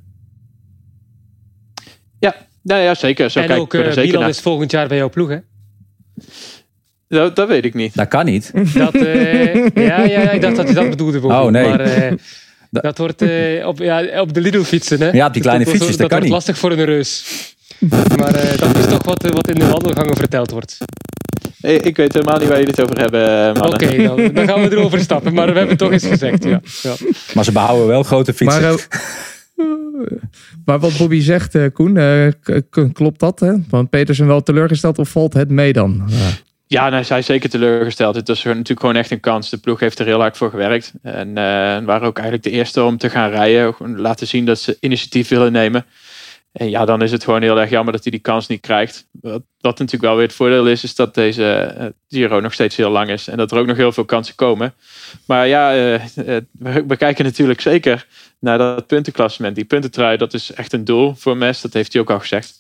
Ja, 2.20 2.36
nou 2.62 2.82
ja, 2.82 2.96
zeker. 2.96 3.30
Zo 3.30 3.40
en 3.40 3.46
kijken 3.46 3.64
ook 3.64 3.74
eh, 3.74 3.92
zeker 3.92 4.28
is 4.28 4.40
volgend 4.40 4.72
jaar 4.72 4.88
bij 4.88 4.98
jouw 4.98 5.10
ploeg, 5.10 5.30
hè? 5.30 5.38
Dat, 7.08 7.36
dat 7.36 7.48
weet 7.48 7.66
ik 7.66 7.74
niet. 7.74 7.96
Dat 7.96 8.08
kan 8.08 8.26
niet. 8.26 8.52
Dat, 8.74 8.94
eh, 8.96 9.54
ja, 9.88 10.02
ja, 10.02 10.04
ja, 10.04 10.32
ik 10.32 10.42
dacht 10.42 10.56
dat 10.56 10.68
je 10.68 10.74
dat 10.74 10.90
bedoelde. 10.90 11.22
Oh, 11.28 11.46
nee. 11.46 11.68
Maar 11.68 11.80
eh, 11.80 12.14
dat 12.72 12.98
wordt 12.98 13.22
eh, 13.22 13.68
op, 13.68 13.80
ja, 13.80 14.22
op 14.22 14.34
de 14.34 14.42
Lidl 14.42 14.62
fietsen, 14.62 15.00
hè? 15.00 15.10
Ja, 15.10 15.26
op 15.28 15.34
die 15.34 15.42
Dus 15.42 15.52
kleine 15.52 15.64
dat 15.64 15.66
wordt- 15.66 15.70
fietsjes, 15.72 15.98
dat 15.98 15.98
kan 15.98 16.08
wordt 16.10 16.24
niet. 16.24 16.34
lastig 16.34 16.58
voor 16.58 16.72
een 16.72 16.86
reus. 16.86 17.26
Maar 17.90 18.36
eh, 18.36 18.58
dat 18.58 18.78
is 18.78 18.88
toch 18.88 19.04
wat, 19.04 19.24
eh, 19.24 19.32
wat 19.32 19.48
in 19.48 19.60
de 19.60 19.68
wandelgangen 19.68 20.16
verteld 20.16 20.52
wordt. 20.52 20.78
Ik 21.62 21.96
weet 21.96 22.14
helemaal 22.14 22.40
niet 22.40 22.48
waar 22.48 22.58
jullie 22.58 22.74
het 22.76 22.82
over 22.82 23.00
hebben, 23.00 23.54
mannen. 23.58 23.74
Oké, 23.74 24.04
dan, 24.04 24.34
dan 24.34 24.48
gaan 24.48 24.62
we 24.62 24.72
erover 24.72 25.00
stappen. 25.00 25.34
Maar 25.34 25.46
we 25.46 25.52
hebben 25.52 25.70
het 25.70 25.78
toch 25.78 25.92
eens 25.92 26.06
gezegd, 26.06 26.44
ja. 26.44 26.62
ja. 26.82 26.94
Maar 27.34 27.44
ze 27.44 27.52
behouden 27.52 27.88
wel 27.88 28.04
grote 28.04 28.34
fietsen. 28.34 28.62
Maar, 28.62 28.74
eh, 29.58 30.18
maar 30.66 30.80
wat 30.80 30.98
Bobby 30.98 31.20
zegt, 31.20 31.56
eh, 31.56 31.66
Koen, 31.74 31.98
eh, 31.98 32.28
klopt 32.94 33.20
dat? 33.20 33.40
Hè? 33.40 33.54
Want 33.70 33.90
Petersen 33.90 34.28
wel 34.28 34.44
teleurgesteld 34.44 34.98
of 34.98 35.10
valt 35.10 35.34
het 35.34 35.50
mee 35.50 35.74
dan? 35.74 36.04
Ja. 36.08 36.30
Ja, 36.72 36.90
nou, 36.90 37.04
zij 37.04 37.20
is 37.20 37.26
zeker 37.26 37.50
teleurgesteld. 37.50 38.16
Het 38.16 38.28
was 38.28 38.44
natuurlijk 38.44 38.80
gewoon 38.80 38.96
echt 38.96 39.12
een 39.12 39.20
kans. 39.20 39.50
De 39.50 39.58
ploeg 39.58 39.80
heeft 39.80 40.00
er 40.00 40.06
heel 40.06 40.20
hard 40.20 40.38
voor 40.38 40.50
gewerkt. 40.50 40.94
En 41.02 41.28
eh, 41.28 41.44
waren 41.86 42.02
ook 42.02 42.18
eigenlijk 42.18 42.44
de 42.44 42.52
eerste 42.52 42.84
om 42.84 42.98
te 42.98 43.10
gaan 43.10 43.30
rijden. 43.30 43.76
Laten 43.96 44.28
zien 44.28 44.46
dat 44.46 44.60
ze 44.60 44.78
initiatief 44.80 45.28
willen 45.28 45.52
nemen. 45.52 45.86
En 46.52 46.70
ja, 46.70 46.86
dan 46.86 47.02
is 47.02 47.12
het 47.12 47.24
gewoon 47.24 47.42
heel 47.42 47.60
erg 47.60 47.70
jammer 47.70 47.94
dat 47.94 48.04
hij 48.04 48.12
die 48.12 48.22
kans 48.22 48.48
niet 48.48 48.62
krijgt. 48.62 49.08
Wat, 49.22 49.44
natuurlijk 49.62 50.02
wel 50.02 50.16
weer 50.16 50.26
het 50.26 50.36
voordeel 50.36 50.68
is, 50.68 50.84
is 50.84 50.96
dat 50.96 51.16
deze 51.16 51.54
eh, 51.54 51.86
Giro 52.10 52.40
nog 52.40 52.54
steeds 52.54 52.76
heel 52.76 52.90
lang 52.90 53.10
is. 53.10 53.28
En 53.28 53.38
dat 53.38 53.52
er 53.52 53.58
ook 53.58 53.66
nog 53.66 53.78
heel 53.78 53.92
veel 53.92 54.06
kansen 54.06 54.36
komen. 54.36 54.74
Maar 55.26 55.48
ja, 55.48 55.72
eh, 55.74 55.94
eh, 56.36 56.44
we, 56.88 56.98
kijken 56.98 57.26
natuurlijk 57.26 57.62
zeker 57.62 58.08
naar 58.40 58.58
dat 58.58 58.88
puntenklassement. 58.88 59.56
Die 59.56 59.66
puntentrui, 59.66 60.18
dat 60.18 60.34
is 60.34 60.54
echt 60.54 60.74
een 60.74 60.86
doel 60.86 61.16
voor 61.16 61.38
Mes. 61.38 61.62
Dat 61.62 61.74
heeft 61.74 61.94
hij 61.94 62.02
ook 62.02 62.10
al 62.10 62.20
gezegd. 62.20 62.60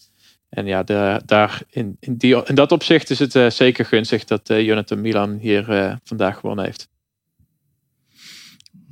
En 0.49 0.65
ja, 0.65 0.83
de, 0.83 1.21
daar 1.25 1.61
in, 1.69 1.97
in, 1.99 2.17
die, 2.17 2.45
in 2.45 2.55
dat 2.55 2.71
opzicht 2.71 3.09
is 3.09 3.19
het 3.19 3.53
zeker 3.53 3.85
gunstig 3.85 4.23
dat 4.23 4.41
Jonathan 4.47 5.01
Milan 5.01 5.37
hier 5.41 5.99
vandaag 6.03 6.37
gewonnen 6.37 6.65
heeft. 6.65 6.89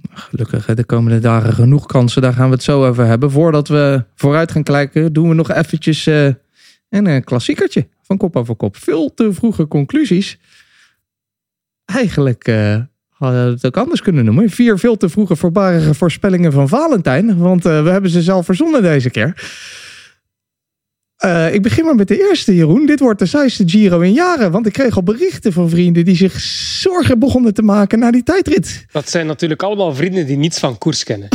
Gelukkig, 0.10 0.66
de 0.66 0.84
komende 0.84 1.20
dagen 1.20 1.54
genoeg 1.54 1.86
kansen. 1.86 2.22
Daar 2.22 2.34
gaan 2.34 2.48
we 2.50 2.54
het 2.54 2.64
zo 2.64 2.86
over 2.86 3.06
hebben. 3.06 3.32
Voordat 3.32 3.68
we 3.68 4.04
vooruit 4.16 4.52
gaan 4.52 4.64
kijken, 4.64 5.14
doen 5.14 5.30
we 5.30 5.36
nog 5.36 5.52
eventjes 5.52 6.08
eh, 6.08 6.26
een 6.90 7.08
eh, 7.08 7.24
klassiekertje 7.24 7.88
van 8.02 8.18
kop 8.18 8.36
over 8.36 8.56
kop. 8.56 8.78
Veel 8.78 9.14
te 9.14 9.34
vroege 9.34 9.68
conclusies. 9.68 10.40
Eigenlijk 11.86 12.44
eh, 12.48 12.78
hadden 13.10 13.46
we 13.46 13.52
het 13.52 13.66
ook 13.66 13.78
anders 13.78 14.02
kunnen 14.02 14.26
noemen. 14.26 14.50
Vier 14.50 14.78
veel 14.78 14.98
te 14.98 15.10
vroege 15.10 15.36
voorbarige 15.36 15.94
voorspellingen 15.94 16.52
van 16.52 16.70
Valentijn. 16.70 17.38
Want 17.38 17.64
we 17.64 17.70
hebben 17.70 18.10
ze 18.10 18.22
zelf 18.22 18.46
verzonnen 18.46 18.82
deze 18.82 19.10
keer. 19.10 19.34
Eh, 21.20 21.54
ik 21.54 21.62
begin 21.62 21.86
maar 21.86 21.96
met 21.96 22.08
de 22.08 22.28
eerste, 22.28 22.56
Jeroen. 22.56 22.86
Dit 22.86 23.00
wordt 23.00 23.20
de 23.20 23.26
saaiste 23.26 23.64
Giro 23.66 24.00
in 24.00 24.14
jaren. 24.14 24.52
Want 24.52 24.66
ik 24.66 24.74
kreeg 24.74 24.96
al 24.96 25.04
berichten 25.04 25.54
van 25.54 25.70
vrienden 25.70 26.06
die 26.06 26.16
zich 26.16 26.40
zorgen 26.80 27.20
begonnen 27.20 27.54
te 27.54 27.62
maken 27.62 28.00
na 28.00 28.12
die 28.12 28.24
tijdrit. 28.24 28.86
Dat 28.92 29.10
zijn 29.10 29.26
natuurlijk 29.26 29.64
allemaal 29.64 29.96
vrienden 29.96 30.26
die 30.26 30.38
niets 30.38 30.60
van 30.60 30.78
koers 30.78 31.04
kennen. 31.04 31.30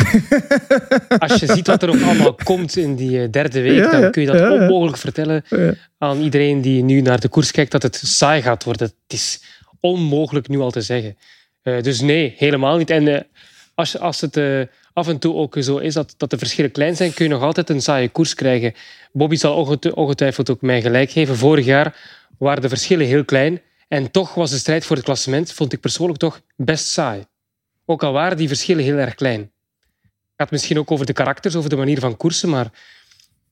Als 1.18 1.40
je 1.40 1.52
ziet 1.52 1.66
wat 1.66 1.82
er 1.82 1.88
ook 1.88 2.02
allemaal 2.02 2.34
komt 2.34 2.76
in 2.76 2.94
die 2.94 3.22
eh, 3.22 3.30
derde 3.30 3.60
week, 3.60 3.78
Ja, 3.78 3.92
ja, 3.92 4.00
dan 4.00 4.10
kun 4.10 4.22
je 4.22 4.28
dat 4.28 4.38
ja, 4.38 4.52
onmogelijk 4.52 4.96
vertellen 4.96 5.44
aan 5.98 6.20
iedereen 6.20 6.60
die 6.60 6.82
nu 6.82 7.00
naar 7.00 7.20
de 7.20 7.28
koers 7.28 7.50
kijkt, 7.50 7.72
dat 7.72 7.82
het 7.82 8.00
saai 8.04 8.42
gaat 8.42 8.64
worden. 8.64 8.86
Het 8.86 9.12
is 9.12 9.42
onmogelijk 9.80 10.48
nu 10.48 10.58
al 10.58 10.70
te 10.70 10.80
zeggen. 10.80 11.16
Eh, 11.62 11.82
dus 11.82 12.00
nee, 12.00 12.34
helemaal 12.36 12.76
niet. 12.76 12.90
En 12.90 13.26
als, 13.74 13.98
als 13.98 14.20
het 14.20 14.36
af 14.94 15.08
en 15.08 15.18
toe 15.18 15.34
ook 15.34 15.56
zo 15.60 15.76
is 15.76 15.94
dat, 15.94 16.14
dat 16.16 16.30
de 16.30 16.38
verschillen 16.38 16.70
klein 16.70 16.96
zijn, 16.96 17.14
kun 17.14 17.24
je 17.24 17.30
nog 17.30 17.42
altijd 17.42 17.70
een 17.70 17.82
saaie 17.82 18.08
koers 18.08 18.34
krijgen. 18.34 18.74
Bobby 19.12 19.36
zal 19.36 19.56
onget- 19.56 19.92
ongetwijfeld 19.92 20.50
ook 20.50 20.60
mij 20.60 20.82
gelijk 20.82 21.10
geven. 21.10 21.36
Vorig 21.36 21.64
jaar 21.64 22.20
waren 22.38 22.62
de 22.62 22.68
verschillen 22.68 23.06
heel 23.06 23.24
klein. 23.24 23.60
En 23.88 24.10
toch 24.10 24.34
was 24.34 24.50
de 24.50 24.58
strijd 24.58 24.84
voor 24.84 24.96
het 24.96 25.04
klassement, 25.04 25.52
vond 25.52 25.72
ik 25.72 25.80
persoonlijk 25.80 26.18
toch 26.18 26.40
best 26.56 26.86
saai. 26.86 27.24
Ook 27.84 28.02
al 28.02 28.12
waren 28.12 28.36
die 28.36 28.48
verschillen 28.48 28.84
heel 28.84 28.96
erg 28.96 29.14
klein. 29.14 29.52
gaat 30.36 30.50
misschien 30.50 30.78
ook 30.78 30.90
over 30.90 31.06
de 31.06 31.12
karakters, 31.12 31.56
over 31.56 31.70
de 31.70 31.76
manier 31.76 31.98
van 32.00 32.16
koersen, 32.16 32.48
maar 32.48 32.72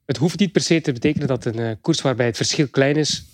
het 0.06 0.16
hoeft 0.16 0.38
niet 0.38 0.52
per 0.52 0.60
se 0.60 0.80
te 0.80 0.92
betekenen 0.92 1.26
dat 1.28 1.44
een 1.44 1.58
eh, 1.58 1.70
koers 1.80 2.00
waarbij 2.00 2.26
het 2.26 2.36
verschil 2.36 2.68
klein 2.68 2.96
is, 2.96 3.24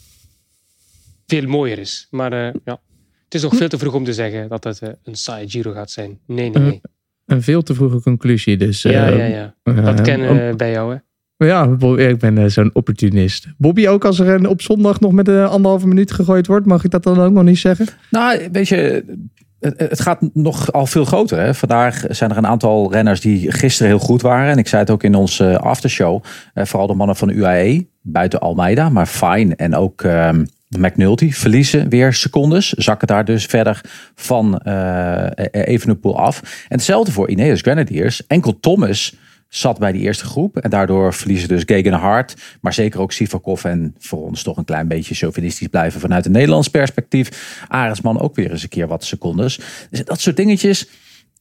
veel 1.26 1.46
mooier 1.46 1.78
is. 1.78 2.06
Maar 2.10 2.32
eh, 2.32 2.54
ja, 2.64 2.80
het 3.24 3.34
is 3.34 3.42
nog 3.42 3.56
veel 3.56 3.68
te 3.68 3.78
vroeg 3.78 3.94
om 3.94 4.04
te 4.04 4.12
zeggen 4.14 4.48
dat 4.48 4.64
het 4.64 4.82
eh, 4.82 4.88
een 5.04 5.16
saaie 5.16 5.48
Giro 5.48 5.72
gaat 5.72 5.90
zijn. 5.90 6.20
Nee, 6.26 6.50
nee, 6.50 6.62
nee. 6.62 6.80
Een 7.28 7.42
veel 7.42 7.62
te 7.62 7.74
vroege 7.74 8.00
conclusie. 8.00 8.56
Dus, 8.56 8.82
Ja, 8.82 9.06
eh, 9.06 9.18
ja, 9.18 9.24
ja. 9.24 9.54
eh, 9.62 9.84
Dat 9.84 10.00
kennen 10.00 10.34
we 10.48 10.56
bij 10.56 10.70
jou, 10.70 10.92
hè? 10.92 10.98
Ja, 11.46 11.76
ik 11.96 12.18
ben 12.18 12.38
eh, 12.38 12.46
zo'n 12.46 12.70
opportunist. 12.72 13.46
Bobby 13.56 13.88
ook 13.88 14.04
als 14.04 14.18
er 14.18 14.28
een, 14.28 14.46
op 14.46 14.62
zondag 14.62 15.00
nog 15.00 15.12
met 15.12 15.28
een 15.28 15.46
anderhalve 15.46 15.86
minuut 15.86 16.12
gegooid 16.12 16.46
wordt, 16.46 16.66
mag 16.66 16.84
ik 16.84 16.90
dat 16.90 17.02
dan 17.02 17.20
ook 17.20 17.32
nog 17.32 17.44
niet 17.44 17.58
zeggen? 17.58 17.86
Nou, 18.10 18.48
weet 18.52 18.68
je, 18.68 19.04
het, 19.60 20.00
gaat 20.00 20.20
nog 20.32 20.72
al 20.72 20.86
veel 20.86 21.04
groter. 21.04 21.38
Hè? 21.38 21.54
Vandaag 21.54 22.04
zijn 22.08 22.30
er 22.30 22.36
een 22.36 22.46
aantal 22.46 22.92
renners 22.92 23.20
die 23.20 23.52
gisteren 23.52 23.88
heel 23.92 24.06
goed 24.06 24.22
waren. 24.22 24.50
En 24.50 24.58
ik 24.58 24.68
zei 24.68 24.80
het 24.80 24.90
ook 24.90 25.02
in 25.02 25.14
onze 25.14 25.58
aftershow. 25.58 26.24
Eh, 26.54 26.64
vooral 26.64 26.86
de 26.86 26.94
mannen 26.94 27.16
van 27.16 27.28
de 27.28 27.34
UAE, 27.34 27.86
buiten 28.02 28.40
Almeida. 28.40 28.88
Maar 28.88 29.06
Fine 29.06 29.56
en 29.56 29.74
ook 29.74 30.02
ehm 30.68 30.80
McNulty 30.80 31.32
verliezen 31.32 31.88
weer 31.88 32.12
secondes. 32.12 32.72
Zakken 32.72 33.06
daar 33.06 33.24
dus 33.24 33.46
verder 33.46 33.80
van 34.14 34.58
eh 34.58 35.26
Evenepoel 35.50 36.18
af. 36.18 36.40
En 36.42 36.76
hetzelfde 36.76 37.12
voor 37.12 37.28
Ineos 37.28 37.60
Grenadiers. 37.60 38.26
Enkel 38.26 38.60
Thomas 38.60 39.16
zat 39.48 39.78
bij 39.78 39.92
die 39.92 40.02
eerste 40.02 40.24
groep. 40.24 40.56
En 40.56 40.70
daardoor 40.70 41.14
verliezen 41.14 41.48
dus 41.48 41.62
Gegen 41.66 41.92
Hart. 41.92 42.34
Maar 42.60 42.74
zeker 42.74 43.00
ook 43.00 43.12
Sivakov. 43.12 43.64
En 43.64 43.94
voor 43.98 44.22
ons 44.22 44.42
toch 44.42 44.56
een 44.56 44.64
klein 44.64 44.88
beetje 44.88 45.14
chauvinistisch 45.14 45.68
blijven 45.68 46.00
vanuit 46.00 46.26
een 46.26 46.32
Nederlands 46.32 46.68
perspectief. 46.68 47.62
Arendsman 47.68 48.20
ook 48.20 48.34
weer 48.34 48.50
eens 48.50 48.62
een 48.62 48.68
keer 48.68 48.88
wat 48.88 49.04
secondes. 49.04 49.60
Dus 49.90 50.04
dat 50.04 50.20
soort 50.20 50.36
dingetjes. 50.36 50.88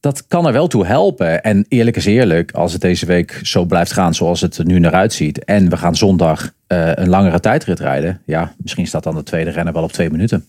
Dat 0.00 0.26
kan 0.26 0.46
er 0.46 0.52
wel 0.52 0.66
toe 0.66 0.86
helpen. 0.86 1.42
En 1.42 1.64
eerlijk 1.68 1.96
is 1.96 2.04
eerlijk, 2.04 2.52
als 2.52 2.72
het 2.72 2.80
deze 2.80 3.06
week 3.06 3.40
zo 3.42 3.64
blijft 3.64 3.92
gaan 3.92 4.14
zoals 4.14 4.40
het 4.40 4.58
er 4.58 4.64
nu 4.64 4.78
naar 4.78 4.94
uitziet. 4.94 5.44
En 5.44 5.70
we 5.70 5.76
gaan 5.76 5.96
zondag 5.96 6.52
eh, 6.66 6.90
een 6.94 7.08
langere 7.08 7.40
tijdrit 7.40 7.80
rijden. 7.80 8.22
Ja, 8.26 8.54
misschien 8.56 8.86
staat 8.86 9.02
dan 9.02 9.14
de 9.14 9.22
tweede 9.22 9.50
renner 9.50 9.72
wel 9.72 9.82
op 9.82 9.92
twee 9.92 10.10
minuten. 10.10 10.46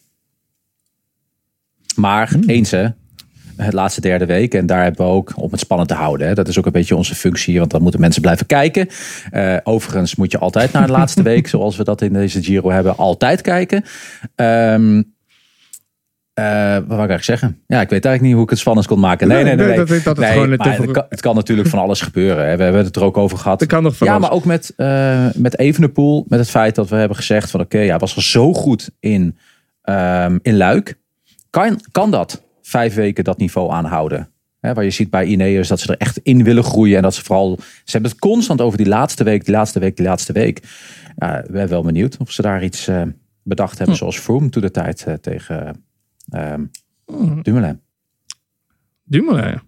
Maar 1.96 2.36
eens 2.46 2.72
hè, 2.72 2.88
het 3.56 3.74
laatste 3.74 4.02
derde 4.02 4.26
week. 4.26 4.54
En 4.54 4.66
daar 4.66 4.84
hebben 4.84 5.06
we 5.06 5.12
ook 5.12 5.34
om 5.36 5.52
het 5.52 5.60
spannend 5.60 5.90
te 5.90 5.96
houden. 5.96 6.28
Hè. 6.28 6.34
Dat 6.34 6.48
is 6.48 6.58
ook 6.58 6.66
een 6.66 6.72
beetje 6.72 6.96
onze 6.96 7.16
functie, 7.16 7.60
want 7.60 7.72
dan 7.72 7.82
moeten 7.82 8.00
mensen 8.00 8.22
blijven 8.22 8.46
kijken. 8.46 8.88
Eh, 9.32 9.58
overigens 9.64 10.16
moet 10.16 10.32
je 10.32 10.38
altijd 10.38 10.72
naar 10.72 10.86
de 10.86 10.92
laatste 10.92 11.22
week, 11.32 11.48
zoals 11.48 11.78
we 11.78 11.84
dat 11.84 12.02
in 12.02 12.14
deze 12.14 12.44
Giro 12.44 12.72
hebben, 12.72 12.98
altijd 12.98 13.42
kijken. 13.42 13.84
Ehm 14.36 15.02
eh, 16.40 16.74
wat 16.74 16.88
wou 16.88 17.04
ik 17.04 17.10
eigenlijk 17.10 17.24
zeggen? 17.24 17.50
Ja, 17.68 17.82
ik 17.82 17.90
weet 17.90 18.06
eigenlijk 18.06 18.22
niet 18.22 18.34
hoe 18.34 18.44
ik 18.44 18.50
het 18.50 18.60
spannend 18.60 18.88
kon 18.88 19.00
maken. 19.00 19.28
Nee, 19.28 19.44
nee, 19.44 19.56
nee. 19.56 19.66
Nee, 19.66 19.78
nee. 19.78 19.86
dat- 19.86 19.88
dat 20.04 20.06
het 20.06 20.18
Nee, 20.18 20.28
gewoon 20.34 20.52
een 20.52 20.58
maar 20.58 20.76
te- 20.76 20.82
het, 20.82 20.92
kan, 20.92 21.06
het 21.10 21.22
kan 21.22 21.36
natuurlijk 21.36 21.70
van 21.70 21.80
alles 21.80 22.02
gebeuren. 22.02 22.50
Hè. 22.50 22.58
We 22.58 22.64
hebben 22.64 22.84
het 22.86 22.96
er 22.96 23.04
ook 23.04 23.18
over 23.18 23.38
gehad. 23.38 23.60
Dat 23.60 23.68
kan 23.68 23.84
nog 23.84 23.98
van 23.98 24.08
ja, 24.08 24.14
alles. 24.14 24.28
maar 24.28 24.36
ook 24.38 24.46
met, 24.46 24.74
eh 24.76 25.26
met 25.36 25.58
Evenepoel. 25.60 26.26
Met 26.28 26.40
het 26.40 26.50
feit 26.50 26.76
dat 26.76 26.90
we 26.90 26.96
hebben 26.96 27.18
gezegd 27.18 27.52
van 27.52 27.60
oké, 27.60 27.80
ja, 27.80 27.90
hij 27.90 27.98
was 28.00 28.16
al 28.16 28.22
zo 28.22 28.54
goed 28.54 28.90
in, 29.00 29.38
ehm, 29.82 30.38
in 30.42 30.58
Luik. 30.58 30.98
Kan, 31.50 31.80
kan 31.92 32.12
dat 32.12 32.44
vijf 32.62 32.94
weken 32.96 33.24
dat 33.24 33.38
niveau 33.38 33.72
aanhouden? 33.72 34.30
Hè, 34.60 34.74
waar 34.74 34.84
je 34.84 34.90
ziet 34.90 35.10
bij 35.10 35.26
Ineos 35.26 35.68
dat 35.68 35.80
ze 35.80 35.88
er 35.94 35.98
echt 35.98 36.20
in 36.24 36.44
willen 36.44 36.64
groeien. 36.64 36.98
En 36.98 37.02
dat 37.04 37.14
ze 37.16 37.24
vooral, 37.24 37.56
ze 37.60 37.92
hebben 37.92 38.12
het 38.12 38.20
constant 38.20 38.62
over 38.62 38.78
die 38.78 38.88
laatste 38.88 39.24
week, 39.24 39.46
die 39.46 39.54
laatste 39.54 39.80
week, 39.80 39.96
die 39.98 40.06
laatste 40.06 40.34
week. 40.34 40.62
Ja, 41.18 41.44
ik 41.44 41.52
ben 41.52 41.68
wel 41.68 41.84
benieuwd 41.84 42.18
of 42.18 42.32
ze 42.32 42.42
daar 42.42 42.64
iets 42.64 42.88
eh, 42.88 43.02
bedacht 43.44 43.78
hebben. 43.78 43.96
Zoals 43.96 44.20
Froome 44.20 44.50
toen 44.50 44.62
de 44.62 44.72
tijd 44.72 45.06
eh, 45.06 45.14
tegen 46.30 46.72
ehm 47.06 47.42
Dumoulin. 47.42 47.82
Dumoulin. 49.04 49.62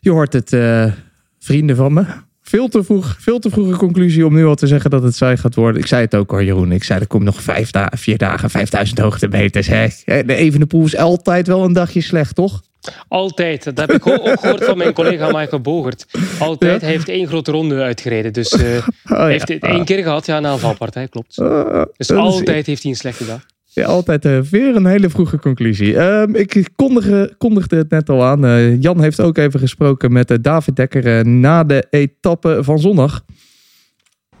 Je 0.00 0.10
hoort 0.10 0.32
het, 0.32 0.52
eh, 0.52 0.92
vrienden 1.38 1.76
van 1.76 1.92
me. 1.92 2.04
Veel 2.42 2.68
te, 2.68 2.84
vroeg, 2.84 3.16
veel 3.18 3.38
te 3.38 3.50
vroege 3.50 3.76
conclusie 3.76 4.26
om 4.26 4.34
nu 4.34 4.46
al 4.46 4.54
te 4.54 4.66
zeggen 4.66 4.90
dat 4.90 5.02
het 5.02 5.14
saai 5.14 5.36
gaat 5.36 5.54
worden. 5.54 5.80
Ik 5.80 5.86
zei 5.86 6.02
het 6.02 6.14
ook 6.14 6.32
al, 6.32 6.42
Jeroen. 6.42 6.72
Ik 6.72 6.84
zei 6.84 7.00
er 7.00 7.06
komt 7.06 7.24
nog 7.24 7.42
vijf 7.42 7.70
da 7.70 7.92
vier 7.96 8.18
dagen, 8.18 8.50
5000 8.50 8.98
hoogtemeters. 8.98 9.66
Hè. 9.66 9.88
De 10.04 10.34
Evenepoel 10.34 10.84
is 10.84 10.96
altijd 10.96 11.46
wel 11.46 11.64
een 11.64 11.72
dagje 11.72 12.00
slecht, 12.00 12.34
toch? 12.34 12.62
Altijd. 13.08 13.64
Dat 13.64 13.78
heb 13.78 13.92
ik 13.92 14.06
ook 14.06 14.28
gehoord 14.40 14.64
van 14.64 14.76
mijn 14.78 14.92
collega 14.92 15.26
Michael 15.26 15.60
Bogert. 15.60 16.06
Altijd. 16.38 16.80
Hij 16.80 16.90
heeft 16.90 17.08
één 17.08 17.26
grote 17.26 17.50
ronde 17.50 17.82
uitgereden. 17.82 18.32
Dus 18.32 18.52
eh, 18.52 18.76
Oh, 18.76 18.82
ja. 19.02 19.16
hij 19.16 19.30
heeft 19.30 19.48
het 19.48 19.62
één 19.62 19.84
keer 19.84 20.02
gehad. 20.02 20.26
Ja, 20.26 20.40
na 20.40 20.52
een 20.52 20.58
valpartij, 20.58 21.08
klopt. 21.08 21.38
Uh, 21.38 21.82
Dus 21.96 22.10
altijd 22.10 22.66
heeft 22.66 22.82
hij 22.82 22.90
een 22.90 22.96
slechte 22.96 23.26
dag. 23.26 23.46
Ja, 23.80 23.86
altijd 23.86 24.24
eh, 24.24 24.40
weer 24.40 24.76
een 24.76 24.86
hele 24.86 25.10
vroege 25.10 25.38
conclusie. 25.38 25.98
Ehm, 25.98 26.34
ik 26.34 26.68
kondigde, 26.76 27.34
kondigde 27.38 27.76
het 27.76 27.90
net 27.90 28.08
al 28.08 28.24
aan. 28.24 28.44
Eh, 28.44 28.82
Jan 28.82 29.00
heeft 29.00 29.20
ook 29.20 29.36
even 29.36 29.60
gesproken 29.60 30.12
met 30.12 30.30
eh, 30.30 30.36
David 30.40 30.76
Dekker 30.76 31.26
na 31.26 31.64
de 31.64 31.86
etappe 31.90 32.64
van 32.64 32.78
zondag. 32.78 33.24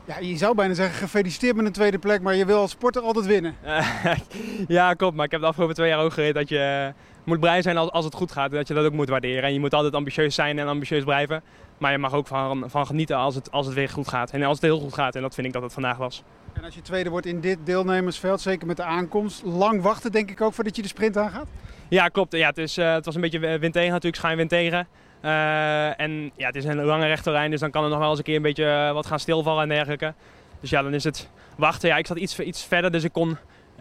Ja, 0.06 0.18
je 0.20 0.36
zou 0.36 0.54
bijna 0.54 0.74
zeggen 0.74 0.94
gefeliciteerd 0.94 1.56
met 1.56 1.66
een 1.66 1.72
tweede 1.72 1.98
plek, 1.98 2.22
maar 2.22 2.34
je 2.34 2.46
wil 2.46 2.58
als 2.58 2.70
sporter 2.70 3.02
altijd 3.02 3.26
winnen. 3.26 3.54
ja, 4.68 4.94
klopt. 4.94 5.16
Maar 5.16 5.24
ik 5.24 5.30
heb 5.30 5.40
de 5.40 5.46
afgelopen 5.46 5.74
twee 5.74 5.88
jaar 5.88 6.00
ook 6.00 6.12
geleerd 6.12 6.34
dat 6.34 6.48
je 6.48 6.92
moet 7.24 7.40
blij 7.40 7.62
zijn 7.62 7.76
als, 7.76 7.90
als 7.90 8.04
het 8.04 8.14
goed 8.14 8.32
gaat. 8.32 8.50
En 8.50 8.56
dat 8.56 8.68
je 8.68 8.74
dat 8.74 8.84
ook 8.84 8.92
moet 8.92 9.08
waarderen. 9.08 9.42
En 9.42 9.52
je 9.52 9.60
moet 9.60 9.74
altijd 9.74 9.94
ambitieus 9.94 10.34
zijn 10.34 10.58
en 10.58 10.68
ambitieus 10.68 11.04
blijven. 11.04 11.42
Maar 11.78 11.92
je 11.92 11.98
mag 11.98 12.12
ook 12.14 12.26
van, 12.26 12.64
van 12.66 12.86
genieten 12.86 13.16
als 13.16 13.34
het, 13.34 13.50
als 13.50 13.66
het 13.66 13.74
weer 13.74 13.88
goed 13.88 14.08
gaat. 14.08 14.30
En 14.30 14.42
als 14.42 14.60
het 14.60 14.66
heel 14.70 14.80
goed 14.80 14.94
gaat. 14.94 15.14
En 15.14 15.22
dat 15.22 15.34
vind 15.34 15.46
ik 15.46 15.52
dat 15.52 15.62
het 15.62 15.72
vandaag 15.72 15.96
was. 15.96 16.22
En 16.56 16.64
als 16.64 16.74
je 16.74 16.82
tweede 16.82 17.10
wordt 17.10 17.26
in 17.26 17.40
dit 17.40 17.58
deelnemersveld, 17.64 18.40
zeker 18.40 18.66
met 18.66 18.76
de 18.76 18.82
aankomst, 18.82 19.42
lang 19.44 19.82
wachten 19.82 20.12
denk 20.12 20.30
ik 20.30 20.40
ook 20.40 20.52
voordat 20.54 20.76
je 20.76 20.82
de 20.82 20.88
sprint 20.88 21.16
aangaat. 21.16 21.48
Ja, 21.88 22.08
klopt. 22.08 22.32
Ja, 22.32 22.48
het, 22.48 22.58
is, 22.58 22.76
eh, 22.76 22.92
het 22.92 23.04
was 23.04 23.14
een 23.14 23.20
beetje 23.20 23.38
wind 23.38 23.72
tegen 23.72 23.90
natuurlijk, 23.90 24.16
schijnwind 24.16 24.48
tegen. 24.48 24.88
Eh, 25.20 26.00
en 26.00 26.30
ja, 26.36 26.46
het 26.46 26.56
is 26.56 26.64
een 26.64 26.84
lange 26.84 27.06
rechte 27.06 27.30
lijn, 27.30 27.50
dus 27.50 27.60
dan 27.60 27.70
kan 27.70 27.84
er 27.84 27.90
nog 27.90 27.98
wel 27.98 28.08
eens 28.08 28.18
een 28.18 28.24
keer 28.24 28.36
een 28.36 28.42
beetje 28.42 28.64
eh, 28.64 28.92
wat 28.92 29.06
gaan 29.06 29.20
stilvallen 29.20 29.62
en 29.62 29.68
dergelijke. 29.68 30.14
Dus 30.60 30.70
ja, 30.70 30.82
dan 30.82 30.94
is 30.94 31.04
het 31.04 31.28
wachten. 31.56 31.88
Ja, 31.88 31.96
ik 31.96 32.06
zat 32.06 32.16
iets, 32.16 32.40
iets 32.40 32.64
verder, 32.64 32.92
dus 32.92 33.04
ik 33.04 33.12
kon, 33.12 33.36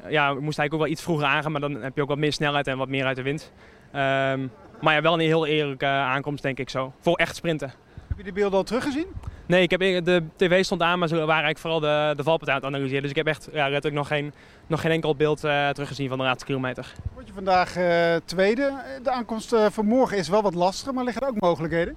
ja, 0.08 0.30
ik 0.30 0.40
moest 0.40 0.60
eigenlijk 0.60 0.74
ook 0.74 0.80
wel 0.80 0.90
iets 0.90 1.02
vroeger 1.02 1.26
aangaan, 1.26 1.52
maar 1.52 1.62
dan 1.62 1.82
heb 1.82 1.96
je 1.96 2.02
ook 2.02 2.08
wat 2.08 2.18
meer 2.18 2.34
snelheid 2.34 2.68
en 2.68 2.78
wat 2.78 2.90
meer 2.90 3.06
uit 3.06 3.16
de 3.16 3.22
wind. 3.22 3.52
Ehm, 3.92 4.48
maar 4.82 4.94
ja, 4.94 5.02
wel 5.02 5.14
een 5.14 5.20
heel 5.20 5.46
eerlijke 5.46 5.86
aankomst 5.86 6.44
denk 6.44 6.60
ik 6.60 6.70
zo. 6.70 6.94
Voor 7.00 7.16
echt 7.16 7.36
sprinten. 7.36 7.74
Heb 8.08 8.18
je 8.18 8.24
de 8.24 8.32
beelden 8.32 8.58
al 8.58 8.64
teruggezien? 8.64 9.08
Nee, 9.48 9.62
ik 9.62 9.72
heb, 9.72 9.80
de 10.06 10.24
tv 10.36 10.64
stond 10.64 10.82
aan, 10.82 11.00
maar 11.00 11.08
ze 11.08 11.16
waren 11.16 11.30
eigenlijk 11.30 11.60
vooral 11.60 11.80
de, 11.80 12.14
de 12.16 12.24
valpartij 12.24 12.56
aan 12.56 12.62
het 12.62 12.70
analyseren. 12.70 13.02
Dus 13.02 13.12
ik 13.12 13.18
heb 13.18 13.28
echt 13.28 13.50
ja, 13.54 13.64
letterlijk 13.70 13.96
nog 13.96 14.08
geen, 14.08 14.34
nog 14.68 14.82
geen 14.82 14.92
enkel 14.92 15.16
beeld 15.16 15.44
eh, 15.44 15.70
teruggezien 15.70 16.10
van 16.10 16.18
de 16.18 16.24
laatste 16.24 16.46
kilometer. 16.46 16.94
Word 17.14 17.28
je 17.28 17.34
vandaag 17.34 17.76
eh, 17.76 18.16
tweede. 18.26 18.74
De 19.04 19.12
aankomst 19.12 19.54
eh, 19.54 19.66
van 19.70 19.86
morgen 19.86 20.18
is 20.18 20.30
wel 20.30 20.42
wat 20.42 20.54
lastiger, 20.54 20.94
maar 20.94 21.04
liggen 21.04 21.22
er 21.22 21.28
ook 21.28 21.40
mogelijkheden? 21.40 21.96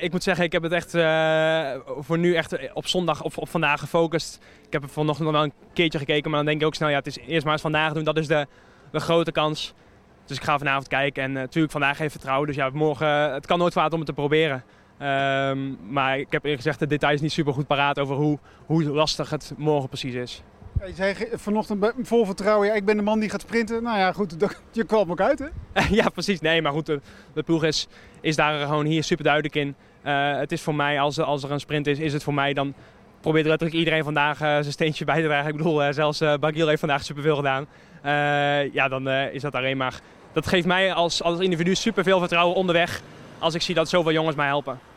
Ik 0.00 0.12
moet 0.12 0.22
zeggen, 0.22 0.44
ik 0.44 0.52
heb 0.52 0.62
het 0.62 0.72
echt 0.72 0.90
voor 1.98 2.18
nu 2.18 2.34
echt 2.34 2.72
op 2.72 2.86
zondag 2.86 3.22
of 3.22 3.38
op 3.38 3.48
vandaag 3.48 3.80
gefocust. 3.80 4.38
Ik 4.66 4.72
heb 4.72 4.90
vanochtend 4.90 5.28
nog 5.28 5.36
wel 5.36 5.44
een 5.44 5.52
keertje 5.72 5.98
gekeken, 5.98 6.30
maar 6.30 6.38
dan 6.38 6.48
denk 6.48 6.60
ik 6.60 6.66
ook 6.66 6.74
snel, 6.74 6.88
ja, 6.88 6.96
het 6.96 7.06
is 7.06 7.18
eerst 7.26 7.44
maar 7.44 7.52
eens 7.52 7.62
vandaag 7.62 7.92
doen. 7.92 8.04
Dat 8.04 8.16
is 8.16 8.26
de, 8.26 8.46
de 8.90 9.00
grote 9.00 9.32
kans. 9.32 9.74
Dus 10.24 10.36
ik 10.36 10.44
ga 10.44 10.58
vanavond 10.58 10.88
kijken 10.88 11.22
en 11.22 11.32
natuurlijk 11.32 11.72
vandaag 11.72 11.98
even 11.98 12.10
vertrouwen. 12.10 12.46
Dus 12.46 12.56
ja, 12.56 12.70
morgen, 12.72 13.32
het 13.32 13.46
kan 13.46 13.58
nooit 13.58 13.72
kwaad 13.72 13.92
om 13.92 13.98
het 13.98 14.06
te 14.06 14.12
proberen. 14.12 14.64
Um, 15.02 15.78
maar 15.88 16.18
ik 16.18 16.26
heb 16.30 16.42
eerlijk 16.42 16.62
gezegd 16.62 16.78
de 16.78 16.86
details 16.86 17.20
niet 17.20 17.32
super 17.32 17.52
goed 17.52 17.66
paraat 17.66 17.98
over 17.98 18.16
hoe, 18.16 18.38
hoe 18.66 18.84
lastig 18.84 19.30
het 19.30 19.52
morgen 19.56 19.88
precies 19.88 20.14
is. 20.14 20.42
Ja, 20.80 20.86
je 20.86 20.94
zei 20.94 21.14
vanochtend 21.32 21.92
vol 22.02 22.26
vertrouwen, 22.26 22.66
ja, 22.68 22.74
ik 22.74 22.84
ben 22.84 22.96
de 22.96 23.02
man 23.02 23.20
die 23.20 23.30
gaat 23.30 23.40
sprinten. 23.40 23.82
Nou 23.82 23.98
ja, 23.98 24.12
goed, 24.12 24.36
je 24.72 24.84
kwam 24.84 25.10
ook 25.10 25.20
uit 25.20 25.38
hè? 25.38 25.46
ja, 26.00 26.08
precies. 26.08 26.40
Nee, 26.40 26.62
maar 26.62 26.72
goed, 26.72 26.86
de, 26.86 27.00
de 27.32 27.42
ploeg 27.42 27.64
is, 27.64 27.88
is 28.20 28.36
daar 28.36 28.66
gewoon 28.66 28.84
hier 28.84 29.04
super 29.04 29.24
duidelijk 29.24 29.54
in. 29.54 29.74
Uh, 30.04 30.36
het 30.36 30.52
is 30.52 30.62
voor 30.62 30.74
mij, 30.74 31.00
als, 31.00 31.20
als 31.20 31.42
er 31.42 31.50
een 31.50 31.60
sprint 31.60 31.86
is, 31.86 31.98
is 31.98 32.12
het 32.12 32.22
voor 32.22 32.34
mij 32.34 32.52
dan 32.52 32.74
probeert 33.20 33.46
letterlijk 33.46 33.78
iedereen 33.78 34.04
vandaag 34.04 34.42
uh, 34.42 34.48
zijn 34.48 34.64
steentje 34.64 35.04
bij 35.04 35.20
te 35.20 35.26
dragen. 35.26 35.50
Ik 35.50 35.56
bedoel, 35.56 35.86
uh, 35.86 35.92
zelfs 35.92 36.22
Bagil 36.40 36.68
heeft 36.68 36.80
vandaag 36.80 37.04
superveel 37.04 37.36
gedaan. 37.36 37.66
ja, 38.72 38.88
dan 38.88 39.08
is 39.08 39.42
dat 39.42 39.54
alleen 39.54 39.76
maar... 39.76 40.00
Dat 40.32 40.46
geeft 40.46 40.66
mij 40.66 40.92
als, 40.92 41.22
als 41.22 41.40
individu 41.40 41.74
superveel 41.74 42.18
vertrouwen 42.18 42.56
onderweg 42.56 43.02
als 43.38 43.54
ik 43.54 43.62
zie 43.62 43.74
dat 43.74 43.88
zoveel 43.88 44.12
jongens 44.12 44.36
mij 44.36 44.46
helpen. 44.46 44.89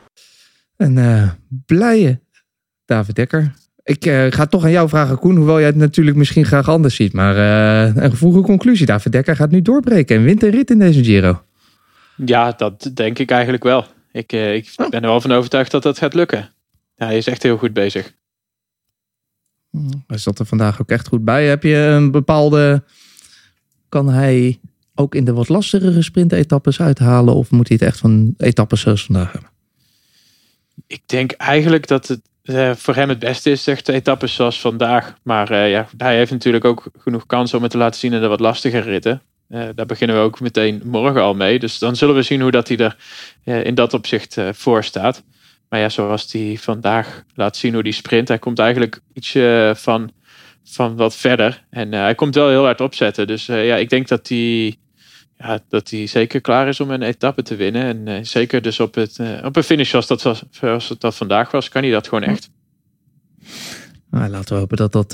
Een 0.77 0.97
uh, 0.97 1.29
blije 1.65 2.19
David 2.85 3.15
Dekker. 3.15 3.53
Ik 3.83 4.05
uh, 4.05 4.25
ga 4.29 4.45
toch 4.45 4.63
aan 4.63 4.71
jou 4.71 4.89
vragen, 4.89 5.19
Koen, 5.19 5.35
hoewel 5.35 5.57
jij 5.57 5.67
het 5.67 5.75
natuurlijk 5.75 6.17
misschien 6.17 6.45
graag 6.45 6.69
anders 6.69 6.95
ziet. 6.95 7.13
Maar 7.13 7.35
uh, 7.35 8.03
een 8.03 8.09
gevoelige 8.09 8.43
conclusie. 8.43 8.85
David 8.85 9.11
Dekker 9.11 9.35
gaat 9.35 9.51
nu 9.51 9.61
doorbreken 9.61 10.15
en 10.17 10.23
wint 10.23 10.43
een 10.43 10.49
rit 10.49 10.69
in 10.69 10.79
deze 10.79 11.03
Giro. 11.03 11.43
Ja, 12.25 12.51
dat 12.51 12.91
denk 12.93 13.19
ik 13.19 13.31
eigenlijk 13.31 13.63
wel. 13.63 13.85
Ik, 14.11 14.31
ik 14.31 14.73
Oh. 14.75 14.89
ben 14.89 15.01
er 15.01 15.07
wel 15.09 15.21
van 15.21 15.31
overtuigd 15.31 15.71
dat 15.71 15.83
dat 15.83 15.97
gaat 15.97 16.13
lukken. 16.13 16.49
Ja, 16.95 17.05
hij 17.05 17.17
is 17.17 17.27
echt 17.27 17.43
heel 17.43 17.57
goed 17.57 17.73
bezig. 17.73 18.13
Hij 20.07 20.17
zat 20.17 20.39
er 20.39 20.45
vandaag 20.45 20.81
ook 20.81 20.89
echt 20.89 21.07
goed 21.07 21.23
bij. 21.25 21.47
Heb 21.47 21.63
je 21.63 21.75
een 21.75 22.11
bepaalde... 22.11 22.83
Kan 23.89 24.09
hij 24.09 24.59
ook 24.95 25.15
in 25.15 25.25
de 25.25 25.33
wat 25.33 25.49
lastigere 25.49 26.01
sprintetappes 26.01 26.81
uithalen? 26.81 27.35
Of 27.35 27.51
moet 27.51 27.67
hij 27.67 27.77
het 27.79 27.87
echt 27.87 27.99
van 27.99 28.33
etappes 28.37 28.81
zoals 28.81 29.05
vandaag 29.05 29.31
hebben? 29.31 29.49
Ik 30.87 31.01
denk 31.05 31.31
eigenlijk 31.31 31.87
dat 31.87 32.07
het 32.07 32.21
uh, 32.43 32.71
voor 32.75 32.95
hem 32.95 33.09
het 33.09 33.19
beste 33.19 33.51
is, 33.51 33.67
echt 33.67 33.89
etappes 33.89 34.33
zoals 34.33 34.59
vandaag. 34.59 35.15
Maar 35.23 35.51
uh, 35.51 35.71
ja, 35.71 35.87
hij 35.97 36.15
heeft 36.15 36.31
natuurlijk 36.31 36.65
ook 36.65 36.85
genoeg 36.97 37.25
kansen 37.25 37.57
om 37.57 37.63
het 37.63 37.71
te 37.71 37.77
laten 37.77 37.99
zien 37.99 38.13
in 38.13 38.21
de 38.21 38.27
wat 38.27 38.39
lastigere 38.39 38.89
ritten. 38.89 39.21
Eh, 39.53 39.67
daar 39.75 39.85
beginnen 39.85 40.15
we 40.15 40.21
ook 40.21 40.39
meteen 40.39 40.81
morgen 40.85 41.21
al 41.21 41.33
mee. 41.33 41.59
Dus 41.59 41.79
dan 41.79 41.95
zullen 41.95 42.15
we 42.15 42.21
zien 42.21 42.41
hoe 42.41 42.51
dat 42.51 42.67
hij 42.67 42.77
er 42.77 42.97
eh, 43.43 43.63
in 43.63 43.75
dat 43.75 43.93
opzicht 43.93 44.37
eh, 44.37 44.49
voor 44.53 44.83
staat. 44.83 45.23
Maar 45.69 45.79
ja, 45.79 45.89
zoals 45.89 46.31
hij 46.31 46.57
vandaag 46.59 47.23
laat 47.35 47.57
zien 47.57 47.73
hoe 47.73 47.83
die 47.83 47.93
sprint. 47.93 48.27
Hij 48.27 48.39
komt 48.39 48.59
eigenlijk 48.59 48.99
ietsje 49.13 49.73
van, 49.77 50.11
van 50.63 50.95
wat 50.95 51.15
verder. 51.15 51.63
En 51.69 51.91
hij 51.91 52.15
komt 52.15 52.35
wel 52.35 52.49
heel 52.49 52.63
hard 52.63 52.81
opzetten. 52.81 53.27
Dus 53.27 53.45
ja, 53.45 53.75
ik 53.75 53.89
denk 53.89 54.07
dat 54.07 54.27
hij, 54.27 54.75
ja, 55.43 55.59
dat 55.69 55.89
hij 55.89 56.07
zeker 56.07 56.41
klaar 56.41 56.67
is 56.67 56.79
om 56.79 56.91
een 56.91 57.01
etappe 57.01 57.43
te 57.43 57.55
winnen. 57.55 58.07
En 58.07 58.25
zeker 58.25 58.61
dus 58.61 58.79
op, 58.79 58.95
het, 58.95 59.19
op 59.43 59.55
een 59.55 59.63
finish 59.63 59.89
zoals 59.89 60.07
dat, 60.07 60.21
was, 60.21 60.43
zoals 60.49 60.95
dat 60.97 61.15
vandaag 61.15 61.51
was, 61.51 61.69
kan 61.69 61.81
hij 61.81 61.91
dat 61.91 62.07
gewoon 62.07 62.23
echt. 62.23 62.49
Nou, 64.09 64.29
laten 64.29 64.53
we 64.53 64.59
hopen 64.59 64.77
dat 64.77 64.91
dat 64.91 65.13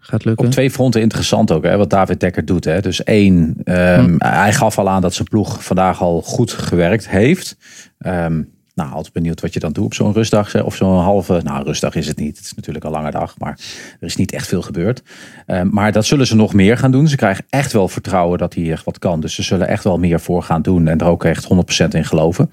gaat 0.00 0.24
lukken. 0.24 0.46
Op 0.46 0.52
twee 0.52 0.70
fronten 0.70 1.00
interessant 1.00 1.50
ook, 1.52 1.64
hè, 1.64 1.76
wat 1.76 1.90
David 1.90 2.20
Dekker 2.20 2.44
doet. 2.44 2.64
Hè. 2.64 2.80
Dus 2.80 3.02
één, 3.02 3.56
um, 3.64 4.14
hij 4.18 4.52
gaf 4.52 4.78
al 4.78 4.88
aan 4.88 5.02
dat 5.02 5.14
zijn 5.14 5.28
ploeg 5.28 5.64
vandaag 5.64 6.00
al 6.00 6.22
goed 6.22 6.52
gewerkt 6.52 7.08
heeft. 7.08 7.56
Um, 7.98 8.53
nou, 8.74 8.92
altijd 8.92 9.12
benieuwd 9.12 9.40
wat 9.40 9.54
je 9.54 9.60
dan 9.60 9.72
doet 9.72 9.84
op 9.84 9.94
zo'n 9.94 10.12
rustdag. 10.12 10.62
Of 10.62 10.76
zo'n 10.76 10.98
halve, 10.98 11.40
nou 11.42 11.64
rustdag 11.64 11.94
is 11.94 12.06
het 12.06 12.18
niet. 12.18 12.36
Het 12.36 12.46
is 12.46 12.54
natuurlijk 12.54 12.84
een 12.84 12.90
lange 12.90 13.10
dag, 13.10 13.38
maar 13.38 13.58
er 14.00 14.06
is 14.06 14.16
niet 14.16 14.32
echt 14.32 14.48
veel 14.48 14.62
gebeurd. 14.62 15.02
Um, 15.46 15.70
maar 15.72 15.92
dat 15.92 16.04
zullen 16.04 16.26
ze 16.26 16.36
nog 16.36 16.54
meer 16.54 16.78
gaan 16.78 16.90
doen. 16.90 17.08
Ze 17.08 17.16
krijgen 17.16 17.44
echt 17.48 17.72
wel 17.72 17.88
vertrouwen 17.88 18.38
dat 18.38 18.54
echt 18.54 18.84
wat 18.84 18.98
kan. 18.98 19.20
Dus 19.20 19.34
ze 19.34 19.42
zullen 19.42 19.68
echt 19.68 19.84
wel 19.84 19.98
meer 19.98 20.20
voor 20.20 20.42
gaan 20.42 20.62
doen 20.62 20.88
en 20.88 20.98
er 20.98 21.06
ook 21.06 21.24
echt 21.24 21.48
100% 21.84 21.88
in 21.88 22.04
geloven. 22.04 22.50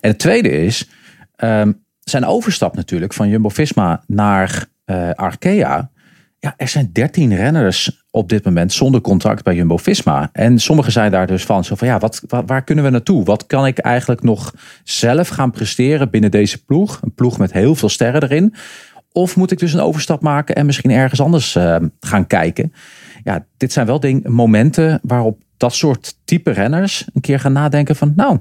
En 0.00 0.10
het 0.10 0.18
tweede 0.18 0.50
is, 0.50 0.88
zijn 2.00 2.24
overstap 2.24 2.76
natuurlijk 2.76 3.12
van 3.12 3.28
Jumbo-Visma 3.28 4.02
naar 4.06 4.66
uh, 4.86 5.10
Arkea 5.10 5.90
ja, 6.40 6.54
er 6.56 6.68
zijn 6.68 6.92
13 6.92 7.36
renners 7.36 7.99
op 8.10 8.28
dit 8.28 8.44
moment 8.44 8.72
zonder 8.72 9.00
contract 9.00 9.44
bij 9.44 9.54
Jumbo 9.54 9.76
Visma. 9.76 10.28
En 10.32 10.58
sommigen 10.58 10.92
zijn 10.92 11.10
daar 11.10 11.26
dus 11.26 11.44
van 11.44 11.64
zo 11.64 11.74
van 11.74 11.88
ja, 11.88 11.98
wat, 11.98 12.22
waar 12.46 12.64
kunnen 12.64 12.84
we 12.84 12.90
naartoe? 12.90 13.24
Wat 13.24 13.46
kan 13.46 13.66
ik 13.66 13.78
eigenlijk 13.78 14.22
nog 14.22 14.54
zelf 14.84 15.28
gaan 15.28 15.50
presteren 15.50 16.10
binnen 16.10 16.30
deze 16.30 16.64
ploeg? 16.64 16.98
Een 17.02 17.14
ploeg 17.14 17.38
met 17.38 17.52
heel 17.52 17.74
veel 17.74 17.88
sterren 17.88 18.22
erin. 18.22 18.54
Of 19.12 19.36
moet 19.36 19.50
ik 19.50 19.58
dus 19.58 19.72
een 19.72 19.80
overstap 19.80 20.22
maken 20.22 20.54
en 20.54 20.66
misschien 20.66 20.90
ergens 20.90 21.20
anders 21.20 21.56
uh, 21.56 21.76
gaan 22.00 22.26
kijken? 22.26 22.72
Ja, 23.24 23.46
dit 23.56 23.72
zijn 23.72 23.86
wel 23.86 24.00
ding, 24.00 24.28
momenten 24.28 25.00
waarop 25.02 25.42
dat 25.56 25.74
soort 25.74 26.18
type 26.24 26.50
renners 26.50 27.06
een 27.12 27.20
keer 27.20 27.40
gaan 27.40 27.52
nadenken 27.52 27.96
van 27.96 28.12
nou, 28.16 28.38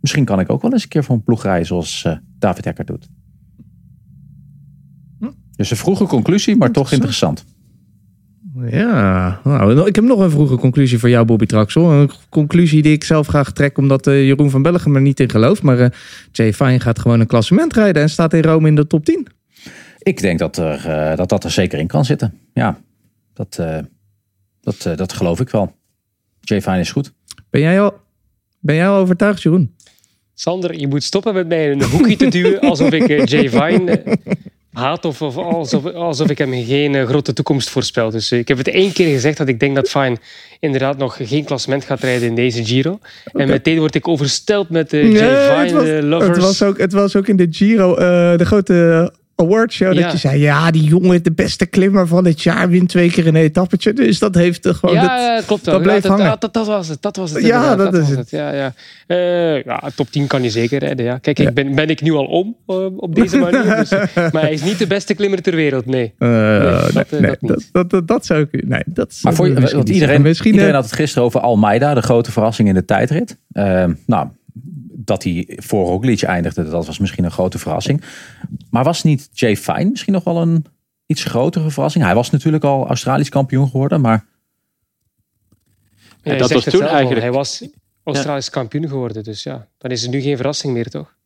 misschien 0.00 0.24
kan 0.24 0.40
ik 0.40 0.50
ook 0.50 0.62
wel 0.62 0.72
eens 0.72 0.82
een 0.82 0.88
keer 0.88 1.04
voor 1.04 1.14
een 1.14 1.22
ploeg 1.22 1.42
rijden 1.42 1.66
zoals 1.66 2.04
uh, 2.06 2.16
David 2.38 2.66
Ecker 2.66 2.84
doet. 2.84 3.08
Dus 5.56 5.70
een 5.70 5.76
vroege 5.76 6.04
conclusie, 6.04 6.56
maar 6.56 6.72
toch 6.72 6.92
interessant. 6.92 7.44
Ja, 8.66 9.40
nou, 9.44 9.86
ik 9.86 9.94
heb 9.94 10.04
nog 10.04 10.20
een 10.20 10.30
vroege 10.30 10.56
conclusie 10.56 10.98
voor 10.98 11.08
jou, 11.08 11.24
Bobby 11.24 11.46
Traxel. 11.46 11.90
Een 11.90 12.10
conclusie 12.28 12.82
die 12.82 12.92
ik 12.92 13.04
zelf 13.04 13.26
graag 13.26 13.52
trek, 13.52 13.78
omdat 13.78 14.06
uh, 14.06 14.26
Jeroen 14.26 14.50
van 14.50 14.62
Bellegem 14.62 14.94
er 14.94 15.00
niet 15.00 15.20
in 15.20 15.30
gelooft. 15.30 15.62
Maar 15.62 15.78
uh, 15.78 15.86
Jay 16.32 16.52
Fine 16.52 16.80
gaat 16.80 16.98
gewoon 16.98 17.20
een 17.20 17.26
klassement 17.26 17.72
rijden 17.72 18.02
en 18.02 18.10
staat 18.10 18.34
in 18.34 18.42
Rome 18.42 18.68
in 18.68 18.74
de 18.74 18.86
top 18.86 19.04
10. 19.04 19.26
Ik 19.98 20.20
denk 20.20 20.38
dat 20.38 20.56
er, 20.56 20.86
uh, 20.86 21.16
dat, 21.16 21.28
dat 21.28 21.44
er 21.44 21.50
zeker 21.50 21.78
in 21.78 21.86
kan 21.86 22.04
zitten. 22.04 22.38
Ja, 22.54 22.80
dat, 23.34 23.62
dat, 24.60 24.92
dat 24.96 25.12
geloof 25.12 25.40
ik 25.40 25.48
wel. 25.50 25.74
Jay 26.40 26.62
Fine 26.62 26.80
is 26.80 26.92
goed. 26.92 27.12
Ben 27.50 27.60
jij 27.60 27.80
al, 27.80 27.94
ben 28.60 28.74
jij 28.74 28.88
al 28.88 28.96
overtuigd, 28.96 29.42
Jeroen? 29.42 29.74
Sander, 30.34 30.78
je 30.78 30.88
moet 30.88 31.02
stoppen 31.02 31.34
met 31.34 31.48
mij 31.48 31.70
in 31.70 31.80
een 31.80 31.90
hoekje 31.90 32.16
te 32.16 32.28
duwen 32.28 32.60
alsof 32.60 32.90
ik 32.90 33.28
Jay 33.28 33.50
Fine 33.50 34.02
haat 34.72 35.04
of, 35.04 35.22
of 35.22 35.36
alsof, 35.36 35.84
alsof 35.84 36.30
ik 36.30 36.38
hem 36.38 36.52
geen 36.64 36.94
uh, 36.94 37.06
grote 37.06 37.32
toekomst 37.32 37.70
voorspel. 37.70 38.10
Dus 38.10 38.32
uh, 38.32 38.38
ik 38.38 38.48
heb 38.48 38.58
het 38.58 38.68
één 38.68 38.92
keer 38.92 39.12
gezegd 39.12 39.36
dat 39.36 39.48
ik 39.48 39.60
denk 39.60 39.74
dat 39.74 39.88
Fine 39.88 40.16
inderdaad 40.60 40.98
nog 40.98 41.18
geen 41.22 41.44
klassement 41.44 41.84
gaat 41.84 42.00
rijden 42.00 42.28
in 42.28 42.34
deze 42.34 42.64
Giro. 42.64 42.98
En 43.32 43.48
meteen 43.48 43.78
word 43.78 43.94
ik 43.94 44.08
oversteld 44.08 44.70
met 44.70 44.90
de 44.90 45.02
uh, 45.02 45.12
J. 45.12 45.68
Fine 45.68 46.02
lovers. 46.02 46.36
Het 46.36 46.46
was, 46.46 46.62
ook, 46.62 46.78
het 46.78 46.92
was 46.92 47.16
ook 47.16 47.28
in 47.28 47.36
de 47.36 47.46
Giro 47.50 47.94
de 48.36 48.44
grote 48.44 49.12
awardshow. 49.40 49.92
Ja. 49.92 50.02
Dat 50.02 50.12
je 50.12 50.18
zei, 50.18 50.40
ja, 50.40 50.70
die 50.70 50.82
jongen, 50.82 51.22
de 51.22 51.32
beste 51.32 51.66
klimmer 51.66 52.06
van 52.06 52.24
het 52.24 52.42
jaar, 52.42 52.68
wint 52.68 52.88
twee 52.88 53.10
keer 53.10 53.26
een 53.26 53.36
etappetje. 53.36 53.92
Dus 53.92 54.18
dat 54.18 54.34
heeft 54.34 54.64
er 54.64 54.74
gewoon... 54.74 54.94
Ja, 54.94 55.36
dat, 55.36 55.44
klopt. 55.44 55.64
Dat 55.64 55.82
bleef 55.82 56.04
hangen. 56.04 56.36
Dat, 56.38 56.54
dat, 56.54 56.66
was 56.66 56.88
het. 56.88 57.02
Dat 57.02 57.16
was 57.16 57.30
het. 57.30 57.44
Ja, 57.44 57.76
dat, 57.76 57.94
is 57.94 58.08
het. 58.08 58.30
Ja, 58.30 58.52
ja. 58.52 58.72
Uh, 59.06 59.62
ja, 59.64 59.82
top 59.94 60.10
10 60.10 60.26
kan 60.26 60.42
je 60.42 60.50
zeker 60.50 60.78
rijden. 60.78 61.04
Ja. 61.04 61.18
Kijk, 61.18 61.38
ik 61.38 61.54
ben, 61.54 61.74
ben 61.74 61.88
ik 61.88 62.02
nu 62.02 62.12
al 62.12 62.24
om 62.24 62.56
uh, 62.66 62.86
op 62.96 63.14
deze 63.14 63.38
manier. 63.38 63.76
dus, 63.76 63.90
maar 64.32 64.42
hij 64.42 64.52
is 64.52 64.62
niet 64.62 64.78
de 64.78 64.86
beste 64.86 65.14
klimmer 65.14 65.42
ter 65.42 65.54
wereld, 65.54 65.86
nee. 65.86 66.14
Uh, 66.18 66.28
nee, 66.82 66.92
dat, 66.92 67.10
nee, 67.10 67.36
dat, 67.40 67.68
dat, 67.72 67.90
dat, 67.90 68.08
dat, 68.08 68.26
zou 68.26 68.46
ik... 68.50 68.68
Nee, 68.68 68.82
dat 68.86 69.18
maar 69.22 69.34
voor, 69.34 69.54
want 69.54 69.88
iedereen, 69.88 70.22
misschien, 70.22 70.52
iedereen 70.52 70.74
had 70.74 70.84
het 70.84 70.92
gisteren 70.92 71.24
over 71.24 71.40
Almeida, 71.40 71.94
de 71.94 72.02
grote 72.02 72.32
verrassing 72.32 72.68
in 72.68 72.74
de 72.74 72.84
tijdrit. 72.84 73.38
nou, 74.06 74.28
dat 75.08 75.22
hij 75.22 75.44
voor 75.56 75.86
Roglic 75.86 76.22
eindigde, 76.22 76.70
dat 76.70 76.86
was 76.86 76.98
misschien 76.98 77.24
een 77.24 77.30
grote 77.30 77.58
verrassing. 77.58 78.02
Maar 78.70 78.84
was 78.84 79.02
niet 79.02 79.28
Jay 79.32 79.56
Fine 79.56 79.90
misschien 79.90 80.12
nog 80.12 80.24
wel 80.24 80.36
een 80.36 80.64
iets 81.06 81.24
grotere 81.24 81.70
verrassing? 81.70 82.04
Hij 82.04 82.14
was 82.14 82.30
natuurlijk 82.30 82.64
al 82.64 82.86
Australisch 82.86 83.28
kampioen 83.28 83.68
geworden, 83.68 84.00
maar... 84.00 84.24
Ja, 86.22 86.36
dat 86.36 86.52
was 86.52 86.64
toen 86.64 86.82
eigenlijk... 86.82 87.20
Hij 87.20 87.32
was 87.32 87.68
Australisch 88.02 88.50
kampioen 88.50 88.88
geworden, 88.88 89.24
dus 89.24 89.42
ja, 89.42 89.66
dan 89.78 89.90
is 89.90 90.02
het 90.02 90.10
nu 90.10 90.20
geen 90.20 90.36
verrassing 90.36 90.72
meer, 90.72 90.90
toch? 90.90 91.16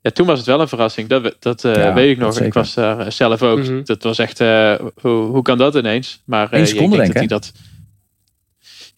Ja, 0.00 0.10
toen 0.10 0.26
was 0.26 0.38
het 0.38 0.46
wel 0.46 0.60
een 0.60 0.68
verrassing. 0.68 1.08
Dat, 1.08 1.36
dat 1.38 1.64
uh, 1.64 1.94
weet 1.94 2.10
ik 2.10 2.18
nog. 2.18 2.40
Ik 2.40 2.52
was 2.52 2.74
daar 2.74 3.12
zelf 3.12 3.42
ook. 3.42 3.58
Mm 3.58 3.64
-hmm. 3.64 3.84
Dat 3.84 4.02
was 4.02 4.18
echt, 4.18 4.40
uh, 4.40 4.74
hoe, 5.00 5.26
hoe 5.26 5.42
kan 5.42 5.58
dat 5.58 5.74
ineens? 5.74 6.22
Maar 6.24 6.54
uh, 6.54 6.64
seconde, 6.64 6.96
denk, 6.96 7.12
denk 7.12 7.28
dat 7.28 7.44
hij 7.44 7.52
dat 7.52 7.52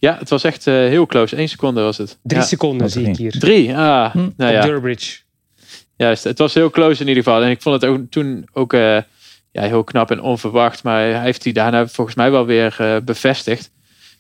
ja, 0.01 0.17
het 0.19 0.29
was 0.29 0.45
echt 0.45 0.67
uh, 0.67 0.75
heel 0.75 1.07
close. 1.07 1.39
Eén 1.39 1.49
seconde 1.49 1.81
was 1.81 1.99
het. 1.99 2.19
Drie 2.23 2.41
ja. 2.41 2.47
seconden 2.47 2.91
zie 2.91 3.09
ik 3.09 3.17
hier. 3.17 3.39
Drie, 3.39 3.77
ah. 3.77 4.13
Hm. 4.13 4.31
Nou, 4.37 4.53
ja. 4.53 4.61
Durbridge. 4.61 5.19
Juist, 5.97 6.25
het 6.25 6.39
was 6.39 6.55
heel 6.55 6.71
close 6.71 7.01
in 7.01 7.09
ieder 7.09 7.23
geval. 7.23 7.43
En 7.43 7.51
ik 7.51 7.63
vond 7.63 7.83
het 7.83 7.91
ook 7.91 8.11
toen 8.11 8.49
ook 8.53 8.73
uh, 8.73 8.97
ja, 9.51 9.63
heel 9.63 9.85
knap 9.85 10.11
en 10.11 10.21
onverwacht. 10.21 10.83
Maar 10.83 11.01
hij 11.01 11.23
heeft 11.23 11.43
die 11.43 11.53
daarna 11.53 11.87
volgens 11.87 12.17
mij 12.17 12.31
wel 12.31 12.47
weer 12.47 12.77
uh, 12.81 12.97
bevestigd. 13.05 13.71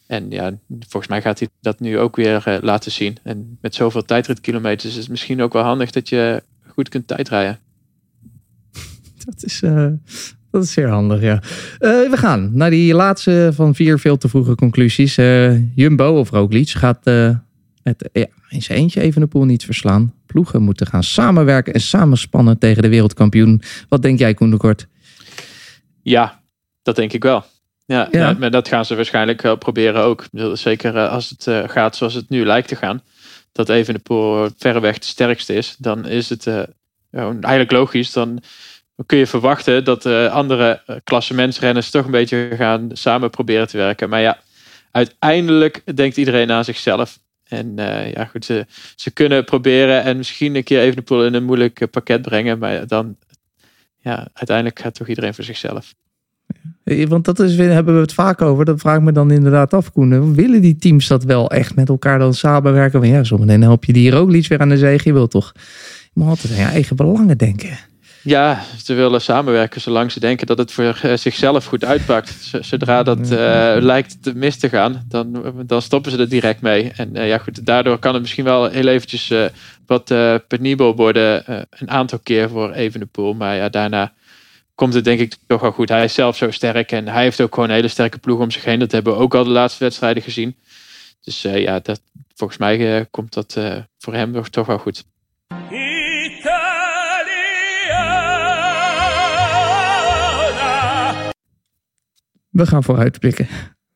En 0.06 0.30
ja, 0.30 0.58
volgens 0.68 1.06
mij 1.06 1.22
gaat 1.22 1.38
hij 1.38 1.48
dat 1.60 1.80
nu 1.80 1.98
ook 1.98 2.16
weer 2.16 2.58
laten 2.62 2.92
zien. 2.92 3.16
En 3.22 3.58
met 3.60 3.74
zoveel 3.74 4.04
tijdritkilometers 4.04 4.92
is 4.92 5.00
het 5.00 5.08
misschien 5.08 5.42
ook 5.42 5.52
wel 5.52 5.62
handig 5.62 5.90
dat 5.90 6.08
je 6.08 6.42
goed 6.66 6.88
kunt 6.88 7.06
tijdrijden. 7.06 7.58
Dat 9.26 9.44
is, 9.44 9.62
dat 10.50 10.62
is 10.62 10.72
zeer 10.72 10.88
handig, 10.88 11.20
ja. 11.20 11.34
Uh, 11.34 12.10
we 12.10 12.16
gaan 12.16 12.50
naar 12.52 12.70
die 12.70 12.94
laatste 12.94 13.50
van 13.54 13.74
vier 13.74 13.98
veel 13.98 14.16
te 14.16 14.28
vroege 14.28 14.54
conclusies. 14.54 15.18
Uh, 15.18 15.76
Jumbo 15.76 16.18
of 16.18 16.30
Roglic 16.30 16.68
gaat 16.68 17.06
uh, 17.06 17.30
het 17.82 18.08
ja, 18.12 18.26
in 18.48 18.62
zijn 18.62 18.78
eentje 18.78 19.00
even 19.00 19.20
de 19.20 19.26
pool 19.26 19.44
niet 19.44 19.64
verslaan. 19.64 20.14
Ploegen 20.26 20.62
moeten 20.62 20.86
gaan 20.86 21.02
samenwerken 21.02 21.74
en 21.74 21.80
samenspannen 21.80 22.58
tegen 22.58 22.82
de 22.82 22.88
wereldkampioen. 22.88 23.62
Wat 23.88 24.02
denk 24.02 24.18
jij, 24.18 24.34
Koen 24.34 24.50
de 24.50 24.56
Kort? 24.56 24.86
Ja, 26.02 26.40
dat 26.82 26.96
denk 26.96 27.12
ik 27.12 27.22
wel. 27.22 27.44
Ja, 27.86 28.08
ja. 28.10 28.32
maar 28.32 28.50
dat 28.50 28.68
gaan 28.68 28.84
ze 28.84 28.94
waarschijnlijk 28.96 29.58
proberen 29.58 30.02
ook. 30.02 30.26
Zeker 30.52 31.08
als 31.08 31.34
het 31.38 31.70
gaat 31.70 31.96
zoals 31.96 32.14
het 32.14 32.28
nu 32.28 32.44
lijkt 32.44 32.68
te 32.68 32.76
gaan. 32.76 33.02
Dat 33.52 33.68
even 33.68 33.94
de 33.94 34.00
pool 34.00 34.48
verreweg 34.56 34.98
de 34.98 35.06
sterkste 35.06 35.54
is. 35.54 35.76
Dan 35.78 36.06
is 36.06 36.28
het 36.28 36.46
eigenlijk 37.10 37.70
logisch. 37.70 38.12
Dan 38.12 38.42
kun 39.06 39.18
je 39.18 39.26
verwachten 39.26 39.84
dat 39.84 40.06
uh, 40.06 40.32
andere 40.32 40.82
uh, 40.86 40.96
klassementsrenners 41.04 41.90
toch 41.90 42.04
een 42.04 42.10
beetje 42.10 42.48
gaan 42.56 42.90
samen 42.92 43.30
proberen 43.30 43.68
te 43.68 43.76
werken. 43.76 44.08
Maar 44.08 44.20
ja, 44.20 44.38
uiteindelijk 44.90 45.82
denkt 45.96 46.16
iedereen 46.16 46.50
aan 46.50 46.64
zichzelf. 46.64 47.18
En 47.44 47.74
uh, 47.78 48.12
ja, 48.12 48.24
goed, 48.24 48.44
ze, 48.44 48.66
ze 48.96 49.10
kunnen 49.10 49.44
proberen 49.44 50.02
en 50.02 50.16
misschien 50.16 50.54
een 50.54 50.64
keer 50.64 50.80
even 50.80 50.96
de 50.96 51.02
pool 51.02 51.24
in 51.24 51.34
een 51.34 51.44
moeilijk 51.44 51.90
pakket 51.90 52.22
brengen. 52.22 52.58
Maar 52.58 52.86
dan, 52.86 53.16
ja, 53.98 54.28
uiteindelijk 54.32 54.78
gaat 54.78 54.94
toch 54.94 55.08
iedereen 55.08 55.34
voor 55.34 55.44
zichzelf. 55.44 55.94
Want 56.84 57.24
dat 57.24 57.38
is, 57.38 57.56
hebben 57.56 57.94
we 57.94 58.00
het 58.00 58.14
vaak 58.14 58.42
over. 58.42 58.64
Dat 58.64 58.80
vraag 58.80 58.96
ik 58.96 59.02
me 59.02 59.12
dan 59.12 59.30
inderdaad 59.30 59.74
af, 59.74 59.92
Koen. 59.92 60.34
Willen 60.34 60.60
die 60.60 60.76
teams 60.76 61.06
dat 61.06 61.24
wel 61.24 61.50
echt 61.50 61.74
met 61.74 61.88
elkaar 61.88 62.18
dan 62.18 62.34
samenwerken? 62.34 63.00
Want 63.00 63.12
ja, 63.12 63.24
zometeen 63.24 63.62
help 63.62 63.84
je 63.84 63.92
die 63.92 64.10
Roglic 64.10 64.48
weer 64.48 64.60
aan 64.60 64.68
de 64.68 64.76
zege. 64.76 65.08
Je 65.08 65.12
wilt 65.12 65.30
toch 65.30 65.52
je 66.12 66.20
moet 66.20 66.28
altijd 66.28 66.52
aan 66.52 66.58
je 66.58 66.64
eigen 66.64 66.96
belangen 66.96 67.38
denken. 67.38 67.78
Ja, 68.22 68.62
ze 68.84 68.94
willen 68.94 69.20
samenwerken 69.20 69.80
zolang 69.80 70.12
ze 70.12 70.20
denken 70.20 70.46
dat 70.46 70.58
het 70.58 70.72
voor 70.72 70.98
eh, 71.02 71.16
zichzelf 71.16 71.64
goed 71.64 71.84
uitpakt. 71.84 72.52
Zodra 72.60 73.02
dat 73.02 73.18
uh, 73.18 73.28
lijkt 73.78 74.22
te 74.22 74.34
mis 74.34 74.58
te 74.58 74.68
gaan, 74.68 75.04
dan, 75.08 75.54
dan 75.66 75.82
stoppen 75.82 76.12
ze 76.12 76.18
er 76.18 76.28
direct 76.28 76.60
mee. 76.60 76.92
En 76.96 77.16
uh, 77.16 77.28
ja, 77.28 77.38
goed, 77.38 77.66
daardoor 77.66 77.98
kan 77.98 78.12
het 78.12 78.22
misschien 78.22 78.44
wel 78.44 78.68
heel 78.68 78.86
eventjes 78.86 79.30
uh, 79.30 79.44
wat 79.86 80.14
penibel 80.48 80.96
worden. 80.96 81.42
een 81.70 81.90
aantal 81.90 82.18
keer 82.22 82.48
voor 82.48 82.72
Evenepoel. 82.72 83.34
Maar 83.34 83.56
ja, 83.56 83.68
daarna 83.68 84.12
komt 84.74 84.94
het 84.94 85.04
denk 85.04 85.20
ik 85.20 85.36
toch 85.46 85.60
wel 85.60 85.72
goed. 85.72 85.88
Hij 85.88 86.04
is 86.04 86.14
zelf 86.14 86.36
zo 86.36 86.50
sterk 86.50 86.92
en 86.92 87.08
hij 87.08 87.22
heeft 87.22 87.40
ook 87.40 87.54
gewoon 87.54 87.68
een 87.68 87.74
hele 87.74 87.88
sterke 87.88 88.18
ploeg 88.18 88.40
om 88.40 88.50
zich 88.50 88.64
heen. 88.64 88.78
Dat 88.78 88.92
hebben 88.92 89.12
we 89.12 89.18
ook 89.18 89.34
al 89.34 89.44
de 89.44 89.50
laatste 89.50 89.84
wedstrijden 89.84 90.22
gezien. 90.22 90.56
Dus 91.24 91.42
ja, 91.42 91.78
dat, 91.78 92.00
volgens 92.34 92.58
mij 92.58 93.06
komt 93.10 93.34
dat 93.34 93.58
voor 93.98 94.14
hem 94.14 94.42
toch 94.50 94.66
wel 94.66 94.78
goed. 94.78 95.04
We 102.50 102.66
gaan 102.66 102.84
vooruitblikken 102.84 103.46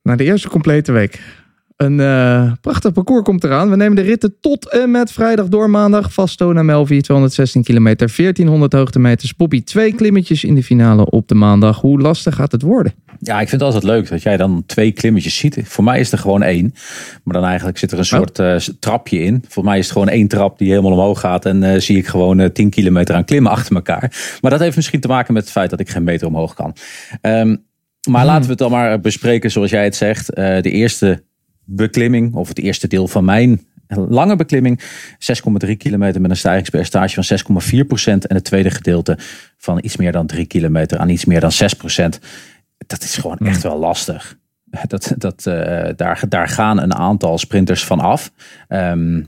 naar 0.03 0.17
de 0.17 0.25
eerste 0.25 0.49
complete 0.49 0.93
week. 0.93 1.21
Een 1.77 2.01
eh, 2.01 2.53
prachtig 2.61 2.93
parcours 2.93 3.23
komt 3.23 3.45
eraan. 3.45 3.71
We 3.71 3.77
nemen 3.77 3.97
de 3.97 4.03
ritten 4.03 4.41
tot 4.41 4.71
en 4.71 4.91
met 4.91 5.13
vrijdag 5.13 5.49
door 5.49 5.71
maandag. 5.71 6.13
Vasto 6.13 6.53
naar 6.53 6.65
Melvi, 6.65 7.01
216 7.01 7.63
kilometer, 7.63 8.13
1400 8.17 8.73
hoogtemeters. 8.73 9.33
Poppy, 9.33 9.63
twee 9.63 9.95
klimmetjes 9.95 10.45
in 10.45 10.55
de 10.55 10.63
finale 10.63 11.11
op 11.11 11.29
de 11.29 11.35
maandag. 11.35 11.81
Hoe 11.81 12.01
lastig 12.01 12.35
gaat 12.35 12.53
het 12.53 12.63
worden? 12.63 12.95
Ja, 13.21 13.41
ik 13.41 13.49
vind 13.49 13.61
het 13.61 13.63
altijd 13.63 13.83
leuk 13.93 14.09
dat 14.09 14.23
jij 14.23 14.37
dan 14.37 14.63
twee 14.67 14.93
klimmetjes 14.93 15.37
ziet. 15.37 15.61
Voor 15.65 15.85
mij 15.85 16.01
is 16.01 16.13
er 16.13 16.19
gewoon 16.19 16.43
één. 16.43 16.75
Maar 17.25 17.35
dan 17.35 17.45
eigenlijk 17.45 17.79
zit 17.79 17.93
er 17.93 17.99
een 17.99 18.05
soort 18.05 18.39
eh, 18.39 18.57
trapje 18.57 19.19
in. 19.19 19.45
Voor 19.49 19.65
mij 19.65 19.79
is 19.79 19.85
het 19.85 19.93
gewoon 19.93 20.09
één 20.09 20.29
trap 20.29 20.59
die 20.59 20.69
helemaal 20.69 20.93
omhoog 20.93 21.21
gaat. 21.21 21.47
En 21.47 21.63
eh, 21.63 21.81
zie 21.81 21.97
ik 21.97 22.07
gewoon 22.07 22.41
eh 22.41 22.51
10 22.51 22.71
kilometer 22.71 23.15
aan 23.15 23.25
klimmen 23.25 23.53
achter 23.53 23.75
elkaar. 23.75 24.39
Maar 24.41 24.51
dat 24.51 24.61
heeft 24.61 24.77
misschien 24.77 25.01
te 25.01 25.09
maken 25.09 25.35
met 25.35 25.43
het 25.43 25.53
feit 25.53 25.71
dat 25.71 25.81
ik 25.81 25.89
geen 25.89 26.05
meter 26.05 26.27
omhoog 26.27 26.55
kan. 26.55 26.75
Ehm, 27.21 27.57
maar 28.09 28.25
laten 28.25 28.43
we 28.43 28.51
het 28.51 28.59
dan 28.59 28.71
maar 28.71 29.01
bespreken 29.01 29.51
zoals 29.51 29.71
jij 29.71 29.85
het 29.85 29.97
zegt. 29.97 30.33
Eh, 30.33 30.63
de 30.63 30.71
eerste 30.71 31.23
beklimming, 31.65 32.35
of 32.35 32.49
het 32.49 32.59
eerste 32.59 32.89
deel 32.89 33.09
van 33.09 33.25
mijn 33.25 33.67
lange 33.89 34.37
beklimming. 34.37 34.81
6,3 35.19 35.77
kilometer 35.77 36.21
met 36.21 36.31
een 36.31 36.37
stijgingspercentage 36.37 37.15
van 37.15 37.63
6,4 37.63 37.85
procent. 37.87 38.27
En 38.27 38.35
het 38.35 38.45
tweede 38.45 38.71
gedeelte 38.71 39.19
van 39.57 39.79
iets 39.83 39.97
meer 39.97 40.13
dan 40.13 40.27
3 40.27 40.47
kilometer 40.47 40.99
aan 40.99 41.09
iets 41.09 41.25
meer 41.25 41.41
dan 41.41 41.53
6 41.53 41.75
procent. 41.75 42.21
Dat 42.87 43.03
is 43.03 43.17
gewoon 43.17 43.39
echt 43.39 43.63
wel 43.63 43.79
lastig. 43.79 44.37
Dat, 44.87 45.15
dat, 45.17 45.47
eh, 45.47 45.89
daar, 45.97 46.23
daar 46.29 46.49
gaan 46.49 46.81
een 46.81 46.95
aantal 46.95 47.39
sprinters 47.39 47.85
van 47.85 48.01
af. 48.01 48.33
Ehm, 48.69 49.23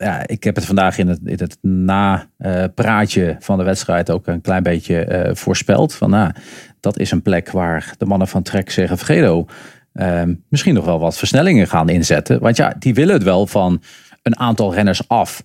ja, 0.00 0.26
ik 0.26 0.44
heb 0.44 0.54
het 0.54 0.64
vandaag 0.64 0.98
in 0.98 1.08
het, 1.08 1.20
in 1.24 1.38
het 1.38 1.58
na-praatje 1.62 3.36
van 3.38 3.58
de 3.58 3.64
wedstrijd 3.64 4.10
ook 4.10 4.26
een 4.26 4.40
klein 4.40 4.62
beetje 4.62 5.04
eh, 5.04 5.34
voorspeld. 5.34 5.94
Van, 5.94 6.10
nou, 6.10 6.32
dat 6.80 6.98
is 6.98 7.10
een 7.10 7.22
plek 7.22 7.50
waar 7.50 7.94
de 7.98 8.06
mannen 8.06 8.28
van 8.28 8.42
Trek 8.42 8.70
Segafredo 8.70 9.46
ehm 9.92 10.34
misschien 10.48 10.74
nog 10.74 10.84
wel 10.84 10.98
wat 10.98 11.16
versnellingen 11.16 11.68
gaan 11.68 11.88
inzetten. 11.88 12.40
Want 12.40 12.56
ja, 12.56 12.74
die 12.78 12.94
willen 12.94 13.14
het 13.14 13.22
wel 13.22 13.46
van 13.46 13.82
een 14.22 14.38
aantal 14.38 14.74
renners 14.74 15.08
af. 15.08 15.44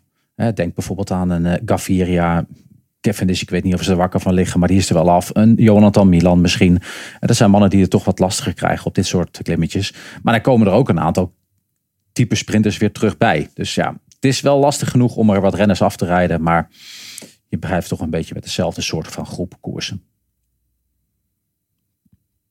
Denk 0.53 0.76
bijvoorbeeld 0.76 1.12
aan 1.12 1.30
een 1.30 1.45
eh, 1.45 1.62
Gaviria. 1.66 2.45
Cavendish, 3.01 3.41
ik 3.41 3.49
weet 3.49 3.64
niet 3.64 3.74
of 3.74 3.84
ze 3.84 3.91
er 3.91 3.97
wakker 3.97 4.20
van 4.20 4.34
liggen, 4.34 4.60
maar 4.60 4.68
die 4.68 4.78
is 4.78 4.89
er 4.89 4.95
wel 4.95 5.10
af. 5.10 5.30
Een 5.34 5.56
Jonathan 5.56 6.10
Milan 6.10 6.41
misschien. 6.41 6.82
En 7.20 7.28
dat 7.28 7.36
zijn 7.36 7.49
mannen 7.49 7.70
die 7.70 7.82
het 7.82 7.89
toch 7.89 8.06
wat 8.06 8.20
lastiger 8.20 8.53
krijgen 8.53 8.86
op 8.86 8.95
dit 8.95 9.06
soort 9.06 9.39
klimmetjes. 9.41 9.93
Maar 10.24 10.34
dan 10.34 10.41
komen 10.41 10.68
er 10.68 10.74
ook 10.74 10.89
een 10.89 10.99
aantal 10.99 11.34
type 12.16 12.36
sprinters 12.36 12.78
weer 12.78 12.91
terug 12.91 13.18
bij. 13.18 13.49
Dus 13.53 13.76
ja, 13.76 13.99
het 14.26 14.36
is 14.36 14.41
wel 14.41 14.59
lastig 14.59 14.89
genoeg 14.91 15.15
om 15.15 15.30
er 15.30 15.41
wat 15.41 15.53
renners 15.53 15.82
af 15.82 15.95
te 15.95 16.05
rijden. 16.05 16.41
Maar 16.41 16.69
je 17.47 17.57
blijft 17.57 17.88
toch 17.88 17.99
een 17.99 18.09
beetje 18.09 18.34
met 18.34 18.43
dezelfde 18.43 18.82
soort 18.82 19.07
van 19.07 19.26
groep 19.26 19.53
koersen. 19.61 20.03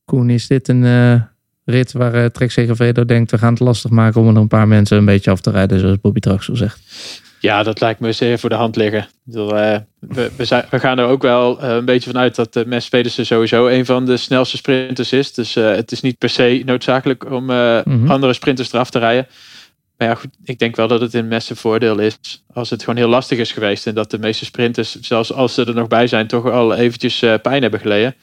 Koen, 0.05 0.29
is 0.29 0.47
dit 0.47 0.67
een 0.67 0.85
eh, 0.85 1.21
rit 1.65 1.91
waar 1.91 2.15
uh, 2.15 2.25
Trek 2.25 2.51
Segafredo 2.51 3.05
denkt... 3.05 3.31
we 3.31 3.37
gaan 3.37 3.53
het 3.53 3.59
lastig 3.59 3.91
maken 3.91 4.21
om 4.21 4.27
er 4.27 4.41
een 4.41 4.47
paar 4.47 4.67
mensen 4.67 4.97
een 4.97 5.05
beetje 5.05 5.31
af 5.31 5.41
te 5.41 5.51
rijden... 5.51 5.79
zoals 5.79 5.99
Bobby 6.01 6.19
Traxel 6.19 6.55
zegt? 6.55 6.79
Ja, 7.39 7.63
dat 7.63 7.79
lijkt 7.81 7.99
me 7.99 8.11
zeer 8.11 8.39
voor 8.39 8.49
de 8.49 8.55
hand 8.55 8.75
liggen. 8.75 8.99
Eh, 8.99 9.77
we, 9.99 10.31
we, 10.37 10.45
zijn, 10.45 10.65
we 10.69 10.79
gaan 10.79 10.99
er 10.99 11.05
ook 11.05 11.21
wel 11.21 11.61
eh, 11.61 11.75
een 11.75 11.85
beetje 11.85 12.09
vanuit 12.09 12.35
dat 12.35 12.55
uh, 12.55 12.65
Mes 12.65 12.89
Pedersen 12.89 13.25
sowieso 13.25 13.67
een 13.67 13.85
van 13.85 14.05
de 14.05 14.17
snelste 14.17 14.57
sprinters 14.57 15.11
is. 15.11 15.33
Dus 15.33 15.55
eh, 15.55 15.71
het 15.71 15.91
is 15.91 16.01
niet 16.01 16.17
per 16.17 16.29
se 16.29 16.61
noodzakelijk 16.65 17.31
om 17.31 17.49
eh, 17.49 17.79
Mhm. 17.85 18.11
andere 18.11 18.33
sprinters 18.33 18.73
eraf 18.73 18.89
te 18.89 18.99
rijden. 18.99 19.27
Maar 19.97 20.07
ja, 20.07 20.15
goed, 20.15 20.29
ik 20.43 20.59
denk 20.59 20.75
wel 20.75 20.87
dat 20.87 21.01
het 21.01 21.13
in 21.13 21.27
Mes' 21.27 21.51
voordeel 21.53 21.99
is 21.99 22.43
als 22.53 22.69
het 22.69 22.83
gewoon 22.83 22.99
heel 22.99 23.07
lastig 23.07 23.37
is 23.37 23.51
geweest. 23.51 23.87
En 23.87 23.95
dat 23.95 24.11
de 24.11 24.19
meeste 24.19 24.45
sprinters, 24.45 24.99
zelfs 24.99 25.33
als 25.33 25.53
ze 25.53 25.65
er 25.65 25.73
nog 25.73 25.87
bij 25.87 26.07
zijn, 26.07 26.27
toch 26.27 26.49
al 26.49 26.75
eventjes 26.75 27.21
eh, 27.21 27.33
pijn 27.41 27.61
hebben 27.61 27.79
geleden. 27.79 28.15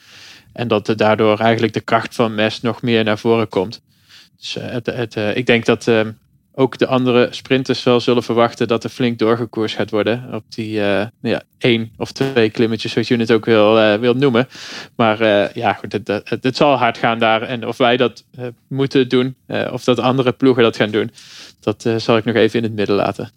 En 0.52 0.68
dat 0.68 0.88
er 0.88 0.96
daardoor 0.96 1.38
eigenlijk 1.38 1.72
de 1.72 1.80
kracht 1.80 2.14
van 2.14 2.34
Mes 2.34 2.60
nog 2.60 2.82
meer 2.82 3.04
naar 3.04 3.18
voren 3.18 3.48
komt. 3.48 3.82
Dus 4.42 4.56
eh, 4.56 4.96
het, 4.96 5.16
eh, 5.16 5.36
ik 5.36 5.46
denk 5.46 5.64
dat 5.64 5.88
eh, 5.88 6.00
ook 6.54 6.78
de 6.78 6.86
andere 6.86 7.28
sprinters 7.30 7.82
wel 7.82 8.00
zullen 8.00 8.22
verwachten 8.22 8.68
dat 8.68 8.84
er 8.84 8.90
flink 8.90 9.18
doorgekoers 9.18 9.74
gaat 9.74 9.90
worden. 9.90 10.34
Op 10.34 10.44
die 10.48 10.80
nou 10.80 11.10
ja, 11.20 11.42
één 11.58 11.92
of 11.96 12.12
twee 12.12 12.50
klimmetjes, 12.50 12.92
zoals 12.92 13.08
je 13.08 13.16
het 13.16 13.32
ook 13.32 13.44
wil, 13.44 13.78
eh, 13.78 13.94
wil 13.98 14.14
noemen. 14.14 14.48
Maar 14.96 15.20
eh, 15.20 15.54
ja, 15.54 15.72
goed, 15.72 15.92
het, 15.92 16.08
het, 16.08 16.44
het 16.44 16.56
zal 16.56 16.76
hard 16.76 16.98
gaan 16.98 17.18
daar. 17.18 17.42
En 17.42 17.66
of 17.66 17.76
wij 17.76 17.96
dat 17.96 18.24
moeten 18.68 19.08
doen, 19.08 19.34
of 19.70 19.84
dat 19.84 19.98
andere 19.98 20.32
ploegen 20.32 20.62
dat 20.62 20.76
gaan 20.76 20.90
doen, 20.90 21.10
dat 21.60 21.90
zal 21.96 22.16
ik 22.16 22.24
nog 22.24 22.34
even 22.34 22.58
in 22.58 22.64
het 22.64 22.74
midden 22.74 22.96
laten. 22.96 23.30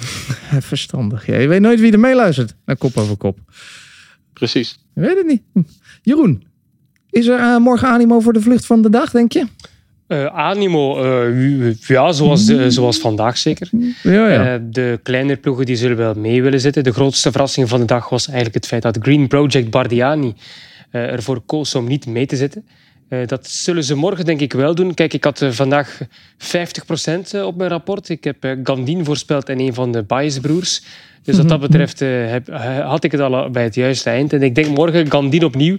Verstandig. 0.60 1.26
Ja. 1.26 1.36
Je 1.36 1.48
weet 1.48 1.60
nooit 1.60 1.80
wie 1.80 1.92
er 1.92 2.00
meeluistert 2.00 2.54
naar 2.64 2.76
Kop 2.76 2.96
over 2.96 3.16
Kop. 3.16 3.38
Precies. 4.32 4.78
Je 4.94 5.00
weet 5.00 5.16
het 5.16 5.26
niet. 5.26 5.42
Jeroen, 6.02 6.46
is 7.10 7.26
er 7.26 7.60
morgen 7.60 7.88
animo 7.88 8.20
voor 8.20 8.32
de 8.32 8.40
vlucht 8.40 8.66
van 8.66 8.82
de 8.82 8.90
dag, 8.90 9.10
denk 9.10 9.32
je? 9.32 9.46
Eh, 10.08 10.26
animo, 10.26 11.02
eh, 11.02 11.74
ja, 11.74 12.12
zoals, 12.12 12.44
zoals 12.68 12.98
vandaag 12.98 13.38
zeker. 13.38 13.68
Ja, 14.02 14.28
ja. 14.28 14.54
Eh, 14.54 14.60
de 14.62 15.00
kleinere 15.02 15.38
ploegen 15.38 15.66
die 15.66 15.76
zullen 15.76 15.96
wel 15.96 16.14
mee 16.14 16.42
willen 16.42 16.60
zitten. 16.60 16.84
De 16.84 16.92
grootste 16.92 17.30
verrassing 17.30 17.68
van 17.68 17.80
de 17.80 17.86
dag 17.86 18.08
was 18.08 18.26
eigenlijk 18.26 18.54
het 18.54 18.66
feit 18.66 18.82
dat 18.82 18.98
Green 19.00 19.28
Project 19.28 19.70
Bardiani 19.70 20.34
ervoor 20.90 21.40
koos 21.40 21.74
om 21.74 21.86
niet 21.86 22.06
mee 22.06 22.26
te 22.26 22.36
zitten. 22.36 22.66
Dat 23.26 23.48
zullen 23.48 23.84
ze 23.84 23.94
morgen 23.94 24.24
denk 24.24 24.40
ik 24.40 24.52
wel 24.52 24.74
doen. 24.74 24.94
Kijk, 24.94 25.12
ik 25.12 25.24
had 25.24 25.46
vandaag 25.50 26.00
50% 26.38 27.34
op 27.44 27.56
mijn 27.56 27.70
rapport. 27.70 28.08
Ik 28.08 28.24
heb 28.24 28.56
Gandin 28.62 29.04
voorspeld 29.04 29.48
en 29.48 29.60
een 29.60 29.74
van 29.74 29.92
de 29.92 30.02
Baez-broers. 30.02 30.82
Dus 31.28 31.36
wat 31.36 31.48
dat 31.48 31.60
betreft 31.60 32.00
eh, 32.00 32.08
heb, 32.30 32.48
had 32.82 33.04
ik 33.04 33.12
het 33.12 33.20
al 33.20 33.50
bij 33.50 33.62
het 33.62 33.74
juiste 33.74 34.10
eind. 34.10 34.32
En 34.32 34.42
ik 34.42 34.54
denk 34.54 34.76
morgen 34.76 35.10
Gandin 35.10 35.44
opnieuw 35.44 35.78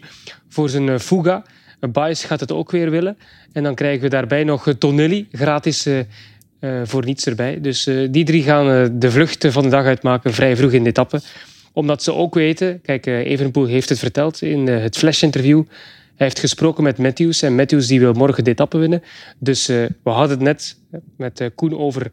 voor 0.49 0.69
zijn 0.69 0.99
Fuga. 0.99 1.43
Baez 1.79 2.25
gaat 2.25 2.39
het 2.39 2.51
ook 2.51 2.71
weer 2.71 2.89
willen. 2.91 3.17
En 3.53 3.63
dan 3.63 3.75
krijgen 3.75 4.01
we 4.01 4.09
daarbij 4.09 4.43
nog 4.43 4.67
eh, 4.67 4.73
Tonelli, 4.73 5.27
gratis 5.31 5.85
eh, 5.85 5.99
eh, 5.99 6.07
voor 6.83 7.05
niets 7.05 7.25
erbij. 7.25 7.61
Dus 7.61 7.87
eh, 7.87 8.07
die 8.11 8.25
drie 8.25 8.43
gaan 8.43 8.69
eh, 8.71 8.89
de 8.91 9.11
vlucht 9.11 9.45
van 9.49 9.63
de 9.63 9.69
dag 9.69 9.85
uitmaken, 9.85 10.33
vrij 10.33 10.55
vroeg 10.55 10.71
in 10.71 10.83
de 10.83 10.89
etappe. 10.89 11.21
Omdat 11.73 12.03
ze 12.03 12.13
ook 12.13 12.33
weten, 12.33 12.81
kijk, 12.81 13.05
eh, 13.05 13.25
Evenepoel 13.25 13.65
heeft 13.65 13.89
het 13.89 13.99
verteld 13.99 14.41
in 14.41 14.67
eh, 14.67 14.81
het 14.81 14.97
Flash-interview. 14.97 15.63
Hij 16.15 16.27
heeft 16.27 16.39
gesproken 16.39 16.83
met 16.83 16.97
Matthews 16.97 17.41
en 17.41 17.55
Matthews 17.55 17.87
die 17.87 17.99
wil 17.99 18.13
morgen 18.13 18.43
de 18.43 18.51
etappe 18.51 18.77
winnen. 18.77 19.03
Dus 19.37 19.69
eh, 19.69 19.75
we 20.03 20.09
hadden 20.09 20.29
het 20.29 20.39
net 20.39 20.77
met 21.17 21.39
eh, 21.39 21.47
Koen 21.55 21.77
over 21.77 22.11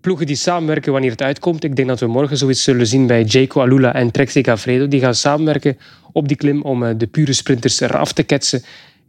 ploegen 0.00 0.26
die 0.26 0.36
samenwerken 0.36 0.92
wanneer 0.92 1.10
het 1.10 1.22
uitkomt. 1.22 1.64
Ik 1.64 1.76
denk 1.76 1.88
dat 1.88 2.00
we 2.00 2.06
morgen 2.06 2.36
zoiets 2.36 2.62
zullen 2.62 2.86
zien 2.86 3.06
bij 3.06 3.22
Jaco 3.22 3.60
Alula 3.60 3.94
en 3.94 4.10
Trek 4.10 4.30
Segafredo. 4.30 4.88
Die 4.88 5.00
gaan 5.00 5.14
samenwerken 5.14 5.78
op 6.12 6.28
die 6.28 6.36
klim 6.36 6.62
om 6.62 6.84
eh, 6.84 6.94
de 6.96 7.06
pure 7.06 7.32
sprinters 7.32 7.80
eraf 7.80 8.12
te 8.12 8.22
ketsen. 8.22 8.62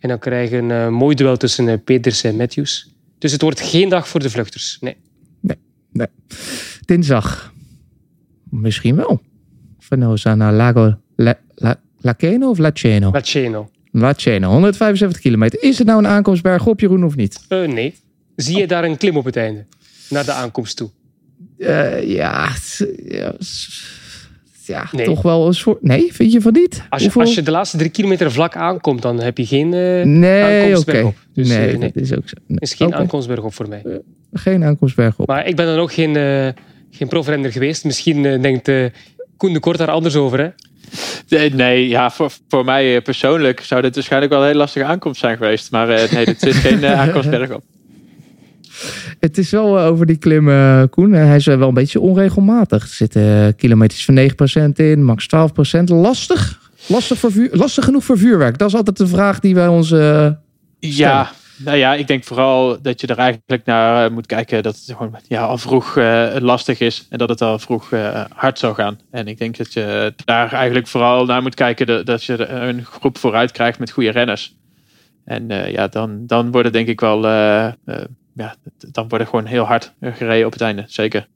En 0.04 0.10
dan 0.10 0.20
krijgen 0.20 0.68
we 0.68 0.74
een 0.74 0.86
eh, 0.86 0.90
mooi 0.90 1.16
duel 1.16 1.38
tussen 1.38 1.70
eh, 1.70 1.78
Peters 1.84 2.24
en 2.24 2.36
Matthews. 2.36 2.92
Dus 3.18 3.32
het 3.32 3.42
wordt 3.42 3.62
geen 3.62 3.90
dag 3.90 4.08
voor 4.08 4.20
de 4.20 4.30
vluchters. 4.30 4.78
Nee. 4.82 4.98
Nee. 5.92 6.08
Dinsdag. 6.86 7.54
Misschien 8.50 8.96
wel. 8.96 9.22
Venosa 9.80 10.36
naar 10.36 10.54
Lago 10.54 10.96
La, 11.16 11.40
La, 11.56 11.80
Laceno 12.02 12.50
of 12.50 12.58
Laceno? 12.58 13.12
Laceno. 13.12 13.70
Laceno, 13.92 14.50
175 14.50 15.22
kilometer. 15.22 15.64
Is 15.64 15.78
het 15.78 15.88
nou 15.88 16.00
een 16.00 16.08
aankomstberg 16.08 16.66
op, 16.66 16.80
Jeroen, 16.80 17.04
of 17.04 17.16
niet? 17.16 17.46
Eh, 17.48 17.68
nee. 17.68 17.96
Zie 18.36 18.58
je 18.58 18.68
daar 18.68 18.84
een 18.84 18.98
klim 18.98 19.18
op 19.18 19.26
het 19.26 19.36
einde? 19.36 19.66
Naar 20.10 20.26
de 20.26 20.32
aankomst 20.32 20.78
toe? 20.78 20.90
Ja, 21.58 21.96
ja, 21.96 22.50
ja 24.66 24.88
Nee. 24.92 25.06
toch 25.06 25.22
wel 25.22 25.48
een 25.48 25.54
soort... 25.54 25.82
Nee, 25.84 26.14
vind 26.14 26.32
je 26.32 26.42
van 26.42 26.54
niet? 26.54 26.84
Als 26.90 27.02
je, 27.02 27.08
Hoeveel- 27.08 27.22
als 27.22 27.36
je 27.36 27.42
de 27.42 27.52
laatste 27.52 27.78
drie 27.78 27.90
kilometer 27.90 28.32
vlak 28.32 28.56
aankomt, 28.56 29.02
dan 29.02 29.20
heb 29.22 29.38
je 29.38 29.46
geen 29.46 29.74
eh 29.74 30.06
Nee, 30.06 30.62
aankomstberg 30.64 30.98
oké. 30.98 31.08
op. 31.08 31.16
Dus, 31.34 31.48
nee, 31.48 31.68
eh, 31.68 31.78
nee. 31.78 31.92
dat 31.94 32.04
is 32.04 32.14
ook 32.16 32.30
zo. 32.30 32.36
Nee. 32.48 32.58
is 32.60 32.74
geen 32.74 32.96
aankomstberg 32.96 33.42
op 33.44 33.54
voor 33.54 33.68
mij. 33.68 33.82
Geen 34.34 34.64
aankomstberg 34.64 35.20
op. 35.20 35.28
Maar 35.28 35.48
ik 35.48 35.56
ben 35.56 35.66
dan 35.66 35.78
ook 35.80 35.94
geen, 35.94 36.16
eh 36.16 36.48
geen 36.92 37.08
profrenner 37.08 37.52
geweest. 37.52 37.84
Misschien 37.86 38.26
eh, 38.26 38.42
denkt 38.42 38.68
eh, 38.68 38.86
Koen 39.38 39.54
de 39.54 39.60
Kort 39.60 39.78
daar 39.78 39.90
anders 39.92 40.16
over. 40.16 40.40
Hè? 40.40 40.48
Nee, 41.28 41.50
nee 41.54 41.88
ja, 41.88 42.10
voor, 42.12 42.32
voor 42.48 42.66
mij 42.66 42.96
eh, 42.96 43.02
persoonlijk 43.02 43.60
zou 43.60 43.82
dit 43.82 43.96
waarschijnlijk 43.96 44.32
wel 44.32 44.42
een 44.42 44.48
hele 44.48 44.60
lastige 44.60 44.86
aankomst 44.86 45.20
zijn 45.20 45.38
geweest. 45.38 45.72
Maar 45.72 45.90
eh, 45.90 46.12
nee, 46.12 46.26
dit 46.26 46.40
zit 46.40 46.54
geen 46.54 46.84
eh, 46.84 47.00
aankomstberg 47.02 47.52
op. 47.52 47.64
Het 49.24 49.38
is 49.38 49.50
wel 49.50 49.80
eh, 49.80 49.86
over 49.86 50.06
die 50.06 50.18
klim, 50.18 50.50
eh, 50.50 50.84
Koen. 50.90 51.14
eh, 51.14 51.26
hij 51.26 51.36
is 51.36 51.46
wel 51.46 51.68
een 51.68 51.74
beetje 51.74 52.00
onregelmatig. 52.00 52.84
Er 52.84 52.96
zitten 52.96 53.56
kilometers 53.56 54.06
van 54.06 54.14
9% 54.14 54.80
in, 54.80 55.04
max 55.04 55.28
12%. 55.28 55.90
Lastig? 55.90 56.72
Lastig, 56.88 57.18
voor 57.18 57.32
vuur, 57.32 57.50
lastig 57.52 57.86
genoeg 57.86 58.04
voor 58.04 58.18
vuurwerk? 58.18 58.58
Dat 58.58 58.68
is 58.68 58.76
altijd 58.76 58.98
de 58.98 59.08
vraag 59.08 59.40
die 59.40 59.56
wij 59.56 59.68
ons... 59.68 59.90
Ja, 60.80 61.32
nou 61.58 61.78
ja, 61.78 61.94
ik 61.94 62.08
denk 62.08 62.24
vooral 62.24 62.82
dat 62.82 63.02
je 63.02 63.08
er 63.08 63.18
eigenlijk 63.18 63.66
naar 63.66 64.12
moet 64.12 64.26
kijken 64.26 64.64
dat 64.64 64.76
het 64.76 64.96
gewoon 64.98 65.16
ja, 65.28 65.44
al 65.44 65.58
vroeg 65.58 65.96
lastig 66.40 66.80
is 66.80 67.08
en 67.10 67.18
dat 67.18 67.30
het 67.30 67.42
al 67.42 67.60
vroeg 67.60 67.90
hard 68.36 68.60
zou 68.60 68.74
gaan. 68.74 69.00
En 69.12 69.28
ik 69.28 69.38
denk 69.38 69.58
dat 69.58 69.74
je 69.74 70.14
daar 70.26 70.54
eigenlijk 70.54 70.88
vooral 70.88 71.26
naar 71.26 71.42
moet 71.42 71.56
kijken 71.56 71.86
dat, 71.86 72.06
dat 72.06 72.24
je 72.24 72.48
een 72.48 72.86
groep 72.86 73.18
vooruit 73.18 73.52
krijgt 73.52 73.80
met 73.80 73.92
goede 73.92 74.12
renners. 74.12 74.56
En 75.26 75.48
ja, 75.72 75.88
dan, 75.88 76.28
dan 76.28 76.52
wordt 76.52 76.66
het 76.66 76.74
denk 76.74 76.88
ik 76.88 77.00
wel, 77.00 77.22
ja, 78.34 78.56
dan 78.78 79.08
wordt 79.08 79.24
het 79.24 79.34
gewoon 79.34 79.46
heel 79.46 79.64
hard 79.64 79.94
gereden 80.02 80.46
op 80.46 80.52
het 80.52 80.62
einde, 80.62 80.84
zeker. 80.88 81.28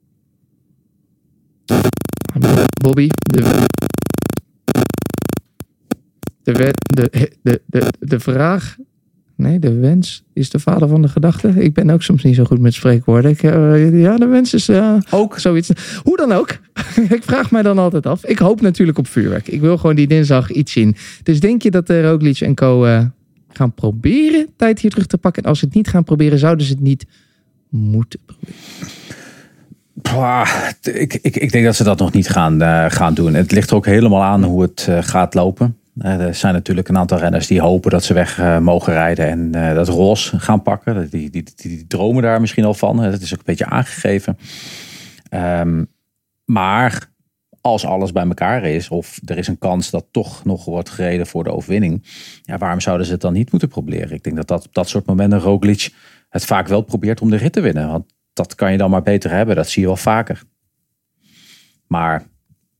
Bobby, 2.82 3.08
de, 3.08 3.66
de, 6.42 6.72
de, 6.94 7.32
de, 7.42 7.62
de, 7.66 7.92
de 7.98 8.20
vraag 8.20 8.76
Nee, 9.38 9.58
de 9.58 9.74
wens 9.74 10.24
is 10.32 10.50
de 10.50 10.58
vader 10.58 10.88
van 10.88 11.02
de 11.02 11.08
gedachte. 11.08 11.48
Ik 11.48 11.74
ben 11.74 11.90
ook 11.90 12.02
soms 12.02 12.22
niet 12.22 12.34
zo 12.34 12.44
goed 12.44 12.60
met 12.60 12.74
spreekwoorden. 12.74 13.30
Ik, 13.30 13.42
eh, 13.42 14.00
ja, 14.00 14.16
de 14.16 14.26
wens 14.26 14.54
is 14.54 14.68
eh, 14.68 14.94
ook 15.10 15.38
zoiets. 15.38 15.70
Hoe 16.02 16.16
dan 16.16 16.32
ook. 16.32 16.50
ik 17.18 17.22
vraag 17.22 17.50
mij 17.50 17.62
dan 17.62 17.78
altijd 17.78 18.06
af. 18.06 18.24
Ik 18.24 18.38
hoop 18.38 18.60
natuurlijk 18.60 18.98
op 18.98 19.06
vuurwerk. 19.06 19.48
Ik 19.48 19.60
wil 19.60 19.78
gewoon 19.78 19.96
die 19.96 20.06
dinsdag 20.06 20.50
iets 20.50 20.72
zien. 20.72 20.96
Dus 21.22 21.40
denk 21.40 21.62
je 21.62 21.70
dat 21.70 21.86
de 21.86 22.02
Roglic 22.02 22.40
en 22.40 22.54
co 22.54 22.84
eh, 22.84 23.04
gaan 23.58 23.72
proberen 23.72 24.46
tijd 24.56 24.80
hier 24.80 24.90
terug 24.90 25.06
te 25.06 25.18
pakken? 25.18 25.42
En 25.42 25.48
als 25.48 25.58
ze 25.58 25.64
het 25.64 25.74
niet 25.74 25.88
gaan 25.88 26.04
proberen, 26.04 26.38
zouden 26.38 26.66
ze 26.66 26.72
het 26.72 26.82
niet 26.82 27.06
moeten 27.68 28.20
proberen? 28.24 28.56
Ik, 30.82 31.14
ik, 31.14 31.36
ik 31.36 31.52
denk 31.52 31.64
dat 31.64 31.76
ze 31.76 31.84
dat 31.84 31.98
nog 31.98 32.12
niet 32.12 32.28
gaan, 32.28 32.62
eh, 32.62 32.84
gaan 32.88 33.14
doen. 33.14 33.34
Het 33.34 33.52
ligt 33.52 33.70
er 33.70 33.76
ook 33.76 33.86
helemaal 33.86 34.22
aan 34.22 34.44
hoe 34.44 34.62
het 34.62 34.86
eh, 34.88 34.98
gaat 35.00 35.34
lopen. 35.34 35.76
Eh, 35.98 36.20
er 36.20 36.34
zijn 36.34 36.54
natuurlijk 36.54 36.88
een 36.88 36.98
aantal 36.98 37.18
renners 37.18 37.46
die 37.46 37.60
hopen 37.60 37.90
dat 37.90 38.04
ze 38.04 38.14
weg 38.14 38.60
mogen 38.60 38.92
rijden 38.92 39.28
en 39.28 39.74
dat 39.74 39.88
roze 39.88 40.38
gaan 40.38 40.62
pakken. 40.62 41.10
Die, 41.10 41.30
die, 41.30 41.42
die, 41.42 41.54
die 41.56 41.86
dromen 41.86 42.22
daar 42.22 42.40
misschien 42.40 42.64
al 42.64 42.74
van. 42.74 42.96
Dat 42.96 43.20
is 43.20 43.32
ook 43.32 43.38
een 43.38 43.44
beetje 43.44 43.66
aangegeven. 43.66 44.38
Ehm, 45.28 45.84
maar 46.44 47.08
als 47.60 47.84
alles 47.84 48.12
bij 48.12 48.26
elkaar 48.26 48.64
is, 48.64 48.88
of 48.88 49.18
er 49.24 49.38
is 49.38 49.48
een 49.48 49.58
kans 49.58 49.90
dat 49.90 50.06
toch 50.10 50.44
nog 50.44 50.64
wordt 50.64 50.88
gereden 50.88 51.26
voor 51.26 51.44
de 51.44 51.52
overwinning, 51.52 52.04
ja, 52.42 52.58
waarom 52.58 52.80
zouden 52.80 53.06
ze 53.06 53.12
het 53.12 53.20
dan 53.20 53.32
niet 53.32 53.50
moeten 53.50 53.68
proberen? 53.68 54.12
Ik 54.12 54.22
denk 54.22 54.36
dat 54.36 54.48
dat 54.48 54.66
op 54.66 54.74
dat 54.74 54.88
soort 54.88 55.06
momenten 55.06 55.40
Roglic 55.40 55.92
het 56.28 56.44
vaak 56.44 56.68
wel 56.68 56.80
probeert 56.80 57.20
om 57.20 57.30
de 57.30 57.36
rit 57.36 57.52
te 57.52 57.60
winnen. 57.60 57.88
Want 57.88 58.12
dat 58.32 58.54
kan 58.54 58.72
je 58.72 58.78
dan 58.78 58.90
maar 58.90 59.02
beter 59.02 59.30
hebben. 59.30 59.56
Dat 59.56 59.68
zie 59.68 59.80
je 59.82 59.88
wel 59.88 59.96
vaker. 59.96 60.42
Maar 61.86 62.26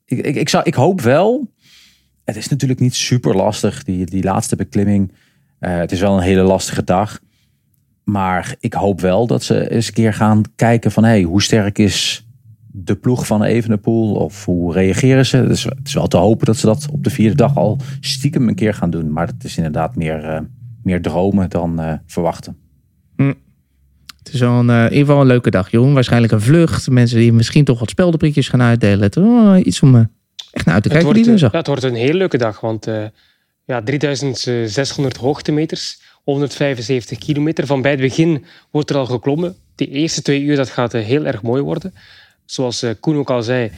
ik, 0.04 0.18
ik, 0.18 0.36
ik, 0.36 0.48
zou, 0.48 0.64
ik 0.64 0.74
hoop 0.74 1.00
wel. 1.00 1.52
Het 2.24 2.36
is 2.36 2.48
natuurlijk 2.48 2.80
niet 2.80 2.94
super 2.94 3.36
lastig, 3.36 3.84
die, 3.84 4.06
die 4.06 4.22
laatste 4.22 4.56
beklimming. 4.56 5.12
Eh, 5.58 5.76
het 5.76 5.92
is 5.92 6.00
wel 6.00 6.16
een 6.16 6.22
hele 6.22 6.42
lastige 6.42 6.84
dag. 6.84 7.20
Maar 8.04 8.54
ik 8.58 8.72
hoop 8.72 9.00
wel 9.00 9.26
dat 9.26 9.42
ze 9.42 9.70
eens 9.70 9.86
een 9.86 9.92
keer 9.92 10.14
gaan 10.14 10.42
kijken 10.56 10.92
van... 10.92 11.04
Hey, 11.04 11.22
hoe 11.22 11.42
sterk 11.42 11.78
is 11.78 12.26
de 12.84 12.96
ploeg 12.96 13.26
van 13.26 13.42
Evenepoel? 13.42 14.14
Of 14.14 14.44
hoe 14.44 14.72
reageren 14.72 15.26
ze? 15.26 15.46
Dus 15.46 15.64
het 15.64 15.86
is 15.86 15.94
wel 15.94 16.06
te 16.06 16.16
hopen 16.16 16.46
dat 16.46 16.56
ze 16.56 16.66
dat 16.66 16.88
op 16.92 17.04
de 17.04 17.10
vierde 17.10 17.36
dag 17.36 17.56
al 17.56 17.78
stiekem 18.00 18.48
een 18.48 18.54
keer 18.54 18.74
gaan 18.74 18.90
doen. 18.90 19.12
Maar 19.12 19.26
het 19.26 19.44
is 19.44 19.56
inderdaad 19.56 19.96
meer, 19.96 20.24
eh, 20.24 20.40
meer 20.82 21.02
dromen 21.02 21.50
dan 21.50 21.80
eh, 21.80 21.92
verwachten. 22.06 22.56
Het 24.28 24.36
is 24.36 24.40
wel 24.40 24.58
een, 24.58 24.70
eh, 24.70 24.76
in 24.76 24.82
ieder 24.82 24.98
geval 24.98 25.20
een 25.20 25.26
leuke 25.26 25.50
dag, 25.50 25.70
Jeroen. 25.70 25.94
Waarschijnlijk 25.94 26.32
een 26.32 26.40
vlucht. 26.40 26.90
Mensen 26.90 27.18
die 27.18 27.32
misschien 27.32 27.64
toch 27.64 27.78
wat 27.78 27.90
speldenprikjes 27.90 28.48
gaan 28.48 28.62
uitdelen. 28.62 29.02
Het 29.02 29.66
iets 29.66 29.80
om 29.80 29.94
echt 30.50 30.64
naar 30.64 30.74
uit 30.74 30.82
te 30.82 30.88
Het 30.88 30.98
kijken 30.98 31.02
wordt, 31.02 31.18
die 31.18 31.24
dinsdag. 31.24 31.52
ja, 31.52 31.58
het 31.58 31.66
wordt 31.66 31.82
een 31.82 31.94
hele 31.94 32.18
leuke 32.18 32.38
dag, 32.38 32.60
want 32.60 32.86
eh, 32.86 33.04
ja, 33.64 33.82
3600 33.82 35.16
hoogtemeters, 35.16 36.00
175 36.24 37.18
kilometer. 37.18 37.66
Van 37.66 37.82
bij 37.82 37.90
het 37.90 38.00
begin 38.00 38.44
wordt 38.70 38.90
er 38.90 38.96
al 38.96 39.06
geklommen. 39.06 39.56
Die 39.74 39.88
eerste 39.88 40.22
twee 40.22 40.42
uur 40.42 40.56
dat 40.56 40.70
gaat 40.70 40.92
heel 40.92 41.26
erg 41.26 41.42
mooi 41.42 41.62
worden. 41.62 41.94
Zoals 42.50 42.82
eh, 42.82 42.90
Koen 43.00 43.16
ook 43.16 43.30
al 43.30 43.42
zei, 43.42 43.70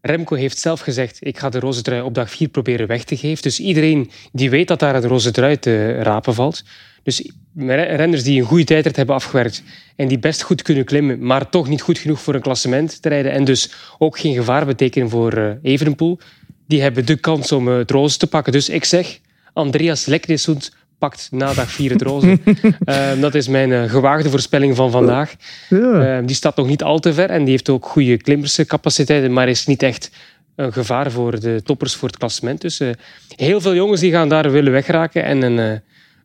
Remco 0.00 0.34
heeft 0.34 0.58
zelf 0.58 0.80
gezegd, 0.80 1.18
ik 1.20 1.38
ga 1.38 1.48
de 1.48 1.58
roze 1.58 1.82
trui 1.82 2.02
op 2.02 2.14
dag 2.14 2.30
4 2.30 2.48
proberen 2.48 2.86
weg 2.86 3.04
te 3.04 3.16
geven. 3.16 3.42
Dus 3.42 3.60
iedereen 3.60 4.10
die 4.32 4.50
weet 4.50 4.68
dat 4.68 4.78
daar 4.78 4.94
een 4.94 5.06
roze 5.06 5.30
trui 5.30 5.58
te 5.58 5.92
rapen 5.92 6.34
valt. 6.34 6.62
Dus 7.02 7.30
re- 7.56 7.96
renners 7.96 8.22
die 8.22 8.40
een 8.40 8.46
goede 8.46 8.64
tijdrit 8.64 8.96
hebben 8.96 9.14
afgewerkt 9.14 9.62
en 9.96 10.08
die 10.08 10.18
best 10.18 10.42
goed 10.42 10.62
kunnen 10.62 10.84
klimmen, 10.84 11.26
maar 11.26 11.50
toch 11.50 11.68
niet 11.68 11.82
goed 11.82 11.98
genoeg 11.98 12.20
voor 12.20 12.34
een 12.34 12.40
klassement 12.40 13.02
te 13.02 13.08
rijden 13.08 13.32
en 13.32 13.44
dus 13.44 13.72
ook 13.98 14.18
geen 14.18 14.34
gevaar 14.34 14.66
betekenen 14.66 15.10
voor 15.10 15.32
eh, 15.32 15.50
Evenepoel, 15.62 16.18
die 16.66 16.82
hebben 16.82 17.06
de 17.06 17.16
kans 17.16 17.52
om 17.52 17.68
eh, 17.68 17.76
het 17.76 17.90
roze 17.90 18.18
te 18.18 18.26
pakken. 18.26 18.52
Dus 18.52 18.68
ik 18.68 18.84
zeg, 18.84 19.18
Andreas 19.52 20.06
Leknesund 20.06 20.72
pakt 20.98 21.28
na 21.30 21.54
dag 21.54 21.70
4 21.70 21.90
het 21.90 22.02
roze. 22.02 22.38
Eh, 22.84 23.20
dat 23.20 23.34
is 23.34 23.48
mijn 23.48 23.72
eh, 23.72 23.90
gewaagde 23.90 24.30
voorspelling 24.30 24.76
van 24.76 24.90
vandaag. 24.90 25.34
Eh, 25.68 26.18
die 26.24 26.36
staat 26.36 26.56
nog 26.56 26.66
niet 26.66 26.82
al 26.82 26.98
te 26.98 27.12
ver 27.12 27.30
en 27.30 27.40
die 27.40 27.50
heeft 27.50 27.68
ook 27.68 27.86
goede 27.86 28.16
klimmerscapaciteiten, 28.16 29.32
maar 29.32 29.48
is 29.48 29.66
niet 29.66 29.82
echt 29.82 30.10
een 30.58 30.72
gevaar 30.72 31.10
voor 31.10 31.40
de 31.40 31.60
toppers 31.64 31.94
voor 31.94 32.08
het 32.08 32.16
klassement. 32.16 32.60
Dus 32.60 32.80
eh, 32.80 32.88
heel 33.36 33.60
veel 33.60 33.74
jongens 33.74 34.00
die 34.00 34.12
gaan 34.12 34.28
daar 34.28 34.50
willen 34.50 34.72
wegraken 34.72 35.24
en 35.24 35.42
een, 35.42 35.58
eh, 35.58 35.78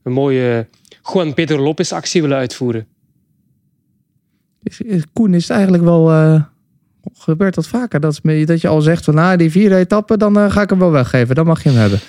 een 0.03 0.11
mooie 0.11 0.67
Juan 1.13 1.33
Pedro 1.33 1.63
Lopez 1.63 1.91
actie 1.91 2.21
willen 2.21 2.37
uitvoeren. 2.37 2.87
Koen, 5.13 5.33
is 5.33 5.41
het 5.41 5.51
eigenlijk 5.51 5.83
wel... 5.83 6.05
gebeurt 7.13 7.55
dat 7.55 7.67
vaker? 7.67 7.99
Dat, 7.99 8.19
dat 8.45 8.61
je 8.61 8.67
al 8.67 8.81
zegt 8.81 9.03
van, 9.03 9.15
nou, 9.15 9.37
die 9.37 9.51
vierde 9.51 9.75
etappe, 9.75 10.17
dan 10.17 10.51
ga 10.51 10.61
ik 10.61 10.69
hem 10.69 10.79
wel 10.79 10.91
weggeven. 10.91 11.35
Dan 11.35 11.45
mag 11.45 11.63
je 11.63 11.69
hem 11.69 11.77
hebben. 11.77 11.99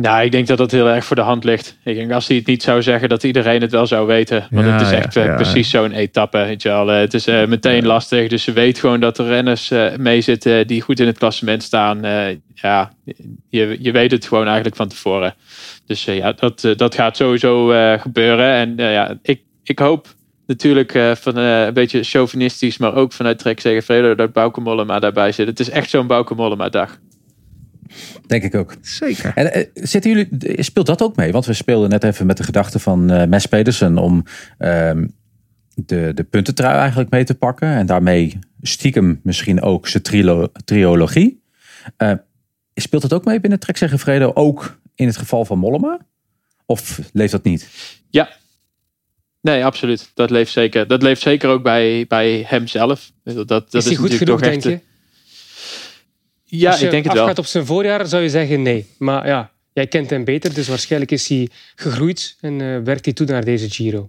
Nou, 0.00 0.24
ik 0.24 0.32
denk 0.32 0.46
dat 0.46 0.58
dat 0.58 0.70
heel 0.70 0.88
erg 0.88 1.04
voor 1.04 1.16
de 1.16 1.22
hand 1.22 1.44
ligt. 1.44 1.76
Ik 1.84 1.94
denk 1.96 2.12
als 2.12 2.28
hij 2.28 2.36
het 2.36 2.46
niet 2.46 2.62
zou 2.62 2.82
zeggen, 2.82 3.08
dat 3.08 3.22
iedereen 3.22 3.60
het 3.60 3.70
wel 3.70 3.86
zou 3.86 4.06
weten. 4.06 4.46
Want 4.50 4.66
Ja, 4.66 4.72
het 4.72 4.80
is 4.80 4.90
echt 4.90 5.16
eh, 5.16 5.24
ja. 5.24 5.34
precies 5.34 5.70
zo'n 5.70 5.92
etappe. 5.92 6.38
Weet 6.38 6.62
je 6.62 6.68
wel. 6.68 6.90
Eh, 6.92 6.98
het 6.98 7.14
is 7.14 7.26
eh, 7.26 7.46
meteen 7.46 7.86
lastig. 7.86 8.28
Dus 8.28 8.42
ze 8.42 8.52
weet 8.52 8.78
gewoon 8.78 9.00
dat 9.00 9.18
er 9.18 9.26
renners 9.26 9.70
eh 9.70 9.96
mee 9.96 10.20
zitten 10.20 10.66
die 10.66 10.80
goed 10.80 11.00
in 11.00 11.06
het 11.06 11.18
klassement 11.18 11.62
staan. 11.62 12.00
Ja, 12.54 12.92
je, 13.48 13.76
je 13.80 13.92
weet 13.92 14.10
het 14.10 14.26
gewoon 14.26 14.46
eigenlijk 14.46 14.76
van 14.76 14.88
tevoren. 14.88 15.34
Dus 15.86 16.04
ja, 16.04 16.32
dat, 16.32 16.68
dat 16.76 16.94
gaat 16.94 17.16
sowieso 17.16 17.66
gebeuren. 17.98 18.52
En 18.52 18.74
ja, 18.76 19.18
ik, 19.22 19.40
ik 19.62 19.78
hoop 19.78 20.06
natuurlijk 20.46 20.98
van 21.14 21.36
een 21.36 21.74
beetje 21.74 22.02
chauvinistisch, 22.02 22.78
maar 22.78 22.94
ook 22.94 23.12
vanuit 23.12 23.38
Trek 23.38 23.60
zeggen 23.60 23.82
Vredo 23.82 24.14
dat 24.14 24.32
Bauke 24.32 24.60
Mollema 24.60 24.98
daarbij 24.98 25.32
zit. 25.32 25.46
Het 25.46 25.60
is 25.60 25.70
echt 25.70 25.90
zo'n 25.90 26.06
Bauke 26.06 26.34
Mollema 26.34 26.68
dag. 26.68 26.98
Denk 28.26 28.42
ik 28.42 28.54
ook. 28.54 28.74
Zeker. 28.80 29.32
En 29.34 29.52
eh, 29.52 29.66
zitten 29.74 30.10
jullie, 30.10 30.62
speelt 30.62 30.86
dat 30.86 31.02
ook 31.02 31.16
mee? 31.16 31.32
Want 31.32 31.46
we 31.46 31.52
speelden 31.52 31.90
net 31.90 32.04
even 32.04 32.26
met 32.26 32.36
de 32.36 32.42
gedachte 32.42 32.78
van 32.78 33.10
eh 33.10 33.26
Mes 33.26 33.46
Pedersen 33.46 33.98
om 33.98 34.24
ehm, 34.58 35.06
de, 35.74 36.12
de 36.14 36.24
puntentrui 36.24 36.76
eigenlijk 36.76 37.10
mee 37.10 37.24
te 37.24 37.34
pakken. 37.34 37.68
En 37.68 37.86
daarmee 37.86 38.38
stiekem 38.62 39.20
misschien 39.22 39.62
ook 39.62 39.88
zijn 39.88 40.02
trilo, 40.02 40.48
triologie. 40.64 41.42
Eh, 41.96 42.12
speelt 42.74 43.02
dat 43.02 43.12
ook 43.12 43.24
mee 43.24 43.40
binnen 43.40 43.58
Trek 43.58 43.76
zeggen 43.76 43.98
Fredo? 43.98 44.30
Ook 44.34 44.78
in 44.94 45.06
het 45.06 45.16
geval 45.16 45.44
van 45.44 45.58
Mollema? 45.58 45.98
Of 46.66 47.00
leeft 47.12 47.32
dat 47.32 47.44
niet? 47.44 47.68
Ja. 48.10 48.28
Nee, 49.40 49.64
absoluut. 49.64 50.10
Dat 50.14 50.30
leeft 50.30 50.52
zeker. 50.52 50.86
Dat 50.86 51.02
leeft 51.02 51.22
zeker 51.22 51.48
ook 51.48 51.62
bij, 51.62 52.04
bij 52.08 52.44
hemzelf. 52.46 53.12
Dat, 53.24 53.48
dat 53.48 53.74
is 53.74 53.84
hij 53.84 53.94
goed 53.94 54.10
natuurlijk 54.10 54.18
genoeg, 54.18 54.40
denk 54.40 54.54
echt 54.54 54.82
je? 54.82 54.89
Ja, 56.50 56.70
Als 56.70 56.78
je 56.78 56.84
ik 56.84 56.90
denk 56.90 57.04
het 57.04 57.12
wel. 57.12 57.22
afgaat 57.22 57.38
op 57.38 57.46
zijn 57.46 57.66
voorjaar, 57.66 58.06
zou 58.06 58.22
je 58.22 58.28
zeggen 58.28 58.62
nee. 58.62 58.86
Maar 58.98 59.26
ja, 59.26 59.50
jij 59.72 59.86
kent 59.86 60.10
hem 60.10 60.24
beter, 60.24 60.54
dus 60.54 60.68
waarschijnlijk 60.68 61.10
is 61.10 61.28
hij 61.28 61.48
gegroeid 61.74 62.36
en 62.40 62.60
eh, 62.60 62.78
werkt 62.84 63.04
hij 63.04 63.14
toe 63.14 63.26
naar 63.26 63.44
deze 63.44 63.70
Giro. 63.70 64.08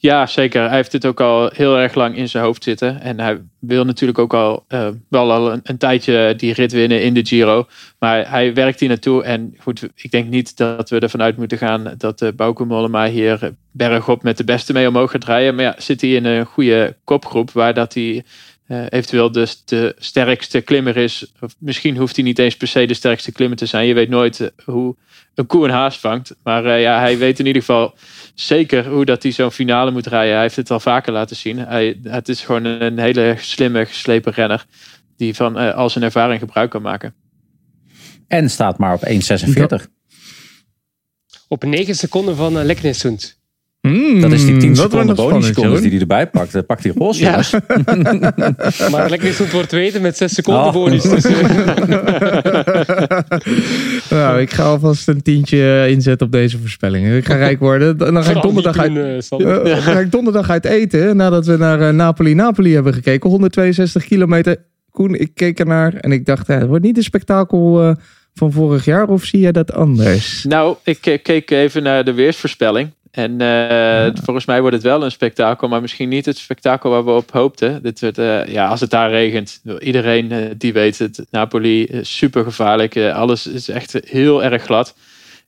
Ja, 0.00 0.26
zeker. 0.26 0.66
Hij 0.66 0.76
heeft 0.76 0.92
het 0.92 1.06
ook 1.06 1.20
al 1.20 1.50
heel 1.54 1.78
erg 1.78 1.94
lang 1.94 2.16
in 2.16 2.28
zijn 2.28 2.44
hoofd 2.44 2.62
zitten. 2.62 3.00
En 3.00 3.20
hij 3.20 3.40
wil 3.58 3.84
natuurlijk 3.84 4.18
ook 4.18 4.34
al 4.34 4.64
eh, 4.68 4.88
wel 5.08 5.32
al 5.32 5.52
een, 5.52 5.60
een 5.62 5.78
tijdje 5.78 6.34
die 6.36 6.52
rit 6.52 6.72
winnen 6.72 7.02
in 7.02 7.14
de 7.14 7.26
Giro. 7.26 7.66
Maar 7.98 8.30
hij 8.30 8.54
werkt 8.54 8.80
hier 8.80 8.88
naartoe. 8.88 9.22
En 9.24 9.54
goed, 9.58 9.88
ik 9.94 10.10
denk 10.10 10.28
niet 10.28 10.56
dat 10.56 10.90
we 10.90 10.98
ervan 10.98 11.22
uit 11.22 11.36
moeten 11.36 11.58
gaan 11.58 11.94
dat 11.98 12.20
uh, 12.20 12.28
Bauke 12.36 12.64
Mollema 12.64 13.08
hier 13.08 13.52
bergop 13.70 14.22
met 14.22 14.36
de 14.36 14.44
beste 14.44 14.72
mee 14.72 14.88
omhoog 14.88 15.10
gaat 15.10 15.24
rijden. 15.24 15.54
Maar 15.54 15.64
ja, 15.64 15.74
zit 15.78 16.00
hij 16.00 16.10
in 16.10 16.24
een 16.24 16.46
goede 16.46 16.96
kopgroep 17.04 17.50
waar 17.50 17.74
dat 17.74 17.94
hij 17.94 18.24
uh, 18.68 18.82
eventueel 18.88 19.32
de, 19.32 19.54
de 19.64 19.94
sterkste 19.98 20.60
klimmer 20.60 20.96
is. 20.96 21.32
Of 21.40 21.54
misschien 21.58 21.96
hoeft 21.96 22.16
hij 22.16 22.24
niet 22.24 22.38
eens 22.38 22.56
per 22.56 22.68
se 22.68 22.86
de 22.86 22.94
sterkste 22.94 23.32
klimmer 23.32 23.58
te 23.58 23.66
zijn. 23.66 23.86
Je 23.86 23.94
weet 23.94 24.08
nooit 24.08 24.40
uh, 24.40 24.48
hoe 24.64 24.96
een 25.34 25.46
koe 25.46 25.64
een 25.64 25.70
haas 25.70 25.98
vangt. 25.98 26.36
Maar 26.42 26.64
uh, 26.64 26.80
ja, 26.80 26.98
hij 26.98 27.18
weet 27.18 27.38
in 27.38 27.46
ieder 27.46 27.62
geval 27.62 27.94
zeker 28.34 28.86
hoe 28.86 29.04
dat 29.04 29.22
hij 29.22 29.32
zo'n 29.32 29.50
finale 29.50 29.90
moet 29.90 30.06
rijden. 30.06 30.32
Hij 30.32 30.42
heeft 30.42 30.56
het 30.56 30.70
al 30.70 30.80
vaker 30.80 31.12
laten 31.12 31.36
zien. 31.36 31.58
Hij, 31.58 32.00
het 32.02 32.28
is 32.28 32.40
gewoon 32.40 32.64
een 32.64 32.98
hele 32.98 33.34
slimme, 33.38 33.86
geslepen 33.86 34.32
renner. 34.32 34.66
Die 35.16 35.34
van 35.34 35.60
uh, 35.60 35.74
al 35.74 35.90
zijn 35.90 36.04
ervaring 36.04 36.40
gebruik 36.40 36.70
kan 36.70 36.82
maken. 36.82 37.14
En 38.26 38.50
staat 38.50 38.78
maar 38.78 38.94
op 38.94 39.06
1,46. 39.06 39.86
Op 41.48 41.64
9 41.64 41.94
seconden 41.94 42.36
van 42.36 42.58
uh, 42.58 42.64
Leknesund. 42.64 43.37
Mm, 43.80 44.20
dat 44.20 44.32
is 44.32 44.44
die 44.44 44.56
10 44.56 44.76
seconden 44.76 45.16
bonussecondes 45.16 45.80
die 45.80 45.90
hij 45.90 46.00
erbij 46.00 46.26
pakt. 46.26 46.52
Dan 46.52 46.66
pakt 46.66 46.82
hij 46.82 46.92
roze. 46.96 47.22
Ja. 47.22 47.42
maar 48.90 49.10
Leknesund 49.10 49.52
wordt 49.52 49.68
tweede 49.68 50.00
met 50.00 50.16
6 50.16 50.34
seconden 50.34 50.64
oh. 50.64 50.72
bonus. 50.72 51.02
Dus, 51.02 51.24
nou, 54.10 54.40
ik 54.40 54.50
ga 54.50 54.62
alvast 54.62 55.08
een 55.08 55.22
tientje 55.22 55.86
inzetten 55.88 56.26
op 56.26 56.32
deze 56.32 56.58
voorspelling. 56.58 57.14
Ik 57.14 57.26
ga 57.26 57.34
rijk 57.34 57.58
worden. 57.58 57.96
Dan 57.96 58.24
ga 58.24 58.30
ik 58.30 58.42
donderdag 58.42 58.78
uit, 58.78 58.90
uh, 58.90 59.18
dan 59.64 59.82
ga 59.82 59.98
ik 59.98 60.10
donderdag 60.10 60.50
uit 60.50 60.64
eten. 60.64 61.16
Nadat 61.16 61.46
we 61.46 61.56
naar 61.56 61.80
uh, 61.80 61.88
Napoli-Napoli 61.88 62.74
hebben 62.74 62.94
gekeken. 62.94 63.30
162 63.30 64.04
kilometer. 64.04 64.56
Koen, 64.90 65.14
ik 65.14 65.30
keek 65.34 65.58
ernaar 65.58 65.94
en 65.94 66.12
ik 66.12 66.26
dacht, 66.26 66.46
het 66.46 66.66
wordt 66.66 66.84
niet 66.84 66.96
een 66.96 67.02
spektakel 67.02 67.82
uh, 67.82 67.94
van 68.34 68.52
vorig 68.52 68.84
jaar. 68.84 69.08
Of 69.08 69.24
zie 69.24 69.40
je 69.40 69.52
dat 69.52 69.72
anders? 69.72 70.44
Nou, 70.44 70.76
ik 70.84 71.20
keek 71.22 71.50
even 71.50 71.82
naar 71.82 72.04
de 72.04 72.12
weersvoorspelling. 72.12 72.90
En 73.18 73.32
uh, 73.32 73.48
ja. 73.48 74.12
volgens 74.22 74.46
mij 74.46 74.60
wordt 74.60 74.76
het 74.76 74.84
wel 74.84 75.04
een 75.04 75.10
spektakel, 75.10 75.68
maar 75.68 75.80
misschien 75.80 76.08
niet 76.08 76.26
het 76.26 76.38
spektakel 76.38 76.90
waar 76.90 77.04
we 77.04 77.10
op 77.10 77.30
hoopten. 77.30 77.82
Dit 77.82 78.00
wordt, 78.00 78.18
uh, 78.18 78.46
ja, 78.46 78.68
als 78.68 78.80
het 78.80 78.90
daar 78.90 79.10
regent, 79.10 79.60
iedereen 79.78 80.32
uh, 80.32 80.46
die 80.56 80.72
weet 80.72 80.98
het. 80.98 81.26
Napoli 81.30 81.84
is 81.84 82.16
super 82.16 82.44
gevaarlijk. 82.44 82.96
alles 82.96 83.46
is 83.46 83.68
echt 83.68 83.96
heel 84.04 84.44
erg 84.44 84.62
glad. 84.62 84.94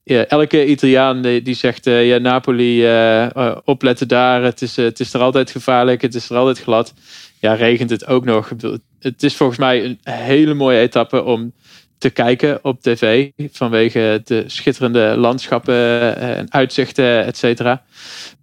ja, 0.02 0.26
elke 0.26 0.66
Italiaan 0.66 1.22
die, 1.22 1.54
zegt, 1.54 1.86
eh, 1.86 2.08
ja, 2.08 2.18
Napoli, 2.18 2.84
eh, 2.84 3.36
eh, 3.36 3.56
opletten 3.64 4.08
daar. 4.08 4.42
Het 4.42 4.62
is, 4.62 4.76
het 4.76 5.00
is 5.00 5.14
er 5.14 5.20
altijd 5.20 5.50
gevaarlijk, 5.50 6.02
het 6.02 6.14
is 6.14 6.30
er 6.30 6.36
altijd 6.36 6.58
glad. 6.58 6.94
Ja, 7.38 7.54
regent 7.54 7.90
het 7.90 8.06
ook 8.06 8.24
nog. 8.24 8.52
Het 9.00 9.22
is 9.22 9.36
volgens 9.36 9.58
mij 9.58 9.84
een 9.84 9.98
hele 10.02 10.54
mooie 10.54 10.78
etappe 10.78 11.22
om 11.22 11.52
te 12.00 12.10
kijken 12.10 12.64
op 12.64 12.82
tv. 12.82 13.30
Vanwege 13.52 14.20
de 14.24 14.44
schitterende 14.46 15.14
landschappen 15.16 16.16
en 16.16 16.52
uitzichten, 16.52 17.24
et 17.24 17.36
cetera. 17.36 17.82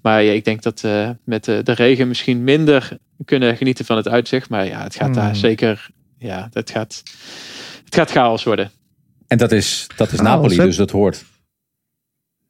Maar 0.02 0.24
ja, 0.24 0.32
ik 0.32 0.46
denk 0.46 0.62
dat 0.62 0.82
we 0.82 1.16
met 1.24 1.44
de, 1.44 1.64
de 1.64 1.72
regen 1.72 2.08
misschien 2.08 2.44
minder 2.44 2.98
kunnen 3.26 3.58
genieten 3.58 3.86
van 3.86 3.98
het 3.98 4.08
uitzicht. 4.08 4.50
Maar 4.50 4.66
ja, 4.66 4.84
het 4.84 4.96
gaat 4.96 5.14
daar 5.14 5.30
Hmm. 5.32 5.36
zeker, 5.36 5.90
ja, 6.18 6.50
het 6.54 6.70
gaat, 6.70 7.04
het 7.86 7.96
gaat 7.96 8.12
chaos 8.12 8.44
worden. 8.44 8.72
En 9.28 9.38
dat 9.38 9.52
is, 9.52 9.88
dat 9.96 10.12
is 10.12 10.20
Napoli, 10.20 10.56
dus 10.56 10.76
dat 10.76 10.92
hoort. 10.92 11.26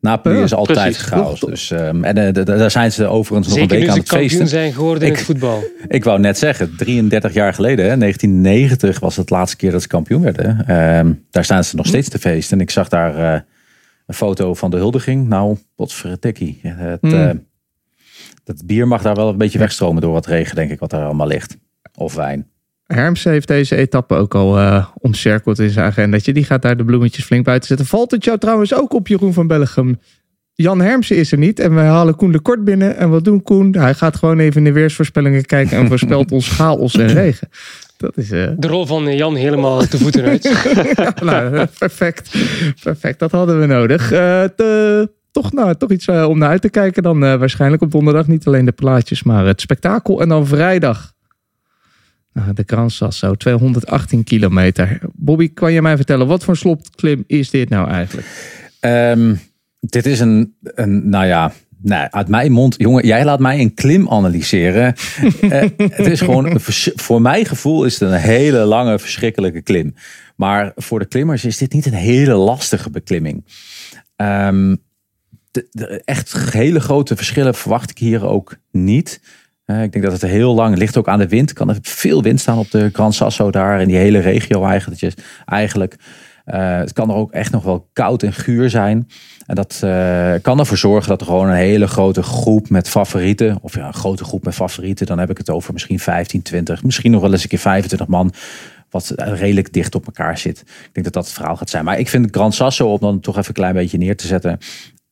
Napoli 0.08 0.42
is 0.42 0.54
altijd 0.54 0.80
precies. 0.80 1.02
chaos. 1.02 1.40
Dus, 1.40 1.72
ehm, 1.72 2.04
en 2.04 2.18
eh, 2.18 2.46
daar 2.46 2.72
zijn 2.72 2.92
ze 2.92 3.06
overigens 3.08 3.48
nog 3.56 3.58
een 3.58 3.68
week 3.80 3.90
aan 3.90 3.98
het 3.98 4.08
feesten. 4.08 4.48
zijn 4.48 4.74
geworden 4.74 5.08
in 5.08 5.14
het 5.14 5.24
voetbal. 5.24 5.64
Ik 5.88 6.04
wou 6.04 6.20
net 6.20 6.38
zeggen, 6.38 6.76
33 6.78 7.34
jaar 7.34 7.54
geleden, 7.54 7.90
hè, 7.90 7.98
1990 7.98 9.00
was 9.00 9.16
het 9.16 9.30
laatste 9.30 9.58
keer 9.58 9.72
dat 9.72 9.82
ze 9.82 9.88
kampioen 9.88 10.22
werden. 10.22 10.64
Ehm, 10.68 11.14
daar 11.30 11.44
staan 11.44 11.64
ze 11.64 11.76
nog 11.76 11.86
Hm. 11.86 11.92
steeds 11.92 12.10
te 12.10 12.20
feesten. 12.20 12.58
En 12.58 12.64
ik 12.64 12.70
zag 12.72 12.88
daar 12.90 13.18
eh, 13.34 13.40
een 14.06 14.14
foto 14.16 14.54
van 14.54 14.72
de 14.72 14.78
huldiging. 14.78 15.28
Nou, 15.28 15.58
potverdikkie. 15.76 16.60
Het, 16.64 17.02
Hmm. 17.02 17.14
eh, 17.14 17.30
dat 18.44 18.66
bier 18.66 18.88
mag 18.88 19.02
daar 19.02 19.16
wel 19.16 19.30
een 19.30 19.38
beetje 19.38 19.60
wegstromen 19.60 20.02
door 20.02 20.12
wat 20.14 20.26
regen, 20.26 20.56
denk 20.56 20.72
ik, 20.72 20.80
wat 20.80 20.90
daar 20.90 21.06
allemaal 21.06 21.28
ligt. 21.28 21.58
Of 21.96 22.14
wijn. 22.14 22.48
Hermsen 22.88 23.32
heeft 23.32 23.48
deze 23.48 23.76
etappe 23.76 24.16
ook 24.16 24.36
al 24.36 24.58
eh 24.60 24.86
omcirkeld 25.00 25.60
in 25.60 25.70
zijn 25.70 25.86
agendaatje. 25.86 26.34
Die 26.34 26.44
gaat 26.44 26.62
daar 26.62 26.78
de 26.78 26.86
bloemetjes 26.86 27.26
flink 27.26 27.46
buiten 27.46 27.68
zetten. 27.68 27.86
Valt 27.88 28.12
het 28.12 28.24
jou 28.24 28.38
trouwens 28.38 28.74
ook 28.76 28.94
op, 28.94 29.08
Jeroen 29.08 29.34
van 29.34 29.48
Bellegem? 29.48 30.00
Jan 30.54 30.82
Hermsen 30.82 31.16
is 31.16 31.32
er 31.32 31.38
niet 31.38 31.60
en 31.60 31.74
we 31.76 31.80
halen 31.82 32.16
Koen 32.16 32.32
de 32.32 32.40
Kort 32.40 32.64
binnen. 32.64 32.98
En 32.98 33.10
wat 33.10 33.24
doen 33.24 33.44
Koen? 33.44 33.76
Hij 33.78 33.94
gaat 33.94 34.16
gewoon 34.16 34.40
even 34.40 34.58
in 34.58 34.64
de 34.64 34.72
weersvoorspellingen 34.72 35.46
kijken 35.46 35.78
en 35.78 35.88
voorspelt 35.88 36.32
ons 36.32 36.50
chaos 36.50 36.96
en 36.96 37.08
regen. 37.24 37.50
Dat 37.98 38.18
is... 38.18 38.32
eh, 38.32 38.48
De 38.58 38.68
rol 38.68 38.86
van 38.86 39.16
Jan 39.16 39.36
helemaal 39.36 39.86
te 39.86 39.98
voeten 39.98 40.24
uit. 40.26 40.44
ja, 40.96 41.14
nou, 41.24 41.56
eh, 41.58 41.64
perfect. 41.80 42.36
Perfect, 42.84 43.20
dat 43.20 43.32
hadden 43.32 43.60
we 43.60 43.66
nodig. 43.66 44.08
Te- 44.08 45.12
toch, 45.32 45.52
nou, 45.54 45.76
toch 45.76 45.92
iets 45.92 46.08
om 46.08 46.38
naar 46.38 46.50
uit 46.50 46.62
te 46.62 46.70
kijken 46.70 47.04
dan 47.04 47.20
waarschijnlijk 47.20 47.82
op 47.82 47.92
donderdag. 47.92 48.28
Niet 48.28 48.48
alleen 48.48 48.66
de 48.66 48.72
plaatjes, 48.72 49.24
maar 49.24 49.46
het 49.46 49.62
spektakel. 49.62 50.22
En 50.22 50.30
dan 50.30 50.48
vrijdag. 50.48 51.14
Nou, 52.38 52.54
de 52.54 52.64
Gran 52.66 52.90
Sasso, 52.90 53.36
218 53.36 54.24
kilometer. 54.24 55.00
Bobby, 55.14 55.54
kan 55.54 55.74
je 55.74 55.82
mij 55.82 55.96
vertellen, 55.96 56.28
wat 56.28 56.44
voor 56.44 56.58
slopklim 56.58 57.24
is 57.28 57.50
dit 57.50 57.70
nou 57.70 57.90
eigenlijk? 57.90 58.28
Ehm, 58.80 59.36
dit 59.80 60.06
is 60.06 60.20
een, 60.20 60.56
een, 60.64 61.10
nou 61.10 61.26
ja, 61.26 61.54
uit 62.10 62.28
mijn 62.28 62.52
mond, 62.52 62.76
jongen, 62.78 63.06
jij 63.06 63.26
laat 63.26 63.40
mij 63.40 63.60
een 63.60 63.74
klim 63.74 64.10
analyseren. 64.10 64.94
Eh, 65.42 65.70
het 65.78 66.08
is 66.08 66.20
gewoon, 66.20 66.46
een 66.46 66.60
voor 66.96 67.22
mijn 67.22 67.46
gevoel 67.46 67.84
is 67.86 68.00
het 68.00 68.10
een 68.10 68.18
hele 68.18 68.58
lange, 68.58 69.00
verschrikkelijke 69.00 69.62
klim. 69.62 69.94
Maar 70.36 70.72
voor 70.76 71.00
de 71.00 71.06
klimmers 71.06 71.46
is 71.46 71.58
dit 71.58 71.74
niet 71.74 71.86
een 71.86 71.94
hele 71.94 72.34
lastige 72.34 72.90
beklimming. 72.90 73.46
Ehm, 74.16 74.76
de, 75.52 75.68
de 75.72 76.02
echt 76.06 76.52
hele 76.52 76.80
grote 76.80 77.16
verschillen 77.16 77.56
verwacht 77.56 77.90
ik 77.90 77.98
hier 77.98 78.26
ook 78.26 78.58
niet. 78.72 79.20
Eh, 79.68 79.84
ik 79.84 79.92
denk 79.92 80.04
dat 80.04 80.22
het 80.22 80.32
heel 80.32 80.54
lang 80.54 80.78
ligt 80.78 80.98
ook 80.98 81.08
aan 81.08 81.20
de 81.20 81.28
wind. 81.28 81.54
Kan 81.54 81.70
er 81.70 81.78
veel 81.82 82.24
wind 82.24 82.40
staan 82.40 82.58
op 82.58 82.72
de 82.72 82.90
Gran 82.94 83.14
Sasso 83.14 83.52
daar 83.52 83.82
in 83.82 83.88
die 83.88 83.98
hele 83.98 84.20
regio 84.20 84.66
eigenlijk. 84.66 85.14
Eigenlijk 85.46 85.98
eh, 86.48 86.78
het 86.78 86.94
kan 86.94 87.10
er 87.10 87.16
ook 87.16 87.32
echt 87.32 87.52
nog 87.52 87.64
wel 87.64 87.90
koud 87.94 88.24
en 88.24 88.34
guur 88.34 88.70
zijn. 88.70 89.08
En 89.46 89.56
dat 89.56 89.80
eh, 89.84 90.34
kan 90.42 90.60
ervoor 90.60 90.78
zorgen 90.78 91.10
dat 91.10 91.22
er 91.22 91.28
gewoon 91.28 91.48
een 91.48 91.56
hele 91.56 91.88
grote 91.88 92.24
groep 92.24 92.70
met 92.70 92.90
favorieten, 92.90 93.58
of 93.62 93.76
ja, 93.76 93.88
een 93.88 93.94
grote 93.94 94.24
groep 94.24 94.44
met 94.44 94.54
favorieten, 94.54 95.06
dan 95.06 95.20
heb 95.20 95.30
ik 95.30 95.38
het 95.38 95.50
over 95.50 95.74
misschien 95.74 96.00
15, 96.00 96.42
20, 96.42 96.84
misschien 96.84 97.12
nog 97.12 97.22
wel 97.22 97.32
eens 97.32 97.44
een 97.44 97.50
keer 97.50 97.60
25 97.60 98.08
man, 98.08 98.34
wat 98.90 99.14
redelijk 99.16 99.74
dicht 99.74 99.96
op 99.96 100.06
elkaar 100.06 100.38
zit. 100.38 100.60
Ik 100.60 100.90
denk 100.92 101.06
dat 101.06 101.14
dat 101.14 101.26
het 101.26 101.34
verhaal 101.34 101.56
gaat 101.56 101.70
zijn. 101.70 101.86
Maar 101.86 102.00
ik 102.00 102.10
vind 102.10 102.28
Gran 102.32 102.54
Sasso, 102.54 102.92
om 102.92 103.00
dan 103.00 103.20
toch 103.20 103.38
even 103.38 103.48
een 103.48 103.54
klein 103.54 103.74
beetje 103.74 103.98
neer 103.98 104.18
te 104.18 104.28
zetten, 104.28 104.58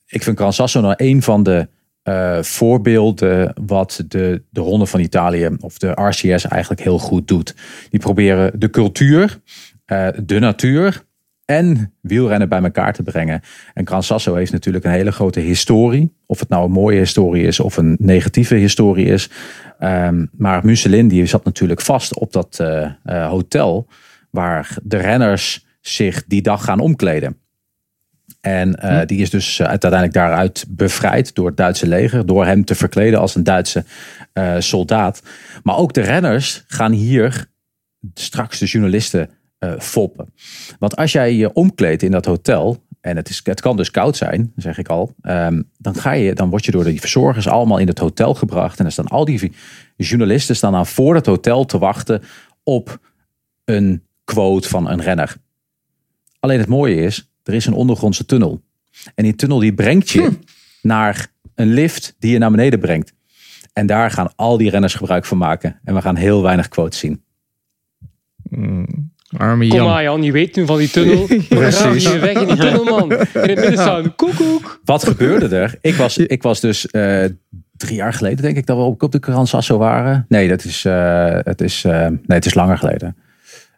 ik 0.07 0.23
vind 0.23 0.37
Gran 0.37 0.53
Sasso 0.53 0.81
nou 0.81 0.93
een 0.97 1.21
van 1.21 1.43
de 1.43 1.67
eh, 2.05 2.41
voorbeelden 2.41 3.53
wat 3.65 4.03
de, 4.07 4.43
de 4.49 4.61
Ronde 4.61 4.85
van 4.85 4.99
Italië 4.99 5.49
of 5.59 5.77
de 5.77 5.91
RCS 6.01 6.47
eigenlijk 6.47 6.81
heel 6.81 6.99
goed 6.99 7.27
doet. 7.27 7.55
Die 7.89 7.99
proberen 7.99 8.59
de 8.59 8.69
cultuur, 8.69 9.39
eh, 9.85 10.07
de 10.23 10.39
natuur 10.39 11.03
en 11.45 11.93
wielrennen 12.01 12.49
bij 12.49 12.61
elkaar 12.61 12.93
te 12.93 13.03
brengen. 13.03 13.41
En 13.73 13.87
Gran 13.87 14.03
Sasso 14.03 14.35
heeft 14.35 14.51
natuurlijk 14.51 14.85
een 14.85 14.91
hele 14.91 15.11
grote 15.11 15.39
historie. 15.39 16.15
Of 16.25 16.39
het 16.39 16.49
nou 16.49 16.65
een 16.65 16.71
mooie 16.71 16.97
historie 16.97 17.43
is 17.43 17.59
of 17.59 17.77
een 17.77 17.95
negatieve 17.99 18.55
historie 18.55 19.05
is. 19.05 19.29
Ehm, 19.79 20.25
maar 20.31 20.65
Musselin 20.65 21.07
die 21.07 21.25
zat 21.25 21.45
natuurlijk 21.45 21.81
vast 21.81 22.15
op 22.15 22.33
dat 22.33 22.59
eh, 22.59 23.29
hotel 23.29 23.87
waar 24.31 24.77
de 24.83 24.97
renners 24.97 25.65
zich 25.81 26.25
die 26.27 26.41
dag 26.41 26.63
gaan 26.63 26.79
omkleden. 26.79 27.37
En 28.45 28.75
eh, 28.75 29.05
die 29.05 29.21
is 29.21 29.29
dus 29.29 29.59
eh, 29.59 29.67
uiteindelijk 29.67 30.13
daaruit 30.13 30.65
bevrijd 30.69 31.35
door 31.35 31.47
het 31.47 31.57
Duitse 31.57 31.87
leger. 31.87 32.25
Door 32.25 32.45
hem 32.45 32.65
te 32.65 32.75
verkleden 32.75 33.19
als 33.19 33.35
een 33.35 33.43
Duitse 33.43 33.83
eh, 34.33 34.55
soldaat. 34.59 35.21
Maar 35.63 35.77
ook 35.77 35.93
de 35.93 36.01
renners 36.01 36.63
gaan 36.67 36.91
hier 36.91 37.45
straks 38.13 38.59
de 38.59 38.65
journalisten 38.65 39.29
foppen. 39.79 40.33
Want 40.79 40.95
als 40.95 41.11
jij 41.11 41.33
je 41.33 41.53
omkleedt 41.53 42.03
in 42.03 42.11
dat 42.11 42.25
hotel. 42.25 42.83
En 43.01 43.15
het, 43.15 43.29
is, 43.29 43.41
het 43.43 43.61
kan 43.61 43.77
dus 43.77 43.91
koud 43.91 44.17
zijn, 44.17 44.51
zeg 44.55 44.77
ik 44.77 44.87
al. 44.87 45.13
ehm, 45.21 45.61
dan, 45.77 45.95
ga 45.95 46.11
je, 46.11 46.33
dan 46.33 46.49
word 46.49 46.65
je 46.65 46.71
door 46.71 46.83
die 46.83 46.99
verzorgers 46.99 47.47
allemaal 47.47 47.77
in 47.77 47.87
het 47.87 47.99
hotel 47.99 48.33
gebracht. 48.33 48.77
En 48.77 48.83
dan 48.83 48.91
staan 48.91 49.07
al 49.07 49.25
die 49.25 49.51
journalisten 49.95 50.55
staan 50.55 50.71
dan 50.71 50.85
voor 50.85 51.15
het 51.15 51.25
hotel 51.25 51.65
te 51.65 51.77
wachten 51.77 52.21
op 52.63 52.99
een 53.63 54.03
quote 54.23 54.69
van 54.69 54.89
een 54.89 55.01
renner. 55.01 55.35
Alleen 56.39 56.59
het 56.59 56.67
mooie 56.67 56.95
is, 56.95 57.29
er 57.47 57.53
is 57.53 57.65
een 57.65 57.73
ondergrondse 57.73 58.25
tunnel. 58.25 58.61
En 59.15 59.23
die 59.23 59.35
tunnel 59.35 59.59
die 59.59 59.73
brengt 59.73 60.09
je 60.09 60.31
naar 60.81 61.27
een 61.55 61.73
lift 61.73 62.15
die 62.19 62.31
je 62.31 62.37
naar 62.37 62.51
beneden 62.51 62.79
brengt. 62.79 63.13
En 63.73 63.85
daar 63.85 64.11
gaan 64.11 64.31
al 64.35 64.57
die 64.57 64.69
renners 64.69 64.93
gebruik 64.93 65.25
van 65.25 65.37
maken. 65.37 65.79
En 65.83 65.93
we 65.93 66.01
gaan 66.01 66.15
heel 66.15 66.41
weinig 66.41 66.67
quotes 66.67 66.99
zien. 66.99 67.23
arme 69.37 69.67
Kom 69.67 69.77
Jan. 69.77 69.87
maar 69.87 70.03
Jan, 70.03 70.23
je 70.23 70.31
weet 70.31 70.55
nu 70.55 70.65
van 70.65 70.77
die 70.77 70.89
tunnel. 70.89 71.25
Precies. 71.49 72.03
Je 72.03 72.19
weg 72.19 72.41
in 72.41 72.47
die 72.47 72.57
tunnel 72.57 72.83
man. 72.83 73.11
In 73.11 73.17
het 73.33 73.45
midden 73.45 73.71
staan. 73.71 74.15
Koekoek. 74.15 74.79
Wat 74.83 75.03
gebeurde 75.03 75.55
er? 75.55 75.77
Ik 75.81 75.95
was, 75.95 76.17
ik 76.17 76.43
was 76.43 76.59
dus 76.59 76.87
eh, 76.87 77.25
drie 77.77 77.95
jaar 77.95 78.13
geleden, 78.13 78.41
denk 78.41 78.57
ik, 78.57 78.65
dat 78.65 78.77
we 78.77 78.83
op, 78.83 79.11
de 79.11 79.17
Gran 79.21 79.47
Sasso 79.47 79.77
waren. 79.77 80.25
Nee, 80.27 80.47
dat 80.47 80.63
is, 80.63 80.85
eh, 80.85 81.37
het, 81.43 81.61
is, 81.61 81.83
eh, 81.83 82.07
nee 82.07 82.19
het 82.25 82.45
is 82.45 82.53
langer 82.53 82.77
geleden. 82.77 83.15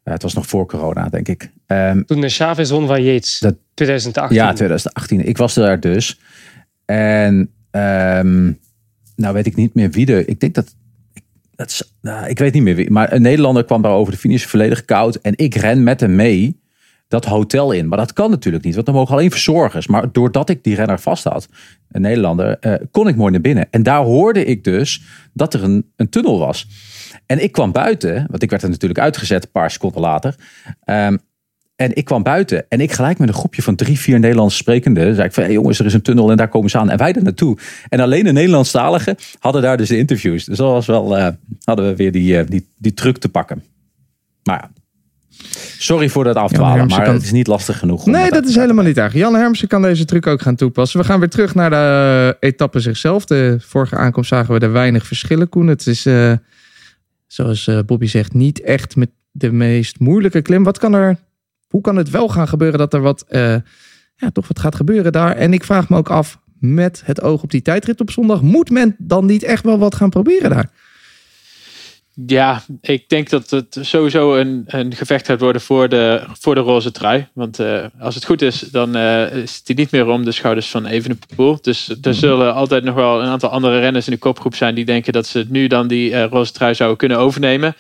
Eh, 0.08 0.14
het 0.14 0.22
was 0.22 0.34
nog 0.34 0.48
voor 0.48 0.66
corona, 0.66 1.10
denk 1.10 1.28
ik. 1.28 1.52
Ehm, 1.66 2.04
Toen 2.04 2.22
de 2.22 2.30
Chavez 2.30 2.70
won 2.70 2.88
van 2.88 3.04
Yates. 3.04 3.44
2018. 3.74 4.36
Ja, 4.38 4.54
2018. 4.54 5.28
Ik 5.28 5.38
was 5.38 5.54
daar 5.54 5.80
dus. 5.80 6.20
En 6.86 7.52
ehm, 7.72 8.52
nou 9.16 9.34
weet 9.34 9.46
ik 9.46 9.56
niet 9.56 9.74
meer 9.74 9.90
wie 9.92 10.06
de... 10.06 10.26
Ik 10.26 10.40
denk 10.40 10.54
dat... 10.56 10.76
dat 11.56 11.70
is- 11.70 11.94
nou, 12.02 12.28
ik 12.28 12.38
weet 12.40 12.54
niet 12.54 12.64
meer 12.64 12.76
wie. 12.76 12.92
Maar 12.92 13.14
een 13.14 13.22
Nederlander 13.22 13.66
kwam 13.66 13.82
daar 13.82 13.92
over 13.92 14.14
de 14.14 14.20
finish 14.20 14.46
volledig 14.46 14.86
koud. 14.86 15.16
En 15.16 15.34
ik 15.36 15.56
ren 15.56 15.84
met 15.84 16.00
hem 16.00 16.16
mee 16.16 16.60
dat 17.08 17.26
hotel 17.26 17.72
in. 17.72 17.88
Maar 17.88 17.98
dat 17.98 18.14
kan 18.14 18.30
natuurlijk 18.30 18.64
niet. 18.64 18.76
Want 18.76 18.88
er 18.88 18.94
mogen 18.94 19.14
alleen 19.16 19.32
verzorgers. 19.32 19.88
Maar 19.88 20.12
doordat 20.12 20.50
ik 20.50 20.64
die 20.64 20.76
renner 20.76 21.00
vast 21.00 21.24
had, 21.24 21.48
een 21.92 22.02
Nederlander, 22.02 22.58
eh, 22.60 22.74
kon 22.92 23.08
ik 23.08 23.16
mooi 23.16 23.32
naar 23.32 23.42
binnen. 23.42 23.68
En 23.72 23.84
daar 23.84 24.02
hoorde 24.04 24.46
ik 24.46 24.64
dus 24.64 25.02
dat 25.34 25.54
er 25.54 25.64
een, 25.64 25.92
een 25.96 26.10
tunnel 26.10 26.40
was. 26.40 26.68
En 27.28 27.44
ik 27.44 27.52
kwam 27.52 27.72
buiten, 27.72 28.26
want 28.30 28.44
ik 28.44 28.50
werd 28.50 28.64
er 28.64 28.70
natuurlijk 28.70 29.00
uitgezet 29.00 29.44
een 29.44 29.52
paar 29.52 29.72
seconden 29.72 30.02
later. 30.02 30.36
Ehm, 30.84 31.18
en 31.76 31.96
ik 31.96 32.06
kwam 32.06 32.24
buiten 32.24 32.66
en 32.70 32.82
ik 32.82 32.92
gelijk 32.92 33.18
met 33.18 33.28
een 33.28 33.34
groepje 33.34 33.62
van 33.62 33.76
drie, 33.76 34.00
vier 34.00 34.20
Nederlands 34.20 34.58
sprekenden. 34.58 35.16
zei 35.16 35.28
ik 35.28 35.34
van, 35.34 35.44
hey 35.44 35.52
jongens, 35.52 35.80
er 35.80 35.86
is 35.86 35.94
een 35.94 36.02
tunnel 36.02 36.32
en 36.32 36.38
daar 36.38 36.48
komen 36.48 36.70
ze 36.70 36.78
aan. 36.78 36.90
En 36.90 36.98
wij 36.98 37.14
er 37.14 37.24
naartoe. 37.24 37.58
En 37.90 38.00
alleen 38.00 38.24
de 38.24 38.32
Nederlandstaligen 38.32 39.16
hadden 39.40 39.62
daar 39.62 39.78
dus 39.78 39.90
de 39.90 39.98
interviews. 39.98 40.46
Dus 40.46 40.58
dat 40.58 40.72
was 40.72 40.86
wel, 40.86 41.18
eh, 41.18 41.28
hadden 41.64 41.88
we 41.88 41.96
weer 41.96 42.12
die, 42.12 42.38
eh, 42.40 42.46
die, 42.48 42.68
die 42.78 42.94
truc 42.94 43.18
te 43.18 43.30
pakken. 43.30 43.64
Maar 44.44 44.58
ja, 44.62 44.70
sorry 45.78 46.10
voor 46.10 46.24
dat 46.24 46.36
afdwalen, 46.36 46.88
maar 46.88 47.04
kan- 47.04 47.14
het 47.14 47.24
is 47.24 47.32
niet 47.32 47.48
lastig 47.48 47.80
genoeg. 47.80 48.06
Nee, 48.06 48.30
dat 48.32 48.46
is 48.46 48.56
helemaal 48.56 48.84
niet 48.86 48.98
erg. 48.98 49.14
Jan 49.14 49.36
Hermsen 49.36 49.68
kan 49.68 49.82
deze 49.82 50.06
truc 50.06 50.28
ook 50.28 50.42
gaan 50.42 50.56
toepassen. 50.56 51.00
We 51.00 51.06
gaan 51.06 51.20
weer 51.20 51.30
terug 51.30 51.56
naar 51.56 51.70
de 51.70 52.38
etappe 52.40 52.80
zichzelf. 52.80 53.26
De 53.26 53.58
vorige 53.60 53.96
aankomst 53.96 54.30
zagen 54.30 54.54
we 54.54 54.60
er 54.60 54.72
weinig 54.72 55.08
verschillen, 55.08 55.50
Koen. 55.50 55.68
Het 55.68 55.88
is, 55.88 56.06
eh, 56.06 56.32
zoals 57.38 57.68
eh, 57.68 57.80
Bobby 57.86 58.06
zegt, 58.06 58.34
niet 58.34 58.62
echt 58.62 58.96
met 58.96 59.10
de 59.32 59.52
meest 59.52 60.00
moeilijke 60.00 60.42
klim. 60.42 60.64
Wat 60.64 60.78
kan 60.78 60.94
er, 60.94 61.18
hoe 61.68 61.82
kan 61.82 61.96
het 61.96 62.10
wel 62.10 62.28
gaan 62.28 62.48
gebeuren 62.48 62.80
dat 62.80 62.94
er 62.94 63.02
wat, 63.02 63.26
eh, 63.28 63.56
ja, 64.16 64.32
toch 64.32 64.48
wat 64.48 64.60
gaat 64.60 64.76
gebeuren 64.76 65.12
daar? 65.12 65.36
En 65.36 65.54
ik 65.54 65.64
vraag 65.64 65.90
me 65.90 65.98
ook 65.98 66.10
af, 66.10 66.40
met 66.60 67.02
het 67.06 67.22
oog 67.22 67.44
op 67.44 67.52
die 67.52 67.62
tijdrit 67.62 68.02
op 68.02 68.12
zondag, 68.12 68.42
moet 68.42 68.70
men 68.70 68.96
dan 68.98 69.26
niet 69.26 69.44
echt 69.44 69.64
wel 69.64 69.80
wat 69.80 69.96
gaan 69.96 70.10
proberen 70.10 70.50
daar? 70.50 70.72
Ja, 72.26 72.64
ik 72.82 73.10
denk 73.10 73.30
dat 73.30 73.50
het 73.50 73.78
sowieso 73.82 74.36
een, 74.36 74.64
een 74.68 74.96
gevecht 74.96 75.26
gaat 75.26 75.40
worden 75.40 75.62
voor 75.62 75.90
de, 75.90 76.24
voor 76.40 76.56
de 76.56 76.62
roze 76.62 76.92
trui. 76.92 77.28
Want 77.34 77.60
uh, 77.60 77.86
als 78.00 78.16
het 78.16 78.26
goed 78.26 78.42
is, 78.42 78.60
dan 78.60 78.98
uh, 78.98 79.36
is 79.36 79.64
die 79.64 79.76
niet 79.76 79.92
meer 79.92 80.08
om 80.08 80.26
de 80.26 80.32
schouders 80.32 80.68
van 80.68 80.86
Evenepoel. 80.86 81.58
Dus 81.62 81.96
er 82.02 82.14
zullen 82.14 82.54
altijd 82.54 82.84
nog 82.84 82.96
wel 82.96 83.22
een 83.22 83.28
aantal 83.28 83.50
andere 83.50 83.80
renners 83.80 84.08
in 84.08 84.14
de 84.14 84.20
kopgroep 84.20 84.56
zijn 84.56 84.76
die 84.76 84.86
denken 84.86 85.14
dat 85.14 85.28
ze 85.28 85.46
nu 85.50 85.68
dan 85.68 85.88
die 85.88 86.12
uh, 86.12 86.26
roze 86.26 86.52
trui 86.52 86.76
zouden 86.76 86.98
kunnen 86.98 87.18
overnemen 87.18 87.76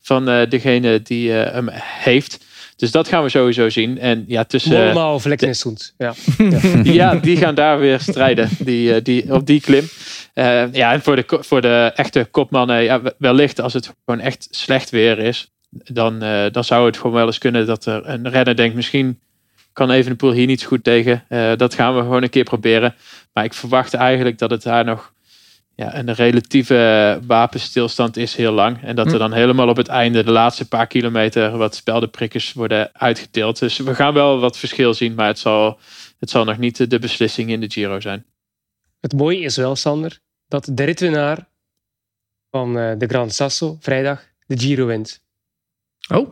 van 0.00 0.24
degene 0.48 1.02
die 1.02 1.30
hem 1.30 1.68
heeft. 1.82 2.44
Dus 2.80 2.90
dat 2.90 3.08
gaan 3.08 3.22
we 3.22 3.28
sowieso 3.28 3.68
zien. 3.68 3.98
En 3.98 4.24
ja, 4.26 4.44
tussen. 4.44 4.72
Mollema 4.72 5.14
of 5.14 5.24
Leknesund. 5.24 5.94
Ja. 5.98 6.14
ja, 6.82 7.14
die 7.14 7.36
gaan 7.36 7.54
daar 7.54 7.78
weer 7.78 8.00
strijden. 8.00 8.48
Die, 8.58 9.02
die, 9.02 9.34
op 9.34 9.46
die 9.46 9.60
klim. 9.60 9.84
Uh, 10.34 10.72
ja, 10.72 10.92
en 10.92 11.02
voor 11.02 11.16
de, 11.16 11.24
voor 11.28 11.60
de 11.60 11.92
echte 11.94 12.28
kopmannen, 12.30 12.82
ja, 12.82 13.00
wellicht 13.18 13.60
als 13.60 13.72
het 13.72 13.94
gewoon 14.04 14.20
echt 14.20 14.48
slecht 14.50 14.90
weer 14.90 15.18
is, 15.18 15.50
dan, 15.70 16.24
uh, 16.24 16.44
dan 16.50 16.64
zou 16.64 16.86
het 16.86 16.96
gewoon 16.96 17.12
wel 17.12 17.26
eens 17.26 17.38
kunnen 17.38 17.66
dat 17.66 17.86
er 17.86 18.08
een 18.08 18.28
renner 18.28 18.56
denkt, 18.56 18.74
misschien 18.74 19.18
kan 19.72 19.90
Evenepoel 19.90 20.32
hier 20.32 20.46
niet 20.46 20.60
zo 20.60 20.66
goed 20.66 20.84
tegen. 20.84 21.24
Dat 21.56 21.74
gaan 21.74 21.94
we 21.94 22.00
gewoon 22.00 22.22
een 22.22 22.30
keer 22.30 22.44
proberen. 22.44 22.94
Maar 23.32 23.44
ik 23.44 23.54
verwacht 23.54 23.94
eigenlijk 23.94 24.38
dat 24.38 24.50
het 24.50 24.62
daar 24.62 24.84
nog 24.84 25.12
ja, 25.80 25.98
een 25.98 26.14
relatieve 26.14 27.20
wapenstilstand 27.26 28.16
is 28.16 28.34
heel 28.34 28.52
lang. 28.52 28.82
En 28.82 28.96
dat 28.96 29.06
er 29.06 29.12
hm. 29.12 29.18
dan 29.18 29.32
helemaal 29.32 29.68
op 29.68 29.76
het 29.76 29.88
einde, 29.88 30.24
de 30.24 30.30
laatste 30.30 30.68
paar 30.68 30.86
kilometer, 30.86 31.56
wat 31.56 31.74
speldenprikkers 31.74 32.52
worden 32.52 32.90
uitgedeeld. 32.92 33.58
Dus 33.58 33.78
we 33.78 33.94
gaan 33.94 34.14
wel 34.14 34.40
wat 34.40 34.58
verschil 34.58 34.94
zien, 34.94 35.14
maar 35.14 35.26
het 35.26 35.38
zal, 35.38 35.78
het 36.18 36.30
zal 36.30 36.44
nog 36.44 36.58
niet 36.58 36.90
de 36.90 36.98
beslissing 36.98 37.50
in 37.50 37.60
de 37.60 37.70
Giro 37.70 38.00
zijn. 38.00 38.24
Het 39.00 39.12
mooie 39.12 39.40
is 39.40 39.56
wel, 39.56 39.76
Sander, 39.76 40.18
dat 40.48 40.68
de 40.72 40.84
ritwinnaar 40.84 41.48
van 42.50 42.78
eh, 42.78 42.98
de 42.98 43.06
Gran 43.06 43.30
Sasso 43.30 43.76
vrijdag 43.80 44.24
de 44.46 44.58
Giro 44.58 44.86
wint. 44.86 45.22
Oh. 46.12 46.30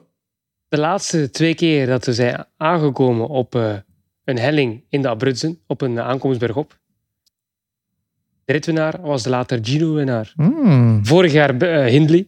De 0.69 0.79
laatste 0.79 1.31
twee 1.31 1.55
keer 1.55 1.87
dat 1.87 2.05
we 2.05 2.13
zijn 2.13 2.45
aangekomen 2.57 3.29
op 3.29 3.55
uh, 3.55 3.77
een 4.25 4.39
helling 4.39 4.85
in 4.89 5.03
de 5.03 5.09
Abruzzen, 5.09 5.61
op 5.67 5.81
een 5.81 6.01
aankomst 6.01 6.39
bergop. 6.39 6.79
Ritwinnaar 8.51 9.01
was 9.03 9.23
de 9.23 9.29
later 9.29 9.59
Giro-winnaar. 9.63 10.33
Mm. 10.37 11.07
Vorig 11.07 11.33
jaar 11.33 11.63
uh, 11.63 11.85
Hindley 11.85 12.27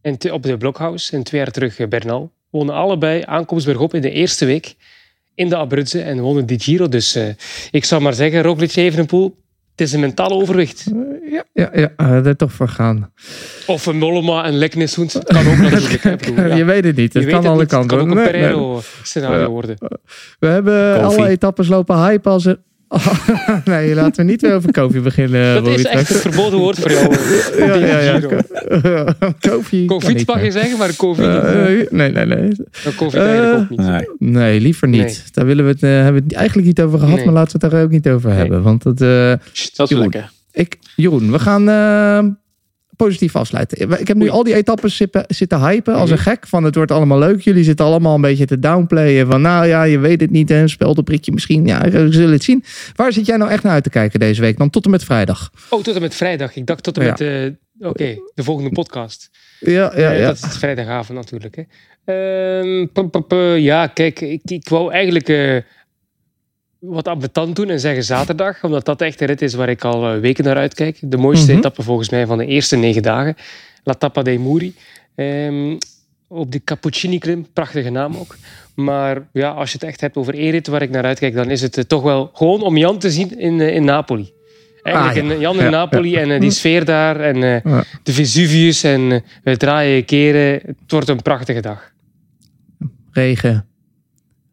en 0.00 0.32
op 0.32 0.42
de 0.42 0.56
Blockhouse 0.56 1.16
en 1.16 1.22
twee 1.22 1.40
jaar 1.40 1.50
terug 1.50 1.88
Bernal. 1.88 2.32
Wonen 2.50 2.74
allebei 2.74 3.22
aankomst 3.24 3.66
bergop 3.66 3.94
in 3.94 4.00
de 4.00 4.10
eerste 4.10 4.44
week 4.44 4.74
in 5.34 5.48
de 5.48 5.56
Abruzzen 5.56 6.04
en 6.04 6.20
wonnen 6.20 6.46
die 6.46 6.60
Giro. 6.60 6.88
Dus 6.88 7.18
ik 7.70 7.84
zou 7.84 8.02
maar 8.02 8.14
zeggen, 8.14 8.42
Roglic 8.42 8.76
Evenepoel, 8.76 9.36
het 9.70 9.80
is 9.80 9.92
een 9.92 10.00
mentaal 10.00 10.30
overwicht. 10.30 10.86
Uh, 10.92 11.32
ja, 11.32 11.44
ja, 11.52 11.70
ja 11.74 12.22
uh, 12.24 12.30
toch 12.30 12.52
voor 12.52 12.68
gaan. 12.68 13.12
Of 13.66 13.86
een 13.86 13.98
Mollema 13.98 14.44
en 14.44 14.52
Lekneshoend. 14.52 15.12
Het 15.12 15.24
kan 15.24 15.46
ook 15.46 15.58
natuurlijk. 15.70 16.36
ja. 16.36 16.54
Je 16.54 16.64
weet 16.64 16.84
het 16.84 16.96
niet. 16.96 17.14
Het 17.14 17.26
kan 17.26 17.46
alle 17.46 17.66
kanten. 17.66 17.98
Het 17.98 18.08
kan 18.08 18.18
ook 18.18 18.26
een 18.26 18.32
Pereiro-scenario 18.32 19.50
worden. 19.50 19.76
We 20.38 20.46
hebben 20.46 21.02
alle 21.02 21.28
etappes 21.28 21.68
lopen 21.68 21.98
hype 21.98 22.28
als 22.28 22.46
er 22.46 22.58
Oh, 22.92 23.28
nee, 23.64 23.94
laten 23.94 24.24
we 24.24 24.30
niet 24.30 24.40
weer 24.40 24.54
over 24.54 24.72
koffie 24.72 25.00
beginnen. 25.00 25.64
Dat 25.64 25.78
is 25.78 25.84
echt 25.84 26.08
het 26.08 26.18
verboden 26.18 26.58
woord 26.58 26.78
voor 26.78 26.90
jou. 26.90 27.16
ja, 27.68 27.74
ja, 27.74 27.98
ja. 28.00 29.14
koffie. 29.50 29.84
Koffie 29.84 30.22
mag 30.26 30.42
je 30.42 30.50
zeggen, 30.50 30.78
maar 30.78 30.96
koffie 30.96 31.26
niet. 31.26 31.42
Uh, 31.42 31.90
nee, 31.90 32.12
nee, 32.12 32.26
nee. 32.26 32.52
koffie 32.96 33.20
uh, 33.20 33.26
eigenlijk 33.26 33.60
ook 33.60 33.70
niet. 33.70 33.78
Nee, 33.78 34.06
nee 34.18 34.60
liever 34.60 34.88
niet. 34.88 35.00
Nee. 35.00 35.16
Daar 35.30 35.46
willen 35.46 35.64
we 35.64 35.70
het, 35.70 35.82
uh, 35.82 35.90
hebben 35.90 36.14
we 36.14 36.28
het 36.28 36.32
eigenlijk 36.32 36.66
niet 36.66 36.80
over 36.80 36.98
gehad, 36.98 37.16
nee. 37.16 37.24
maar 37.24 37.34
laten 37.34 37.60
we 37.60 37.66
het 37.66 37.74
daar 37.74 37.84
ook 37.84 37.90
niet 37.90 38.08
over 38.08 38.28
nee. 38.28 38.38
hebben. 38.38 38.62
Want 38.62 38.82
dat, 38.82 39.00
uh, 39.00 39.28
dat 39.28 39.40
is 39.52 39.70
Jeroen, 39.74 40.02
lekker. 40.02 40.30
Ik, 40.52 40.78
Jeroen, 40.96 41.30
we 41.30 41.38
gaan 41.38 41.64
positief 42.96 43.36
afsluiten. 43.36 44.00
Ik 44.00 44.08
heb 44.08 44.16
nu 44.16 44.28
al 44.28 44.42
die 44.42 44.54
etappes 44.54 44.96
zitten, 44.96 45.24
zitten 45.28 45.60
hypen 45.60 45.94
als 45.94 46.10
een 46.10 46.18
gek. 46.18 46.46
Van 46.46 46.64
het 46.64 46.74
wordt 46.74 46.90
allemaal 46.90 47.18
leuk. 47.18 47.40
Jullie 47.40 47.64
zitten 47.64 47.86
allemaal 47.86 48.14
een 48.14 48.20
beetje 48.20 48.46
te 48.46 48.58
downplayen. 48.58 49.26
Van 49.26 49.40
nou 49.40 49.66
ja, 49.66 49.82
je 49.82 49.98
weet 49.98 50.20
het 50.20 50.30
niet. 50.30 50.50
Een 50.50 50.68
speldenprikje 50.68 51.32
misschien. 51.32 51.66
Ja, 51.66 51.80
we 51.90 52.12
zullen 52.12 52.32
het 52.32 52.44
zien. 52.44 52.64
Waar 52.94 53.12
zit 53.12 53.26
jij 53.26 53.36
nou 53.36 53.50
echt 53.50 53.62
naar 53.62 53.72
uit 53.72 53.82
te 53.82 53.90
kijken 53.90 54.20
deze 54.20 54.40
week? 54.40 54.58
Dan 54.58 54.70
tot 54.70 54.84
en 54.84 54.90
met 54.90 55.04
vrijdag. 55.04 55.50
Oh, 55.70 55.82
tot 55.82 55.94
en 55.94 56.00
met 56.00 56.14
vrijdag. 56.14 56.56
Ik 56.56 56.66
dacht 56.66 56.82
tot 56.82 56.98
en 56.98 57.04
ja. 57.04 57.10
met 57.10 57.20
uh, 57.20 57.44
oké, 57.78 57.88
okay, 57.88 58.18
de 58.34 58.42
volgende 58.42 58.70
podcast. 58.70 59.30
Ja, 59.60 59.92
ja, 59.96 60.12
uh, 60.12 60.18
ja. 60.18 60.26
Dat 60.26 60.36
is 60.36 60.56
vrijdagavond 60.56 61.18
natuurlijk. 61.18 61.56
Hè. 61.56 61.62
Uh, 62.04 62.86
-p 63.26 63.34
ja, 63.58 63.86
kijk, 63.86 64.20
ik, 64.20 64.40
ik 64.44 64.68
wou 64.68 64.92
eigenlijk 64.92 65.28
uh, 65.28 65.56
wat 66.82 67.08
ambetant 67.08 67.56
doen 67.56 67.68
en 67.68 67.80
zeggen 67.80 68.04
zaterdag, 68.04 68.64
omdat 68.64 68.84
dat 68.84 69.00
echt 69.00 69.20
een 69.20 69.26
rit 69.26 69.42
is 69.42 69.54
waar 69.54 69.68
ik 69.68 69.84
al 69.84 70.18
weken 70.18 70.44
naar 70.44 70.56
uitkijk. 70.56 70.98
De 71.00 71.16
mooiste 71.16 71.44
mm 71.44 71.50
-hmm. 71.50 71.58
etappe 71.58 71.82
volgens 71.82 72.10
mij 72.10 72.26
van 72.26 72.38
de 72.38 72.46
eerste 72.46 72.76
negen 72.76 73.02
dagen. 73.02 73.36
La 73.84 73.94
Tappa 73.94 74.22
dei 74.22 74.38
Muri. 74.38 74.74
Um, 75.14 75.78
op 76.28 76.52
de 76.52 76.64
Cappuccini 76.64 77.18
Klim, 77.18 77.46
prachtige 77.52 77.90
naam 77.90 78.16
ook. 78.16 78.36
Maar 78.74 79.28
ja, 79.32 79.50
als 79.50 79.72
je 79.72 79.78
het 79.78 79.88
echt 79.88 80.00
hebt 80.00 80.16
over 80.16 80.34
één 80.34 80.50
rit 80.50 80.66
waar 80.66 80.82
ik 80.82 80.90
naar 80.90 81.04
uitkijk, 81.04 81.34
dan 81.34 81.50
is 81.50 81.62
het 81.62 81.76
uh, 81.76 81.84
toch 81.84 82.02
wel 82.02 82.30
gewoon 82.34 82.62
om 82.62 82.76
Jan 82.76 82.98
te 82.98 83.10
zien 83.10 83.38
in, 83.38 83.58
uh, 83.58 83.74
in 83.74 83.84
Napoli. 83.84 84.32
Eigenlijk 84.82 85.16
ah, 85.18 85.26
ja. 85.26 85.34
in, 85.34 85.40
Jan 85.40 85.56
in 85.56 85.64
ja, 85.64 85.70
Napoli 85.70 86.10
ja. 86.10 86.20
en 86.20 86.30
uh, 86.30 86.40
die 86.40 86.50
sfeer 86.50 86.84
daar 86.84 87.20
en 87.20 87.40
de 88.02 88.12
Vesuvius 88.12 88.82
en 88.82 89.22
we 89.42 89.56
draaien 89.56 90.04
keren. 90.04 90.52
Het 90.52 90.76
wordt 90.90 91.08
een 91.08 91.22
prachtige 91.22 91.60
dag. 91.60 91.92
Regen, 93.10 93.66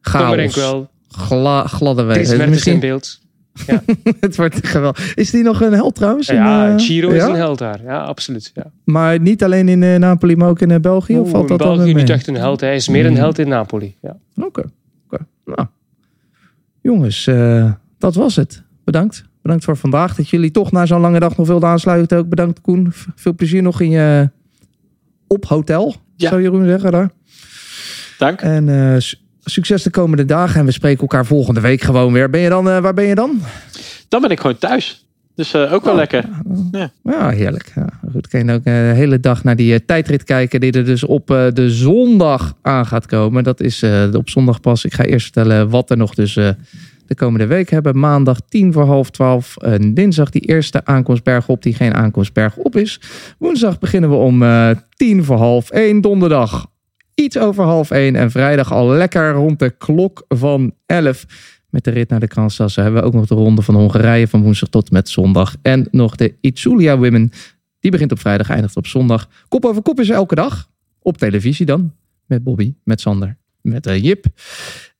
chaos, 0.01 0.55
wel. 0.55 0.89
Gla, 1.10 1.68
gladde 1.68 2.03
weg. 2.03 2.16
Dries 2.16 2.30
Mertens 2.30 2.49
misschien... 2.49 2.74
in 2.74 2.80
beeld. 2.80 3.20
Ja. 3.68 3.84
het 4.20 4.36
wordt 4.36 4.68
geweldig. 4.68 5.16
Is 5.16 5.32
die 5.32 5.43
nog 5.43 5.62
een 5.62 5.74
held 5.74 5.95
trouwens? 5.95 6.28
Ja, 6.28 6.66
in, 6.66 6.74
uh, 6.74 6.86
Giro 6.86 7.10
is 7.10 7.24
een 7.24 7.36
held 7.36 7.57
daar. 7.57 7.84
Ja, 7.84 8.03
absoluut. 8.03 8.51
Ja. 8.53 8.72
Maar 8.84 9.20
niet 9.20 9.43
alleen 9.43 9.70
in 9.70 9.82
uh, 9.82 9.95
Napoli, 9.95 10.36
maar 10.36 10.49
ook 10.49 10.60
in 10.60 10.70
uh, 10.70 10.78
België? 10.78 11.14
Oeh, 11.14 11.22
of 11.22 11.30
valt 11.30 11.49
in 11.49 11.57
dat 11.57 11.68
België 11.68 11.86
dan 11.86 11.95
niet 11.95 12.10
echt 12.10 12.28
een 12.28 12.36
held. 12.36 12.62
Hij 12.62 12.76
is 12.76 12.88
meer 12.88 13.05
een 13.05 13.16
held 13.16 13.39
in 13.39 13.47
Napoli. 13.47 13.95
Ja. 14.01 14.18
Oké. 14.36 14.45
Okay. 14.45 14.66
Okay. 15.05 15.26
Nou. 15.45 15.68
Jongens, 16.82 17.30
dat 17.97 18.16
was 18.16 18.36
het. 18.36 18.64
Bedankt. 18.84 19.24
Bedankt 19.41 19.64
voor 19.64 19.78
vandaag. 19.78 20.16
Dat 20.16 20.30
jullie 20.30 20.51
toch 20.51 20.72
na 20.72 20.86
zo'n 20.86 21.01
lange 21.01 21.20
dag 21.20 21.38
nog 21.38 21.47
wilden 21.47 21.70
aansluiten. 21.70 22.18
Ook 22.18 22.30
bedankt 22.30 22.62
Koen. 22.62 22.88
Veel 23.16 23.34
plezier 23.34 23.62
nog 23.62 23.82
in 23.82 23.89
je 23.89 24.30
op 25.28 25.45
hotel. 25.45 25.95
Ja. 26.16 26.30
Zou 26.30 26.41
Jeroen 26.41 26.66
zeggen 26.66 26.91
daar. 26.91 27.12
Dank. 28.18 28.41
En 28.41 28.68
succes 29.50 29.84
de 29.84 29.89
komende 29.89 30.26
dagen. 30.26 30.60
En 30.60 30.66
we 30.66 30.72
spreken 30.72 31.02
elkaar 31.02 31.26
volgende 31.26 31.60
week 31.62 31.82
gewoon 31.82 32.14
weer. 32.14 32.30
Ben 32.30 32.39
je 32.39 32.50
dan, 32.50 32.68
uh, 32.68 32.78
waar 32.78 32.93
ben 32.93 33.06
je 33.06 33.16
dan? 33.16 33.41
Dan 34.08 34.22
ben 34.22 34.30
ik 34.30 34.39
gewoon 34.39 34.58
thuis. 34.58 35.06
Dus 35.36 35.54
uh, 35.54 35.74
ook 35.74 35.84
wel 35.84 35.93
oh, 35.93 36.00
lekker. 36.00 36.30
Ja, 36.72 36.91
ja 37.04 37.30
heerlijk. 37.30 37.72
Ja, 37.76 37.89
goed, 38.12 38.28
kan 38.28 38.45
je 38.45 38.54
ook 38.54 38.64
de 38.64 38.70
hele 38.70 39.20
dag 39.20 39.43
naar 39.43 39.56
die 39.56 39.74
uh, 39.74 39.80
tijdrit 39.86 40.24
kijken 40.24 40.60
die 40.60 40.72
er 40.72 40.86
dus 40.86 41.04
op 41.04 41.28
de 41.28 41.70
zondag 41.70 42.54
aan 42.62 42.86
gaat 42.86 43.06
komen. 43.06 43.43
Dat 43.43 43.62
is 43.62 43.84
op 44.14 44.30
zondag 44.30 44.62
pas. 44.62 44.86
Ik 44.86 44.93
ga 44.93 45.04
eerst 45.04 45.24
vertellen 45.24 45.70
wat 45.70 45.89
er 45.89 45.97
nog 45.97 46.16
dus 46.16 46.34
de 46.34 47.16
komende 47.16 47.45
week 47.45 47.70
hebben. 47.70 48.00
Maandag 48.00 48.39
tien 48.50 48.74
voor 48.74 48.86
half 48.86 49.10
twaalf. 49.10 49.54
dinsdag 49.91 50.30
die 50.30 50.41
eerste 50.41 50.86
aankomstberg 50.86 51.47
op 51.47 51.64
die 51.64 51.74
geen 51.74 51.93
aankomstberg 51.93 52.56
op 52.56 52.76
is. 52.76 53.02
Woensdag 53.38 53.80
beginnen 53.80 54.10
we 54.10 54.16
om 54.16 54.43
tien 54.95 55.24
voor 55.24 55.38
half 55.38 55.70
één. 55.70 56.02
Donderdag 56.02 56.68
iets 57.20 57.38
over 57.38 57.63
half 57.63 57.91
één. 57.91 58.15
En 58.15 58.32
vrijdag 58.32 58.72
al 58.72 58.88
lekker 58.88 59.32
rond 59.32 59.59
de 59.59 59.70
klok 59.70 60.26
van 60.28 60.74
elf. 60.86 61.26
Met 61.70 61.84
de 61.84 61.91
rit 61.91 62.09
naar 62.09 62.20
de 62.20 62.28
Kransassen 62.28 62.84
hebben 62.84 63.01
we 63.01 63.07
ook 63.07 63.13
nog 63.13 63.26
de 63.26 63.36
ronde 63.36 63.61
van 63.61 63.76
Hongarije 63.76 64.28
van 64.28 64.41
woensdag 64.41 64.70
tot 64.70 64.91
met 64.91 65.09
zondag. 65.09 65.55
En 65.61 65.88
nog 65.91 66.15
de 66.15 66.34
Itzulia 66.41 66.97
Women. 66.97 67.32
Die 67.80 67.91
begint 67.91 68.11
op 68.11 68.20
vrijdag, 68.20 68.49
eindigt 68.49 68.76
op 68.76 68.88
zondag. 68.88 69.30
Kop 69.47 69.65
over 69.65 69.82
kop 69.82 69.99
is 69.99 70.09
elke 70.09 70.36
dag. 70.36 70.70
Op 71.01 71.17
televisie 71.17 71.65
dan. 71.65 71.93
Met 72.26 72.43
Bobby, 72.43 72.74
met 72.84 73.01
Sander, 73.01 73.38
met 73.61 73.88
uh, 73.88 74.03
Jip. 74.03 74.26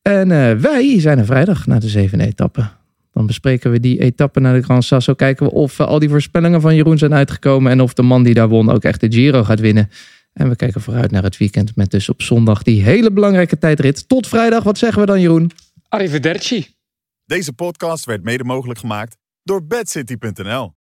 En 0.02 0.30
uh, 0.30 0.52
wij 0.52 1.00
zijn 1.00 1.18
er 1.18 1.26
vrijdag 1.26 1.68
na 1.68 1.80
de 1.80 1.88
zevende 1.88 2.26
etappe. 2.26 2.70
Dan 3.14 3.26
bespreken 3.26 3.72
we 3.72 3.80
die 3.80 4.02
etappe 4.02 4.40
naar 4.40 4.54
de 4.54 4.62
Grand 4.62 4.84
Sasso. 4.84 5.14
Kijken 5.14 5.46
we 5.46 5.52
of 5.52 5.80
uh, 5.80 5.88
al 5.88 6.00
die 6.00 6.10
voorspellingen 6.10 6.62
van 6.62 6.76
Jeroen 6.76 6.98
zijn 6.98 7.14
uitgekomen. 7.14 7.72
En 7.72 7.82
of 7.82 7.94
de 7.94 8.02
man 8.02 8.24
die 8.24 8.34
daar 8.34 8.48
won 8.48 8.72
ook 8.72 8.84
echt 8.84 9.02
de 9.02 9.12
Giro 9.12 9.44
gaat 9.44 9.60
winnen. 9.60 9.90
En 10.40 10.50
we 10.50 10.56
kijken 10.56 10.82
vooruit 10.82 11.12
naar 11.12 11.24
het 11.24 11.38
weekend 11.38 11.76
met 11.76 11.92
dus 11.92 12.10
op 12.10 12.22
zondag 12.22 12.64
die 12.64 12.84
hele 12.84 13.12
belangrijke 13.12 13.58
tijdrit. 13.58 14.08
Tot 14.08 14.28
vrijdag, 14.28 14.64
wat 14.64 14.78
zeggen 14.78 15.00
we 15.02 15.08
dan 15.08 15.22
Jeroen? 15.22 15.52
Arrivederci. 15.88 16.68
Deze 17.26 17.54
podcast 17.54 18.06
werd 18.06 18.24
mede 18.24 18.44
mogelijk 18.44 18.80
gemaakt 18.80 19.18
door 19.44 19.66
bedcity.nl. 19.66 20.74